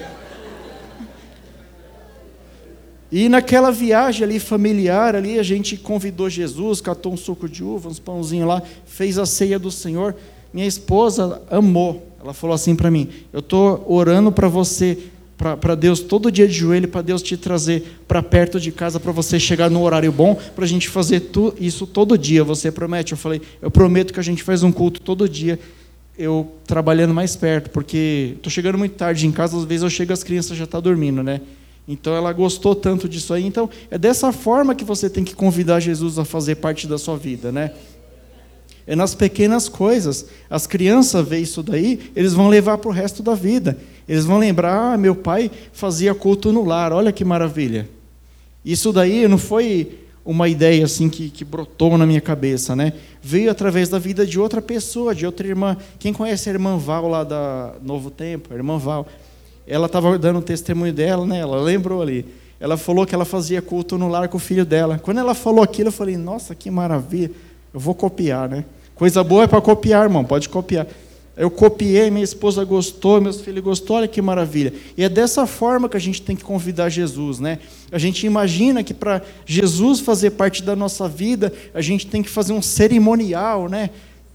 E 3.16 3.30
naquela 3.30 3.72
viagem 3.72 4.24
ali 4.24 4.40
familiar, 4.40 5.16
ali 5.16 5.38
a 5.38 5.44
gente 5.44 5.78
convidou 5.78 6.28
Jesus, 6.28 6.82
catou 6.82 7.14
um 7.14 7.18
suco 7.18 7.48
de 7.48 7.64
uva, 7.64 7.88
uns 7.88 8.00
pãozinhos 8.00 8.48
lá, 8.48 8.60
fez 8.88 9.20
a 9.20 9.26
ceia 9.28 9.60
do 9.60 9.70
Senhor. 9.70 10.16
Minha 10.52 10.66
esposa 10.66 11.40
amou. 11.48 12.08
Ela 12.20 12.34
falou 12.34 12.56
assim 12.56 12.76
para 12.76 12.90
mim: 12.90 13.08
Eu 13.32 13.42
estou 13.42 13.86
orando 13.88 14.32
para 14.32 14.48
você, 14.48 14.98
para 15.38 15.76
Deus, 15.76 16.00
todo 16.00 16.32
dia 16.32 16.48
de 16.48 16.56
joelho, 16.56 16.88
para 16.88 17.04
Deus 17.04 17.22
te 17.22 17.38
trazer 17.38 18.00
para 18.08 18.24
perto 18.24 18.60
de 18.60 18.72
casa, 18.72 19.00
para 19.00 19.12
você 19.12 19.40
chegar 19.40 19.70
no 19.70 19.84
horário 19.84 20.12
bom, 20.12 20.34
para 20.56 20.66
a 20.66 20.68
gente 20.68 20.90
fazer 20.90 21.20
tu, 21.20 21.54
isso 21.60 21.86
todo 21.86 22.18
dia. 22.18 22.44
Você 22.44 22.72
promete? 22.72 23.12
Eu 23.12 23.18
falei: 23.20 23.44
Eu 23.62 23.70
prometo 23.70 24.12
que 24.12 24.20
a 24.20 24.24
gente 24.24 24.42
faz 24.42 24.64
um 24.64 24.72
culto 24.72 25.00
todo 25.00 25.30
dia 25.30 25.60
eu 26.18 26.52
trabalhando 26.66 27.14
mais 27.14 27.36
perto, 27.36 27.70
porque 27.70 28.34
estou 28.38 28.50
chegando 28.52 28.78
muito 28.78 28.96
tarde 28.96 29.28
em 29.28 29.32
casa, 29.32 29.56
às 29.56 29.66
vezes 29.66 29.84
eu 29.84 29.90
chego 29.90 30.14
as 30.14 30.24
crianças 30.24 30.58
já 30.58 30.64
estão 30.64 30.82
tá 30.82 30.84
dormindo, 30.84 31.22
né? 31.22 31.42
Então 31.88 32.16
ela 32.16 32.32
gostou 32.32 32.74
tanto 32.74 33.10
disso 33.10 33.34
aí. 33.34 33.46
Então 33.46 33.70
é 33.92 33.98
dessa 33.98 34.32
forma 34.32 34.76
que 34.76 34.86
você 34.86 35.10
tem 35.10 35.24
que 35.24 35.36
convidar 35.36 35.80
Jesus 35.80 36.18
a 36.18 36.26
fazer 36.26 36.56
parte 36.56 36.88
da 36.88 36.98
sua 36.98 37.18
vida, 37.18 37.52
né? 37.52 37.72
É 38.86 38.96
nas 38.96 39.16
pequenas 39.16 39.70
coisas. 39.70 40.26
As 40.50 40.68
crianças 40.68 41.28
veem 41.28 41.44
isso 41.44 41.64
daí, 41.64 42.12
eles 42.16 42.34
vão 42.34 42.50
levar 42.50 42.78
para 42.78 42.90
o 42.90 42.94
resto 42.94 43.24
da 43.24 43.34
vida. 43.34 43.78
Eles 44.08 44.26
vão 44.26 44.38
lembrar: 44.38 44.94
ah, 44.94 44.98
meu 44.98 45.16
pai 45.16 45.50
fazia 45.72 46.14
culto 46.14 46.52
no 46.52 46.64
lar, 46.66 46.92
olha 46.92 47.12
que 47.12 47.24
maravilha. 47.24 47.90
Isso 48.64 48.92
daí 48.92 49.28
não 49.28 49.38
foi 49.38 50.00
uma 50.26 50.48
ideia 50.48 50.86
assim 50.86 51.10
que, 51.10 51.30
que 51.30 51.44
brotou 51.44 51.98
na 51.98 52.06
minha 52.06 52.22
cabeça, 52.22 52.76
né? 52.76 52.94
Veio 53.22 53.52
através 53.52 53.90
da 53.90 54.00
vida 54.00 54.26
de 54.26 54.40
outra 54.40 54.62
pessoa, 54.62 55.14
de 55.14 55.26
outra 55.26 55.46
irmã. 55.48 55.76
Quem 56.00 56.14
conhece 56.14 56.50
a 56.50 56.54
irmã 56.54 56.78
Val 56.78 57.08
lá 57.10 57.24
da 57.24 57.76
Novo 57.82 58.10
Tempo? 58.10 58.54
A 58.54 58.56
irmã 58.56 58.78
Val 58.78 59.08
ela 59.68 59.86
estava 59.86 60.18
dando 60.18 60.40
o 60.40 60.42
testemunho 60.42 60.94
dela, 60.94 61.26
né? 61.26 61.40
Ela 61.40 61.62
lembrou 61.62 62.02
ali. 62.02 62.26
Ela 62.60 62.78
falou 62.78 63.06
que 63.06 63.14
ela 63.14 63.26
fazia 63.26 63.62
culto 63.62 63.98
no 63.98 64.08
lar 64.08 64.28
com 64.28 64.38
o 64.38 64.40
filho 64.40 64.66
dela. 64.66 65.00
Quando 65.02 65.20
ela 65.20 65.34
falou 65.34 65.64
aquilo, 65.64 65.90
eu 65.90 65.94
falei: 65.94 66.18
Nossa, 66.18 66.56
que 66.56 66.70
maravilha! 66.72 67.32
Eu 67.74 67.80
vou 67.80 67.96
copiar, 67.96 68.48
né? 68.48 68.66
Coisa 68.96 69.24
boa 69.24 69.44
é 69.44 69.48
para 69.48 69.60
copiar, 69.60 70.04
irmão. 70.04 70.24
Pode 70.24 70.48
copiar. 70.48 70.88
Eu 71.36 71.50
copiei, 71.50 72.12
minha 72.12 72.24
esposa 72.24 72.64
gostou, 72.64 73.20
meus 73.20 73.42
filhos 73.42 73.64
gostou, 73.64 73.96
olha 73.98 74.08
que 74.08 74.22
maravilha. 74.22 74.72
E 74.96 75.04
é 75.04 75.10
dessa 75.10 75.48
forma 75.48 75.90
que 75.90 75.98
a 75.98 76.00
gente 76.00 76.22
tem 76.22 76.36
que 76.36 76.44
convidar 76.44 76.90
Jesus, 76.90 77.40
né? 77.40 77.58
A 77.92 77.98
gente 77.98 78.28
imagina 78.28 78.84
que 78.84 78.94
para 78.94 79.20
Jesus 79.44 80.00
fazer 80.00 80.32
parte 80.32 80.62
da 80.62 80.76
nossa 80.76 81.10
vida, 81.10 81.52
a 81.74 81.82
gente 81.82 82.06
tem 82.06 82.22
que 82.22 82.30
fazer 82.30 82.54
um 82.54 82.62
cerimonial, 82.62 83.68
né? 83.68 83.90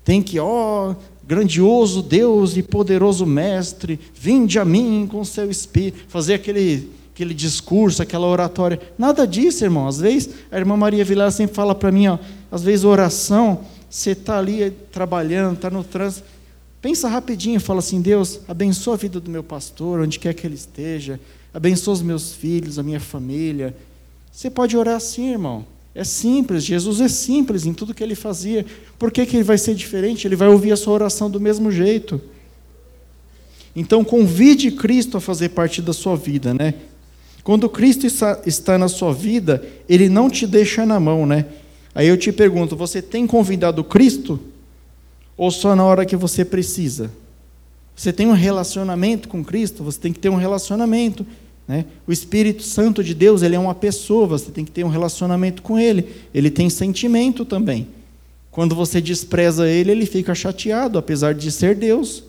Tem 0.05 0.21
que, 0.21 0.41
ó, 0.41 0.97
grandioso 1.29 2.03
Deus 2.03 2.57
e 2.57 2.63
poderoso 2.63 3.27
Mestre, 3.27 4.01
vinde 4.15 4.59
a 4.59 4.65
mim 4.65 5.07
com 5.07 5.23
seu 5.27 5.51
Espírito, 5.51 5.99
fazer 6.09 6.33
aquele, 6.33 6.91
aquele 7.15 7.35
discurso, 7.35 8.03
aquela 8.03 8.27
oratória. 8.27 8.81
Nada 8.97 9.27
disso, 9.27 9.63
irmão. 9.63 9.87
Às 9.87 10.01
vezes, 10.01 10.31
a 10.51 10.57
irmã 10.57 10.75
Maria 10.75 11.05
Vilar 11.05 11.31
sempre 11.31 11.55
fala 11.55 11.75
para 11.75 11.93
mim, 11.93 12.09
ó, 12.09 12.19
às 12.51 12.63
vezes 12.63 12.83
oração, 12.83 13.61
você 13.91 14.13
está 14.13 14.39
ali 14.39 14.71
trabalhando, 14.91 15.57
está 15.57 15.69
no 15.69 15.85
trânsito, 15.85 16.27
pensa 16.81 17.11
rapidinho, 17.11 17.61
fala 17.61 17.81
assim, 17.81 18.01
Deus, 18.01 18.41
abençoa 18.49 18.95
a 18.95 18.97
vida 18.97 19.21
do 19.21 19.31
meu 19.31 19.43
pastor, 19.43 20.01
onde 20.01 20.19
quer 20.19 20.33
que 20.33 20.47
ele 20.47 20.55
esteja, 20.55 21.21
abençoa 21.53 21.93
os 21.93 22.01
meus 22.01 22.33
filhos, 22.33 22.79
a 22.79 22.83
minha 22.83 23.01
família. 23.01 23.77
Você 24.33 24.49
pode 24.49 24.75
orar 24.79 24.97
assim, 24.97 25.33
irmão. 25.33 25.67
É 25.99 26.05
simples, 26.05 26.63
Jesus 26.63 27.01
é 27.01 27.09
simples 27.09 27.67
em 27.67 27.75
tudo 27.75 27.93
que 27.93 28.05
ele 28.05 28.15
fazia. 28.15 28.65
Por 28.97 29.11
que, 29.11 29.27
que 29.27 29.37
ele 29.37 29.43
vai 29.43 29.59
ser 29.59 29.75
diferente? 29.75 30.29
Ele 30.29 30.37
vai 30.37 30.47
ouvir 30.47 30.71
a 30.71 30.77
sua 30.77 30.95
oração 30.95 31.29
do 31.29 31.41
mesmo 31.41 31.73
jeito. 31.73 32.21
Então, 33.75 34.05
convide 34.05 34.71
Cristo 34.71 35.17
a 35.17 35.21
fazer 35.21 35.49
parte 35.49 35.83
da 35.83 35.93
sua 35.93 36.15
vida, 36.15 36.55
né? 36.55 36.75
Quando 37.43 37.69
Cristo 37.69 38.07
está 38.07 38.79
na 38.79 38.87
sua 38.87 39.13
vida, 39.13 39.67
Ele 39.89 40.09
não 40.09 40.31
te 40.31 40.47
deixa 40.47 40.87
na 40.87 41.01
mão, 41.01 41.27
né? 41.27 41.47
Aí 41.93 42.07
eu 42.07 42.17
te 42.17 42.31
pergunto: 42.31 42.77
você 42.77 43.03
tem 43.03 43.27
convidado 43.27 43.83
Cristo? 43.83 44.39
Ou 45.37 45.51
só 45.51 45.75
na 45.75 45.85
hora 45.85 46.07
que 46.07 46.15
você 46.15 46.45
precisa? 46.45 47.11
Você 47.97 48.13
tem 48.13 48.29
um 48.29 48.35
relacionamento 48.35 49.29
com 49.29 49.45
Cristo? 49.45 49.83
Você 49.83 49.99
tem 49.99 50.13
que 50.13 50.21
ter 50.21 50.29
um 50.29 50.37
relacionamento. 50.37 51.27
Né? 51.69 51.85
O 52.07 52.13
Espírito 52.13 52.63
Santo 52.63 53.05
de 53.05 53.15
Deus, 53.15 53.43
ele 53.43 53.55
é 53.55 53.59
uma 53.59 53.75
pessoa, 53.75 54.27
você 54.27 54.51
tem 54.51 54.65
que 54.65 54.71
ter 54.71 54.85
um 54.85 54.89
relacionamento 54.89 55.61
com 55.61 55.79
ele. 55.79 56.07
Ele 56.33 56.51
tem 56.51 56.71
sentimento 56.71 57.45
também. 57.45 57.87
Quando 58.51 58.75
você 58.75 59.01
despreza 59.01 59.69
ele, 59.69 59.93
ele 59.93 60.07
fica 60.07 60.35
chateado, 60.35 60.99
apesar 60.99 61.35
de 61.35 61.53
ser 61.53 61.77
Deus. 61.77 62.25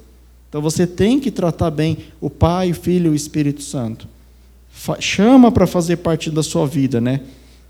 Então 0.50 0.62
você 0.62 0.86
tem 0.86 1.20
que 1.20 1.32
tratar 1.32 1.72
bem 1.72 2.00
o 2.20 2.30
Pai, 2.30 2.72
o 2.72 2.76
Filho 2.76 3.08
e 3.08 3.10
o 3.10 3.16
Espírito 3.16 3.62
Santo. 3.62 4.08
Chama 5.00 5.52
para 5.52 5.66
fazer 5.66 5.98
parte 5.98 6.30
da 6.30 6.44
sua 6.44 6.68
vida, 6.68 7.00
né? 7.00 7.22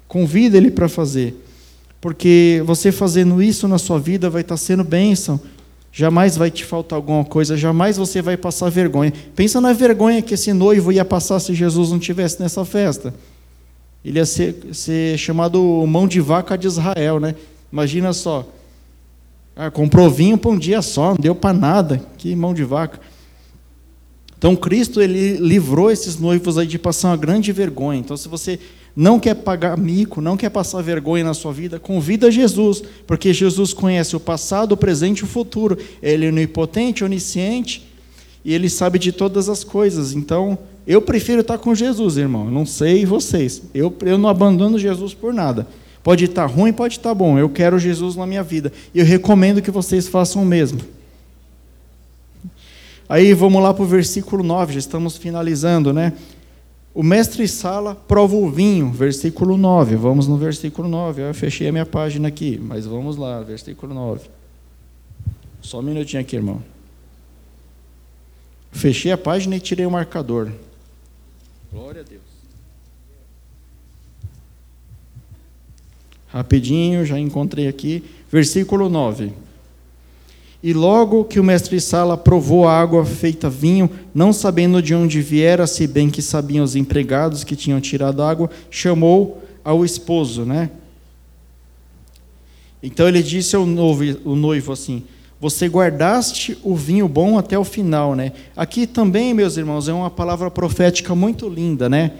Convida 0.07 0.57
ele 0.57 0.71
para 0.71 0.89
fazer. 0.89 1.35
Porque 2.01 2.63
você 2.65 2.91
fazendo 2.91 3.41
isso 3.41 3.67
na 3.67 3.77
sua 3.77 3.99
vida 3.99 4.29
vai 4.29 4.41
estar 4.41 4.57
sendo 4.57 4.83
bênção 4.83 5.39
Jamais 5.91 6.37
vai 6.37 6.51
te 6.51 6.63
faltar 6.63 6.97
alguma 6.97 7.25
coisa, 7.25 7.57
jamais 7.57 7.97
você 7.97 8.21
vai 8.21 8.37
passar 8.37 8.69
vergonha. 8.69 9.11
Pensa 9.35 9.59
na 9.59 9.73
vergonha 9.73 10.21
que 10.21 10.35
esse 10.35 10.53
noivo 10.53 10.91
ia 10.91 11.03
passar 11.03 11.39
se 11.39 11.53
Jesus 11.53 11.89
não 11.91 11.99
tivesse 11.99 12.39
nessa 12.39 12.63
festa. 12.63 13.13
Ele 14.05 14.19
ia 14.19 14.25
ser, 14.25 14.55
ser 14.71 15.17
chamado 15.17 15.61
mão 15.87 16.07
de 16.07 16.21
vaca 16.21 16.57
de 16.57 16.67
Israel, 16.67 17.19
né? 17.19 17.35
Imagina 17.71 18.13
só. 18.13 18.47
Ah, 19.55 19.69
comprou 19.69 20.09
vinho 20.09 20.37
para 20.37 20.51
um 20.51 20.57
dia 20.57 20.81
só, 20.81 21.09
não 21.09 21.17
deu 21.19 21.35
para 21.35 21.53
nada. 21.53 22.01
Que 22.17 22.35
mão 22.35 22.53
de 22.53 22.63
vaca. 22.63 22.99
Então 24.37 24.55
Cristo 24.55 25.01
ele 25.01 25.35
livrou 25.35 25.91
esses 25.91 26.17
noivos 26.17 26.57
aí 26.57 26.65
de 26.65 26.79
passar 26.79 27.09
uma 27.09 27.17
grande 27.17 27.51
vergonha. 27.51 27.99
Então 27.99 28.15
se 28.15 28.29
você 28.29 28.57
não 28.99 29.17
quer 29.17 29.33
pagar 29.33 29.77
mico, 29.77 30.19
não 30.19 30.35
quer 30.35 30.49
passar 30.49 30.81
vergonha 30.81 31.23
na 31.23 31.33
sua 31.33 31.53
vida, 31.53 31.79
convida 31.79 32.29
Jesus, 32.29 32.83
porque 33.07 33.33
Jesus 33.33 33.71
conhece 33.71 34.13
o 34.13 34.19
passado, 34.19 34.73
o 34.73 34.77
presente 34.77 35.19
e 35.19 35.23
o 35.23 35.27
futuro. 35.27 35.77
Ele 36.03 36.25
é 36.25 36.27
onipotente, 36.27 37.01
onisciente, 37.01 37.89
e 38.43 38.53
ele 38.53 38.69
sabe 38.69 38.99
de 38.99 39.13
todas 39.13 39.47
as 39.47 39.63
coisas. 39.63 40.11
Então, 40.11 40.57
eu 40.85 41.01
prefiro 41.01 41.39
estar 41.39 41.57
com 41.57 41.73
Jesus, 41.73 42.17
irmão. 42.17 42.51
Não 42.51 42.65
sei 42.65 43.05
vocês. 43.05 43.61
Eu, 43.73 43.95
eu 44.01 44.17
não 44.17 44.27
abandono 44.27 44.77
Jesus 44.77 45.13
por 45.13 45.33
nada. 45.33 45.65
Pode 46.03 46.25
estar 46.25 46.47
ruim, 46.47 46.73
pode 46.73 46.97
estar 46.97 47.13
bom. 47.13 47.39
Eu 47.39 47.47
quero 47.47 47.79
Jesus 47.79 48.17
na 48.17 48.27
minha 48.27 48.43
vida. 48.43 48.69
E 48.93 48.99
eu 48.99 49.05
recomendo 49.05 49.61
que 49.61 49.71
vocês 49.71 50.09
façam 50.09 50.43
o 50.43 50.45
mesmo. 50.45 50.81
Aí 53.07 53.33
vamos 53.33 53.63
lá 53.63 53.73
para 53.73 53.83
o 53.83 53.87
versículo 53.87 54.43
9, 54.43 54.73
já 54.73 54.79
estamos 54.79 55.15
finalizando, 55.15 55.93
né? 55.93 56.11
O 56.99 57.03
mestre 57.03 57.47
Sala 57.47 57.95
prova 57.95 58.35
o 58.35 58.51
vinho, 58.51 58.91
versículo 58.91 59.55
9. 59.55 59.95
Vamos 59.95 60.27
no 60.27 60.35
versículo 60.35 60.89
9. 60.89 61.21
Eu 61.21 61.33
fechei 61.33 61.69
a 61.69 61.71
minha 61.71 61.85
página 61.85 62.27
aqui, 62.27 62.59
mas 62.61 62.85
vamos 62.85 63.15
lá, 63.15 63.41
versículo 63.41 63.93
9. 63.93 64.29
Só 65.61 65.79
um 65.79 65.81
minutinho 65.81 66.21
aqui, 66.21 66.35
irmão. 66.35 66.61
Fechei 68.73 69.13
a 69.13 69.17
página 69.17 69.55
e 69.55 69.61
tirei 69.61 69.85
o 69.85 69.91
marcador. 69.91 70.51
Glória 71.71 72.01
a 72.01 72.03
Deus. 72.03 72.21
Rapidinho, 76.27 77.05
já 77.05 77.17
encontrei 77.17 77.69
aqui. 77.69 78.03
Versículo 78.29 78.89
9. 78.89 79.31
E 80.61 80.73
logo 80.73 81.23
que 81.23 81.39
o 81.39 81.43
mestre 81.43 81.79
Sala 81.79 82.17
provou 82.17 82.67
a 82.67 82.77
água 82.77 83.05
feita 83.05 83.49
vinho, 83.49 83.89
não 84.13 84.33
sabendo 84.33 84.81
de 84.81 84.93
onde 84.93 85.21
viera, 85.21 85.65
se 85.65 85.87
bem 85.87 86.09
que 86.09 86.21
sabiam 86.21 86.65
os 86.65 86.75
empregados 86.75 87.45
que 87.45 87.55
tinham 87.55 87.79
tirado 87.79 88.21
a 88.21 88.29
água, 88.29 88.49
chamou 88.69 89.41
ao 89.63 89.85
esposo, 89.85 90.43
né? 90.43 90.69
Então 92.83 93.07
ele 93.07 93.23
disse 93.23 93.55
ao 93.55 93.65
noivo, 93.65 94.19
o 94.25 94.35
noivo 94.35 94.73
assim: 94.73 95.03
Você 95.39 95.67
guardaste 95.67 96.57
o 96.61 96.75
vinho 96.75 97.07
bom 97.07 97.37
até 97.37 97.57
o 97.57 97.63
final, 97.63 98.13
né? 98.13 98.33
Aqui 98.55 98.85
também, 98.85 99.33
meus 99.33 99.55
irmãos, 99.55 99.87
é 99.87 99.93
uma 99.93 100.09
palavra 100.09 100.51
profética 100.51 101.15
muito 101.15 101.47
linda, 101.47 101.87
né? 101.87 102.11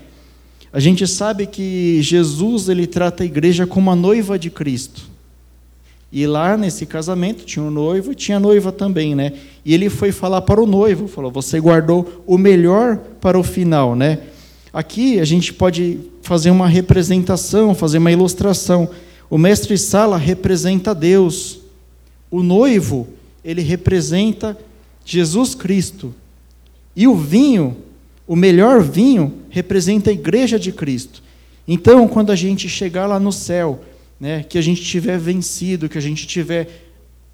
A 0.72 0.80
gente 0.80 1.06
sabe 1.08 1.46
que 1.48 2.02
Jesus 2.02 2.70
ele 2.70 2.86
trata 2.86 3.24
a 3.24 3.26
igreja 3.26 3.66
como 3.66 3.90
a 3.90 3.96
noiva 3.96 4.38
de 4.38 4.50
Cristo. 4.50 5.10
E 6.12 6.26
lá 6.26 6.58
nesse 6.58 6.86
casamento 6.86 7.46
tinha 7.46 7.64
um 7.64 7.70
noivo 7.70 8.12
e 8.12 8.16
tinha 8.16 8.40
noiva 8.40 8.72
também, 8.72 9.14
né? 9.14 9.34
E 9.64 9.74
ele 9.74 9.90
foi 9.90 10.12
falar 10.12 10.42
para 10.42 10.62
o 10.62 10.66
noivo, 10.66 11.08
falou: 11.08 11.32
"Você 11.32 11.60
guardou 11.60 12.24
o 12.26 12.38
melhor 12.38 12.98
para 13.22 13.38
o 13.38 13.44
final", 13.44 13.96
né? 13.96 14.20
Aqui 14.74 15.20
a 15.20 15.26
gente 15.26 15.54
pode 15.54 16.00
fazer 16.22 16.52
uma 16.52 16.68
representação, 16.68 17.74
fazer 17.74 17.98
uma 17.98 18.12
ilustração. 18.12 18.90
O 19.30 19.38
mestre 19.38 19.78
Sala 19.78 20.18
representa 20.18 20.94
Deus. 20.94 21.60
O 22.30 22.44
noivo, 22.44 23.08
ele 23.44 23.62
representa 23.62 24.58
Jesus 25.06 25.56
Cristo. 25.56 26.14
E 26.96 27.08
o 27.08 27.16
vinho, 27.16 27.78
o 28.28 28.36
melhor 28.36 28.82
vinho, 28.82 29.34
representa 29.50 30.12
a 30.12 30.14
igreja 30.14 30.60
de 30.60 30.72
Cristo. 30.72 31.24
Então, 31.68 32.08
quando 32.08 32.32
a 32.32 32.36
gente 32.36 32.70
chegar 32.70 33.08
lá 33.08 33.20
no 33.20 33.32
céu, 33.32 33.82
né, 34.20 34.44
que 34.44 34.58
a 34.58 34.62
gente 34.62 34.84
tiver 34.84 35.18
vencido, 35.18 35.88
que 35.88 35.98
a 35.98 36.02
gente 36.02 36.28
tiver 36.28 36.90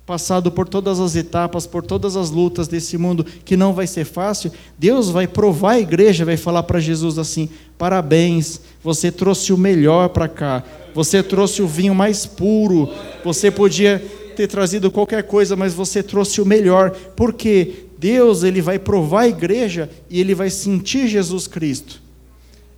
passado 0.06 0.52
por 0.52 0.68
todas 0.68 1.00
as 1.00 1.16
etapas, 1.16 1.66
por 1.66 1.84
todas 1.84 2.16
as 2.16 2.30
lutas 2.30 2.68
desse 2.68 2.96
mundo, 2.98 3.26
que 3.44 3.58
não 3.58 3.74
vai 3.74 3.88
ser 3.88 4.06
fácil, 4.06 4.52
Deus 4.78 5.10
vai 5.10 5.28
provar 5.28 5.72
a 5.72 5.80
igreja, 5.80 6.24
vai 6.24 6.38
falar 6.38 6.64
para 6.64 6.80
Jesus 6.80 7.18
assim: 7.18 7.50
parabéns, 7.78 8.62
você 8.84 9.12
trouxe 9.12 9.52
o 9.52 9.58
melhor 9.58 10.10
para 10.10 10.28
cá, 10.28 10.64
você 10.94 11.24
trouxe 11.24 11.62
o 11.62 11.68
vinho 11.68 11.96
mais 11.96 12.26
puro, 12.26 12.90
você 13.24 13.50
podia 13.50 14.00
ter 14.36 14.48
trazido 14.48 14.92
qualquer 14.92 15.24
coisa, 15.24 15.56
mas 15.56 15.74
você 15.74 16.04
trouxe 16.04 16.40
o 16.40 16.46
melhor, 16.46 16.92
porque 17.16 17.86
Deus 17.98 18.44
ele 18.44 18.62
vai 18.62 18.78
provar 18.78 19.22
a 19.22 19.28
igreja 19.30 19.90
e 20.10 20.20
ele 20.20 20.36
vai 20.36 20.50
sentir 20.50 21.08
Jesus 21.08 21.48
Cristo. 21.48 22.05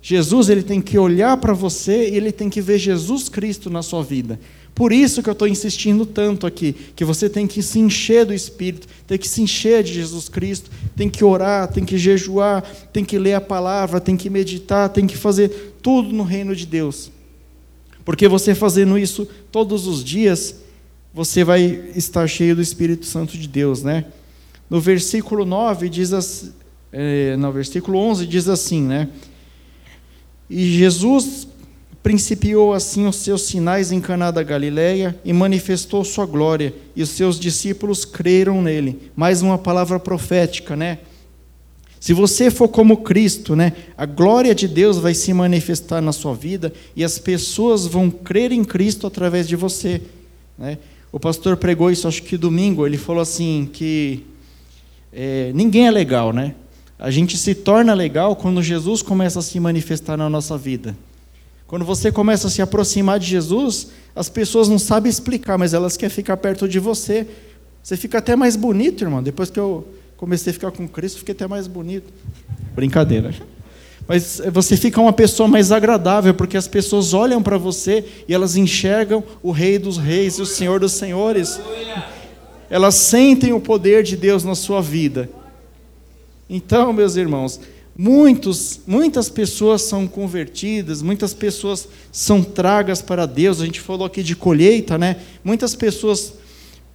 Jesus 0.00 0.48
ele 0.48 0.62
tem 0.62 0.80
que 0.80 0.98
olhar 0.98 1.36
para 1.36 1.52
você 1.52 2.08
e 2.08 2.16
ele 2.16 2.32
tem 2.32 2.48
que 2.48 2.60
ver 2.60 2.78
Jesus 2.78 3.28
Cristo 3.28 3.68
na 3.68 3.82
sua 3.82 4.02
vida. 4.02 4.38
Por 4.74 4.92
isso 4.92 5.24
que 5.24 5.28
eu 5.28 5.32
estou 5.32 5.48
insistindo 5.48 6.06
tanto 6.06 6.46
aqui, 6.46 6.72
que 6.94 7.04
você 7.04 7.28
tem 7.28 7.48
que 7.48 7.60
se 7.62 7.80
encher 7.80 8.24
do 8.24 8.32
Espírito, 8.32 8.86
tem 9.08 9.18
que 9.18 9.28
se 9.28 9.42
encher 9.42 9.82
de 9.82 9.92
Jesus 9.92 10.28
Cristo, 10.28 10.70
tem 10.94 11.10
que 11.10 11.24
orar, 11.24 11.66
tem 11.66 11.84
que 11.84 11.98
jejuar, 11.98 12.62
tem 12.92 13.04
que 13.04 13.18
ler 13.18 13.34
a 13.34 13.40
palavra, 13.40 14.00
tem 14.00 14.16
que 14.16 14.30
meditar, 14.30 14.88
tem 14.88 15.04
que 15.04 15.16
fazer 15.16 15.74
tudo 15.82 16.12
no 16.12 16.22
reino 16.22 16.54
de 16.54 16.64
Deus. 16.64 17.10
Porque 18.04 18.28
você 18.28 18.54
fazendo 18.54 18.96
isso 18.96 19.28
todos 19.50 19.88
os 19.88 20.04
dias, 20.04 20.54
você 21.12 21.42
vai 21.42 21.90
estar 21.96 22.28
cheio 22.28 22.54
do 22.54 22.62
Espírito 22.62 23.04
Santo 23.04 23.36
de 23.36 23.48
Deus, 23.48 23.82
né? 23.82 24.04
No 24.70 24.80
versículo 24.80 25.44
9 25.44 25.88
diz 25.88 26.12
assim, 26.12 26.52
no 27.36 27.50
versículo 27.50 27.98
11 27.98 28.26
diz 28.28 28.48
assim, 28.48 28.82
né? 28.82 29.08
E 30.48 30.78
Jesus 30.78 31.46
principiou 32.02 32.72
assim 32.72 33.06
os 33.06 33.16
seus 33.16 33.42
sinais 33.42 33.92
em 33.92 34.00
Caná 34.00 34.30
da 34.30 34.42
Galileia 34.42 35.18
e 35.24 35.32
manifestou 35.32 36.04
sua 36.04 36.24
glória, 36.24 36.74
e 36.96 37.02
os 37.02 37.10
seus 37.10 37.38
discípulos 37.38 38.04
creram 38.04 38.62
nele. 38.62 39.10
Mais 39.14 39.42
uma 39.42 39.58
palavra 39.58 39.98
profética, 39.98 40.74
né? 40.74 40.98
Se 42.00 42.12
você 42.12 42.50
for 42.50 42.68
como 42.68 42.98
Cristo, 42.98 43.56
né, 43.56 43.72
a 43.96 44.06
glória 44.06 44.54
de 44.54 44.68
Deus 44.68 44.98
vai 44.98 45.14
se 45.14 45.32
manifestar 45.34 46.00
na 46.00 46.12
sua 46.12 46.32
vida 46.32 46.72
e 46.94 47.02
as 47.02 47.18
pessoas 47.18 47.86
vão 47.86 48.08
crer 48.08 48.52
em 48.52 48.64
Cristo 48.64 49.06
através 49.06 49.48
de 49.48 49.56
você, 49.56 50.00
né? 50.56 50.78
O 51.10 51.18
pastor 51.18 51.56
pregou 51.56 51.90
isso, 51.90 52.06
acho 52.06 52.22
que 52.22 52.36
domingo, 52.36 52.86
ele 52.86 52.98
falou 52.98 53.22
assim 53.22 53.68
que 53.72 54.24
é, 55.12 55.50
ninguém 55.54 55.86
é 55.86 55.90
legal, 55.90 56.32
né? 56.32 56.54
A 56.98 57.10
gente 57.10 57.36
se 57.38 57.54
torna 57.54 57.94
legal 57.94 58.34
quando 58.34 58.62
Jesus 58.62 59.02
começa 59.02 59.38
a 59.38 59.42
se 59.42 59.60
manifestar 59.60 60.16
na 60.16 60.28
nossa 60.28 60.58
vida. 60.58 60.96
Quando 61.66 61.84
você 61.84 62.10
começa 62.10 62.48
a 62.48 62.50
se 62.50 62.60
aproximar 62.60 63.20
de 63.20 63.26
Jesus, 63.26 63.88
as 64.16 64.28
pessoas 64.28 64.68
não 64.68 64.78
sabem 64.78 65.08
explicar, 65.08 65.56
mas 65.56 65.74
elas 65.74 65.96
querem 65.96 66.14
ficar 66.14 66.36
perto 66.38 66.66
de 66.66 66.80
você. 66.80 67.26
Você 67.82 67.96
fica 67.96 68.18
até 68.18 68.34
mais 68.34 68.56
bonito, 68.56 69.04
irmão. 69.04 69.22
Depois 69.22 69.48
que 69.50 69.60
eu 69.60 69.86
comecei 70.16 70.50
a 70.50 70.54
ficar 70.54 70.72
com 70.72 70.88
Cristo, 70.88 71.18
fiquei 71.18 71.34
até 71.34 71.46
mais 71.46 71.68
bonito. 71.68 72.12
Brincadeira. 72.74 73.32
Mas 74.08 74.40
você 74.50 74.76
fica 74.76 75.00
uma 75.00 75.12
pessoa 75.12 75.46
mais 75.46 75.70
agradável, 75.70 76.32
porque 76.32 76.56
as 76.56 76.66
pessoas 76.66 77.12
olham 77.12 77.42
para 77.42 77.58
você 77.58 78.04
e 78.26 78.34
elas 78.34 78.56
enxergam 78.56 79.22
o 79.42 79.52
Rei 79.52 79.78
dos 79.78 79.98
Reis 79.98 80.38
e 80.38 80.42
o 80.42 80.46
Senhor 80.46 80.80
dos 80.80 80.92
Senhores. 80.92 81.60
Elas 82.70 82.94
sentem 82.94 83.52
o 83.52 83.60
poder 83.60 84.02
de 84.02 84.16
Deus 84.16 84.42
na 84.42 84.54
sua 84.54 84.80
vida. 84.80 85.28
Então, 86.48 86.92
meus 86.92 87.16
irmãos, 87.16 87.60
Muitos, 88.00 88.78
muitas 88.86 89.28
pessoas 89.28 89.82
são 89.82 90.06
convertidas, 90.06 91.02
muitas 91.02 91.34
pessoas 91.34 91.88
são 92.12 92.44
tragas 92.44 93.02
para 93.02 93.26
Deus. 93.26 93.60
A 93.60 93.64
gente 93.64 93.80
falou 93.80 94.06
aqui 94.06 94.22
de 94.22 94.36
colheita, 94.36 94.96
né? 94.96 95.16
Muitas 95.42 95.74
pessoas 95.74 96.32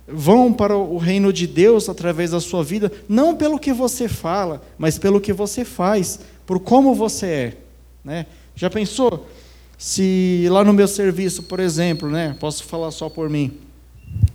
vão 0.08 0.54
para 0.54 0.78
o 0.78 0.98
reino 0.98 1.34
de 1.34 1.46
Deus 1.46 1.90
através 1.90 2.32
da 2.32 2.40
sua 2.40 2.64
vida, 2.64 2.90
não 3.08 3.36
pelo 3.36 3.60
que 3.60 3.74
você 3.74 4.08
fala, 4.08 4.62
mas 4.78 4.98
pelo 4.98 5.20
que 5.20 5.34
você 5.34 5.66
faz, 5.66 6.22
por 6.46 6.62
como 6.62 6.96
você 6.96 7.26
é, 7.26 7.58
né? 8.02 8.26
Já 8.56 8.70
pensou 8.70 9.28
se 9.78 10.48
lá 10.50 10.64
no 10.64 10.72
meu 10.72 10.88
serviço, 10.88 11.44
por 11.44 11.60
exemplo, 11.60 12.10
né? 12.10 12.34
Posso 12.40 12.64
falar 12.64 12.92
só 12.92 13.10
por 13.10 13.30
mim. 13.30 13.52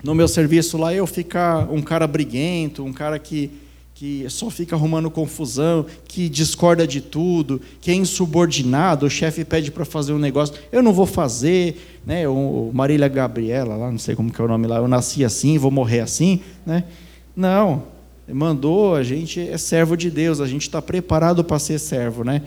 No 0.04 0.14
meu 0.14 0.28
serviço 0.28 0.76
lá 0.76 0.92
eu 0.92 1.06
ficar 1.06 1.66
um 1.72 1.80
cara 1.80 2.06
briguento, 2.06 2.84
um 2.84 2.92
cara 2.92 3.18
que 3.18 3.50
que 3.99 4.30
só 4.30 4.49
fica 4.49 4.76
arrumando 4.76 5.11
confusão, 5.11 5.84
que 6.07 6.28
discorda 6.28 6.86
de 6.86 7.01
tudo, 7.01 7.61
que 7.80 7.90
é 7.90 7.94
insubordinado, 7.94 9.07
o 9.07 9.11
chefe 9.11 9.44
pede 9.44 9.72
para 9.72 9.84
fazer 9.84 10.12
um 10.12 10.20
negócio, 10.20 10.55
eu 10.70 10.84
não 10.84 10.92
vou 10.92 11.05
fazer, 11.05 11.99
né? 12.07 12.28
O 12.28 12.70
Marília 12.72 13.09
Gabriela, 13.09 13.74
lá, 13.74 13.90
não 13.90 13.99
sei 13.99 14.14
como 14.14 14.30
que 14.32 14.40
é 14.40 14.44
o 14.44 14.46
nome 14.46 14.68
lá, 14.68 14.76
eu 14.76 14.86
nasci 14.86 15.24
assim, 15.24 15.59
vou 15.59 15.72
morrer 15.72 15.99
assim, 15.99 16.40
né? 16.64 16.84
Não, 17.34 17.82
mandou, 18.32 18.94
a 18.94 19.03
gente 19.03 19.40
é 19.40 19.59
servo 19.59 19.96
de 19.96 20.12
Deus, 20.12 20.40
a 20.40 20.46
gente 20.46 20.62
está 20.62 20.80
preparado 20.80 21.42
para 21.42 21.59
ser 21.59 21.80
servo, 21.80 22.22
né? 22.22 22.42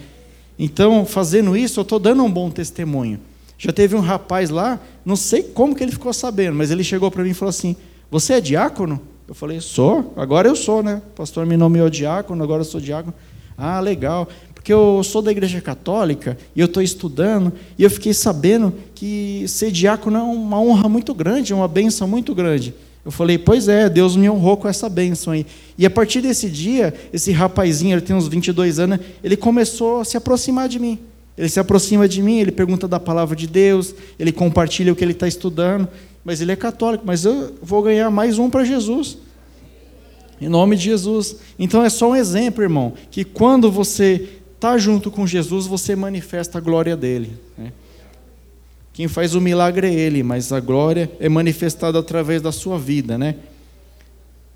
Então, 0.57 1.05
fazendo 1.05 1.57
isso, 1.57 1.81
eu 1.81 1.83
estou 1.83 1.99
dando 1.99 2.23
um 2.23 2.31
bom 2.31 2.49
testemunho. 2.49 3.19
Já 3.57 3.73
teve 3.73 3.93
um 3.93 3.99
rapaz 3.99 4.49
lá, 4.49 4.79
não 5.03 5.17
sei 5.17 5.43
como 5.43 5.75
que 5.75 5.83
ele 5.83 5.91
ficou 5.91 6.13
sabendo, 6.13 6.55
mas 6.55 6.71
ele 6.71 6.81
chegou 6.81 7.11
para 7.11 7.25
mim 7.25 7.31
e 7.31 7.33
falou 7.33 7.49
assim: 7.49 7.75
Você 8.09 8.35
é 8.35 8.39
diácono? 8.41 9.01
Eu 9.31 9.35
falei, 9.35 9.61
sou, 9.61 10.13
agora 10.17 10.49
eu 10.49 10.57
sou, 10.57 10.83
né? 10.83 11.01
O 11.07 11.15
pastor 11.15 11.45
me 11.45 11.55
nomeou 11.55 11.89
diácono, 11.89 12.43
agora 12.43 12.59
eu 12.59 12.65
sou 12.65 12.81
diácono. 12.81 13.13
Ah, 13.57 13.79
legal. 13.79 14.27
Porque 14.53 14.73
eu 14.73 15.01
sou 15.05 15.21
da 15.21 15.31
igreja 15.31 15.61
católica 15.61 16.37
e 16.53 16.59
eu 16.59 16.65
estou 16.65 16.83
estudando, 16.83 17.53
e 17.77 17.83
eu 17.85 17.89
fiquei 17.89 18.13
sabendo 18.13 18.73
que 18.93 19.45
ser 19.47 19.71
diácono 19.71 20.17
é 20.17 20.21
uma 20.21 20.59
honra 20.59 20.89
muito 20.89 21.13
grande, 21.13 21.53
é 21.53 21.55
uma 21.55 21.69
benção 21.69 22.09
muito 22.09 22.35
grande. 22.35 22.75
Eu 23.05 23.09
falei, 23.09 23.37
pois 23.37 23.69
é, 23.69 23.87
Deus 23.87 24.17
me 24.17 24.29
honrou 24.29 24.57
com 24.57 24.67
essa 24.67 24.89
bênção 24.89 25.31
aí. 25.31 25.45
E 25.77 25.85
a 25.85 25.89
partir 25.89 26.19
desse 26.19 26.49
dia, 26.49 26.93
esse 27.13 27.31
rapazinho, 27.31 27.93
ele 27.93 28.01
tem 28.01 28.13
uns 28.13 28.27
22 28.27 28.79
anos, 28.79 28.99
ele 29.23 29.37
começou 29.37 30.01
a 30.01 30.03
se 30.03 30.17
aproximar 30.17 30.67
de 30.67 30.77
mim. 30.77 30.99
Ele 31.37 31.47
se 31.47 31.57
aproxima 31.57 32.05
de 32.05 32.21
mim, 32.21 32.39
ele 32.39 32.51
pergunta 32.51 32.85
da 32.85 32.99
palavra 32.99 33.33
de 33.33 33.47
Deus, 33.47 33.95
ele 34.19 34.33
compartilha 34.33 34.91
o 34.91 34.95
que 34.95 35.05
ele 35.05 35.13
está 35.13 35.25
estudando 35.25 35.87
mas 36.23 36.41
ele 36.41 36.51
é 36.51 36.55
católico, 36.55 37.03
mas 37.05 37.25
eu 37.25 37.55
vou 37.61 37.81
ganhar 37.81 38.09
mais 38.09 38.37
um 38.37 38.49
para 38.49 38.63
Jesus. 38.63 39.17
Em 40.39 40.49
nome 40.49 40.75
de 40.75 40.83
Jesus. 40.83 41.37
Então 41.57 41.83
é 41.83 41.89
só 41.89 42.11
um 42.11 42.15
exemplo, 42.15 42.63
irmão, 42.63 42.93
que 43.09 43.23
quando 43.23 43.71
você 43.71 44.29
está 44.55 44.77
junto 44.77 45.09
com 45.09 45.25
Jesus, 45.25 45.67
você 45.67 45.95
manifesta 45.95 46.57
a 46.57 46.61
glória 46.61 46.95
dele. 46.95 47.37
Né? 47.57 47.71
Quem 48.93 49.07
faz 49.07 49.33
o 49.35 49.41
milagre 49.41 49.87
é 49.87 49.93
ele, 49.93 50.21
mas 50.21 50.51
a 50.51 50.59
glória 50.59 51.11
é 51.19 51.29
manifestada 51.29 51.97
através 51.97 52.41
da 52.41 52.51
sua 52.51 52.77
vida, 52.77 53.17
né? 53.17 53.35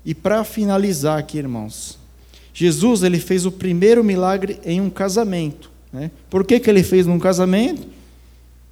E 0.04 0.14
para 0.14 0.44
finalizar 0.44 1.18
aqui, 1.18 1.38
irmãos, 1.38 1.98
Jesus 2.54 3.02
ele 3.02 3.18
fez 3.18 3.44
o 3.44 3.50
primeiro 3.50 4.04
milagre 4.04 4.60
em 4.64 4.80
um 4.80 4.88
casamento. 4.88 5.70
Né? 5.92 6.10
Por 6.30 6.44
que, 6.44 6.60
que 6.60 6.70
ele 6.70 6.84
fez 6.84 7.06
num 7.06 7.18
casamento? 7.18 7.88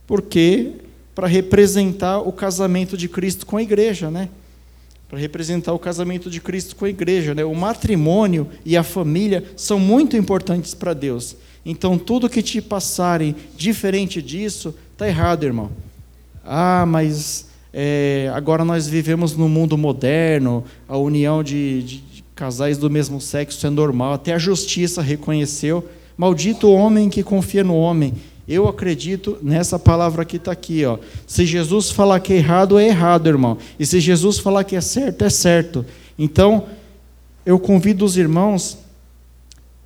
Porque 0.06 0.74
para 1.14 1.26
representar 1.26 2.18
o 2.18 2.32
casamento 2.32 2.96
de 2.96 3.08
Cristo 3.08 3.46
com 3.46 3.56
a 3.56 3.62
igreja, 3.62 4.10
né? 4.10 4.28
Para 5.08 5.18
representar 5.18 5.72
o 5.72 5.78
casamento 5.78 6.28
de 6.28 6.40
Cristo 6.40 6.74
com 6.74 6.84
a 6.84 6.90
igreja, 6.90 7.34
né? 7.34 7.44
O 7.44 7.54
matrimônio 7.54 8.48
e 8.64 8.76
a 8.76 8.82
família 8.82 9.44
são 9.56 9.78
muito 9.78 10.16
importantes 10.16 10.74
para 10.74 10.92
Deus. 10.92 11.36
Então, 11.64 11.96
tudo 11.96 12.28
que 12.28 12.42
te 12.42 12.60
passarem 12.60 13.34
diferente 13.56 14.20
disso, 14.20 14.74
está 14.92 15.06
errado, 15.06 15.44
irmão. 15.44 15.70
Ah, 16.44 16.84
mas 16.86 17.46
é, 17.72 18.30
agora 18.34 18.64
nós 18.64 18.86
vivemos 18.86 19.36
no 19.36 19.48
mundo 19.48 19.78
moderno, 19.78 20.64
a 20.88 20.96
união 20.96 21.42
de, 21.42 21.82
de, 21.82 21.96
de 21.98 22.24
casais 22.34 22.76
do 22.76 22.90
mesmo 22.90 23.20
sexo 23.20 23.66
é 23.66 23.70
normal, 23.70 24.14
até 24.14 24.34
a 24.34 24.38
justiça 24.38 25.00
reconheceu. 25.00 25.88
Maldito 26.16 26.68
o 26.68 26.74
homem 26.74 27.08
que 27.08 27.22
confia 27.22 27.64
no 27.64 27.74
homem 27.74 28.14
eu 28.46 28.68
acredito 28.68 29.38
nessa 29.42 29.78
palavra 29.78 30.24
que 30.24 30.36
está 30.36 30.52
aqui. 30.52 30.84
Ó. 30.84 30.98
Se 31.26 31.46
Jesus 31.46 31.90
falar 31.90 32.20
que 32.20 32.32
é 32.32 32.36
errado, 32.36 32.78
é 32.78 32.86
errado, 32.86 33.28
irmão. 33.28 33.56
E 33.78 33.86
se 33.86 34.00
Jesus 34.00 34.38
falar 34.38 34.64
que 34.64 34.76
é 34.76 34.80
certo, 34.80 35.24
é 35.24 35.30
certo. 35.30 35.84
Então, 36.18 36.66
eu 37.44 37.58
convido 37.58 38.04
os 38.04 38.16
irmãos 38.16 38.78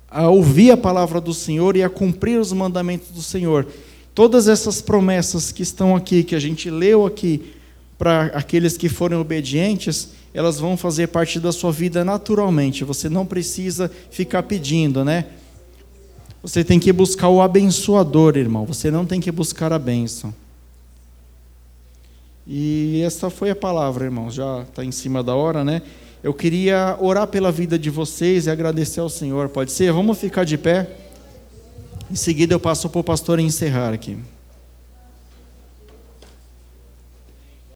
a 0.09 0.27
ouvir 0.27 0.71
a 0.71 0.77
palavra 0.77 1.21
do 1.21 1.33
Senhor 1.33 1.77
e 1.77 1.83
a 1.83 1.89
cumprir 1.89 2.39
os 2.39 2.51
mandamentos 2.51 3.09
do 3.09 3.21
Senhor. 3.21 3.67
Todas 4.13 4.47
essas 4.47 4.81
promessas 4.81 5.51
que 5.51 5.63
estão 5.63 5.95
aqui, 5.95 6.23
que 6.23 6.35
a 6.35 6.39
gente 6.39 6.69
leu 6.69 7.05
aqui, 7.05 7.53
para 7.97 8.25
aqueles 8.27 8.77
que 8.77 8.89
forem 8.89 9.17
obedientes, 9.17 10.09
elas 10.33 10.59
vão 10.59 10.77
fazer 10.77 11.07
parte 11.07 11.39
da 11.39 11.51
sua 11.51 11.71
vida 11.71 12.03
naturalmente. 12.03 12.83
Você 12.83 13.09
não 13.09 13.25
precisa 13.25 13.91
ficar 14.09 14.43
pedindo, 14.43 15.03
né? 15.03 15.25
Você 16.41 16.63
tem 16.63 16.79
que 16.79 16.93
buscar 16.93 17.29
o 17.29 17.41
abençoador, 17.41 18.37
irmão. 18.37 18.65
Você 18.65 18.89
não 18.89 19.05
tem 19.05 19.19
que 19.19 19.31
buscar 19.31 19.73
a 19.73 19.79
bênção. 19.79 20.33
E 22.47 23.01
essa 23.05 23.29
foi 23.29 23.49
a 23.49 23.55
palavra, 23.55 24.05
irmãos. 24.05 24.33
Já 24.33 24.61
está 24.61 24.83
em 24.83 24.91
cima 24.91 25.21
da 25.21 25.35
hora, 25.35 25.63
né? 25.63 25.81
Eu 26.23 26.33
queria 26.33 26.97
orar 26.99 27.27
pela 27.27 27.51
vida 27.51 27.77
de 27.77 27.89
vocês 27.89 28.45
e 28.45 28.49
agradecer 28.49 28.99
ao 28.99 29.09
Senhor. 29.09 29.49
Pode 29.49 29.71
ser? 29.71 29.91
Vamos 29.91 30.17
ficar 30.17 30.45
de 30.45 30.57
pé. 30.57 30.89
Em 32.09 32.15
seguida 32.15 32.53
eu 32.53 32.59
passo 32.59 32.89
para 32.89 32.99
o 32.99 33.03
pastor 33.03 33.39
encerrar 33.39 33.93
aqui. 33.93 34.17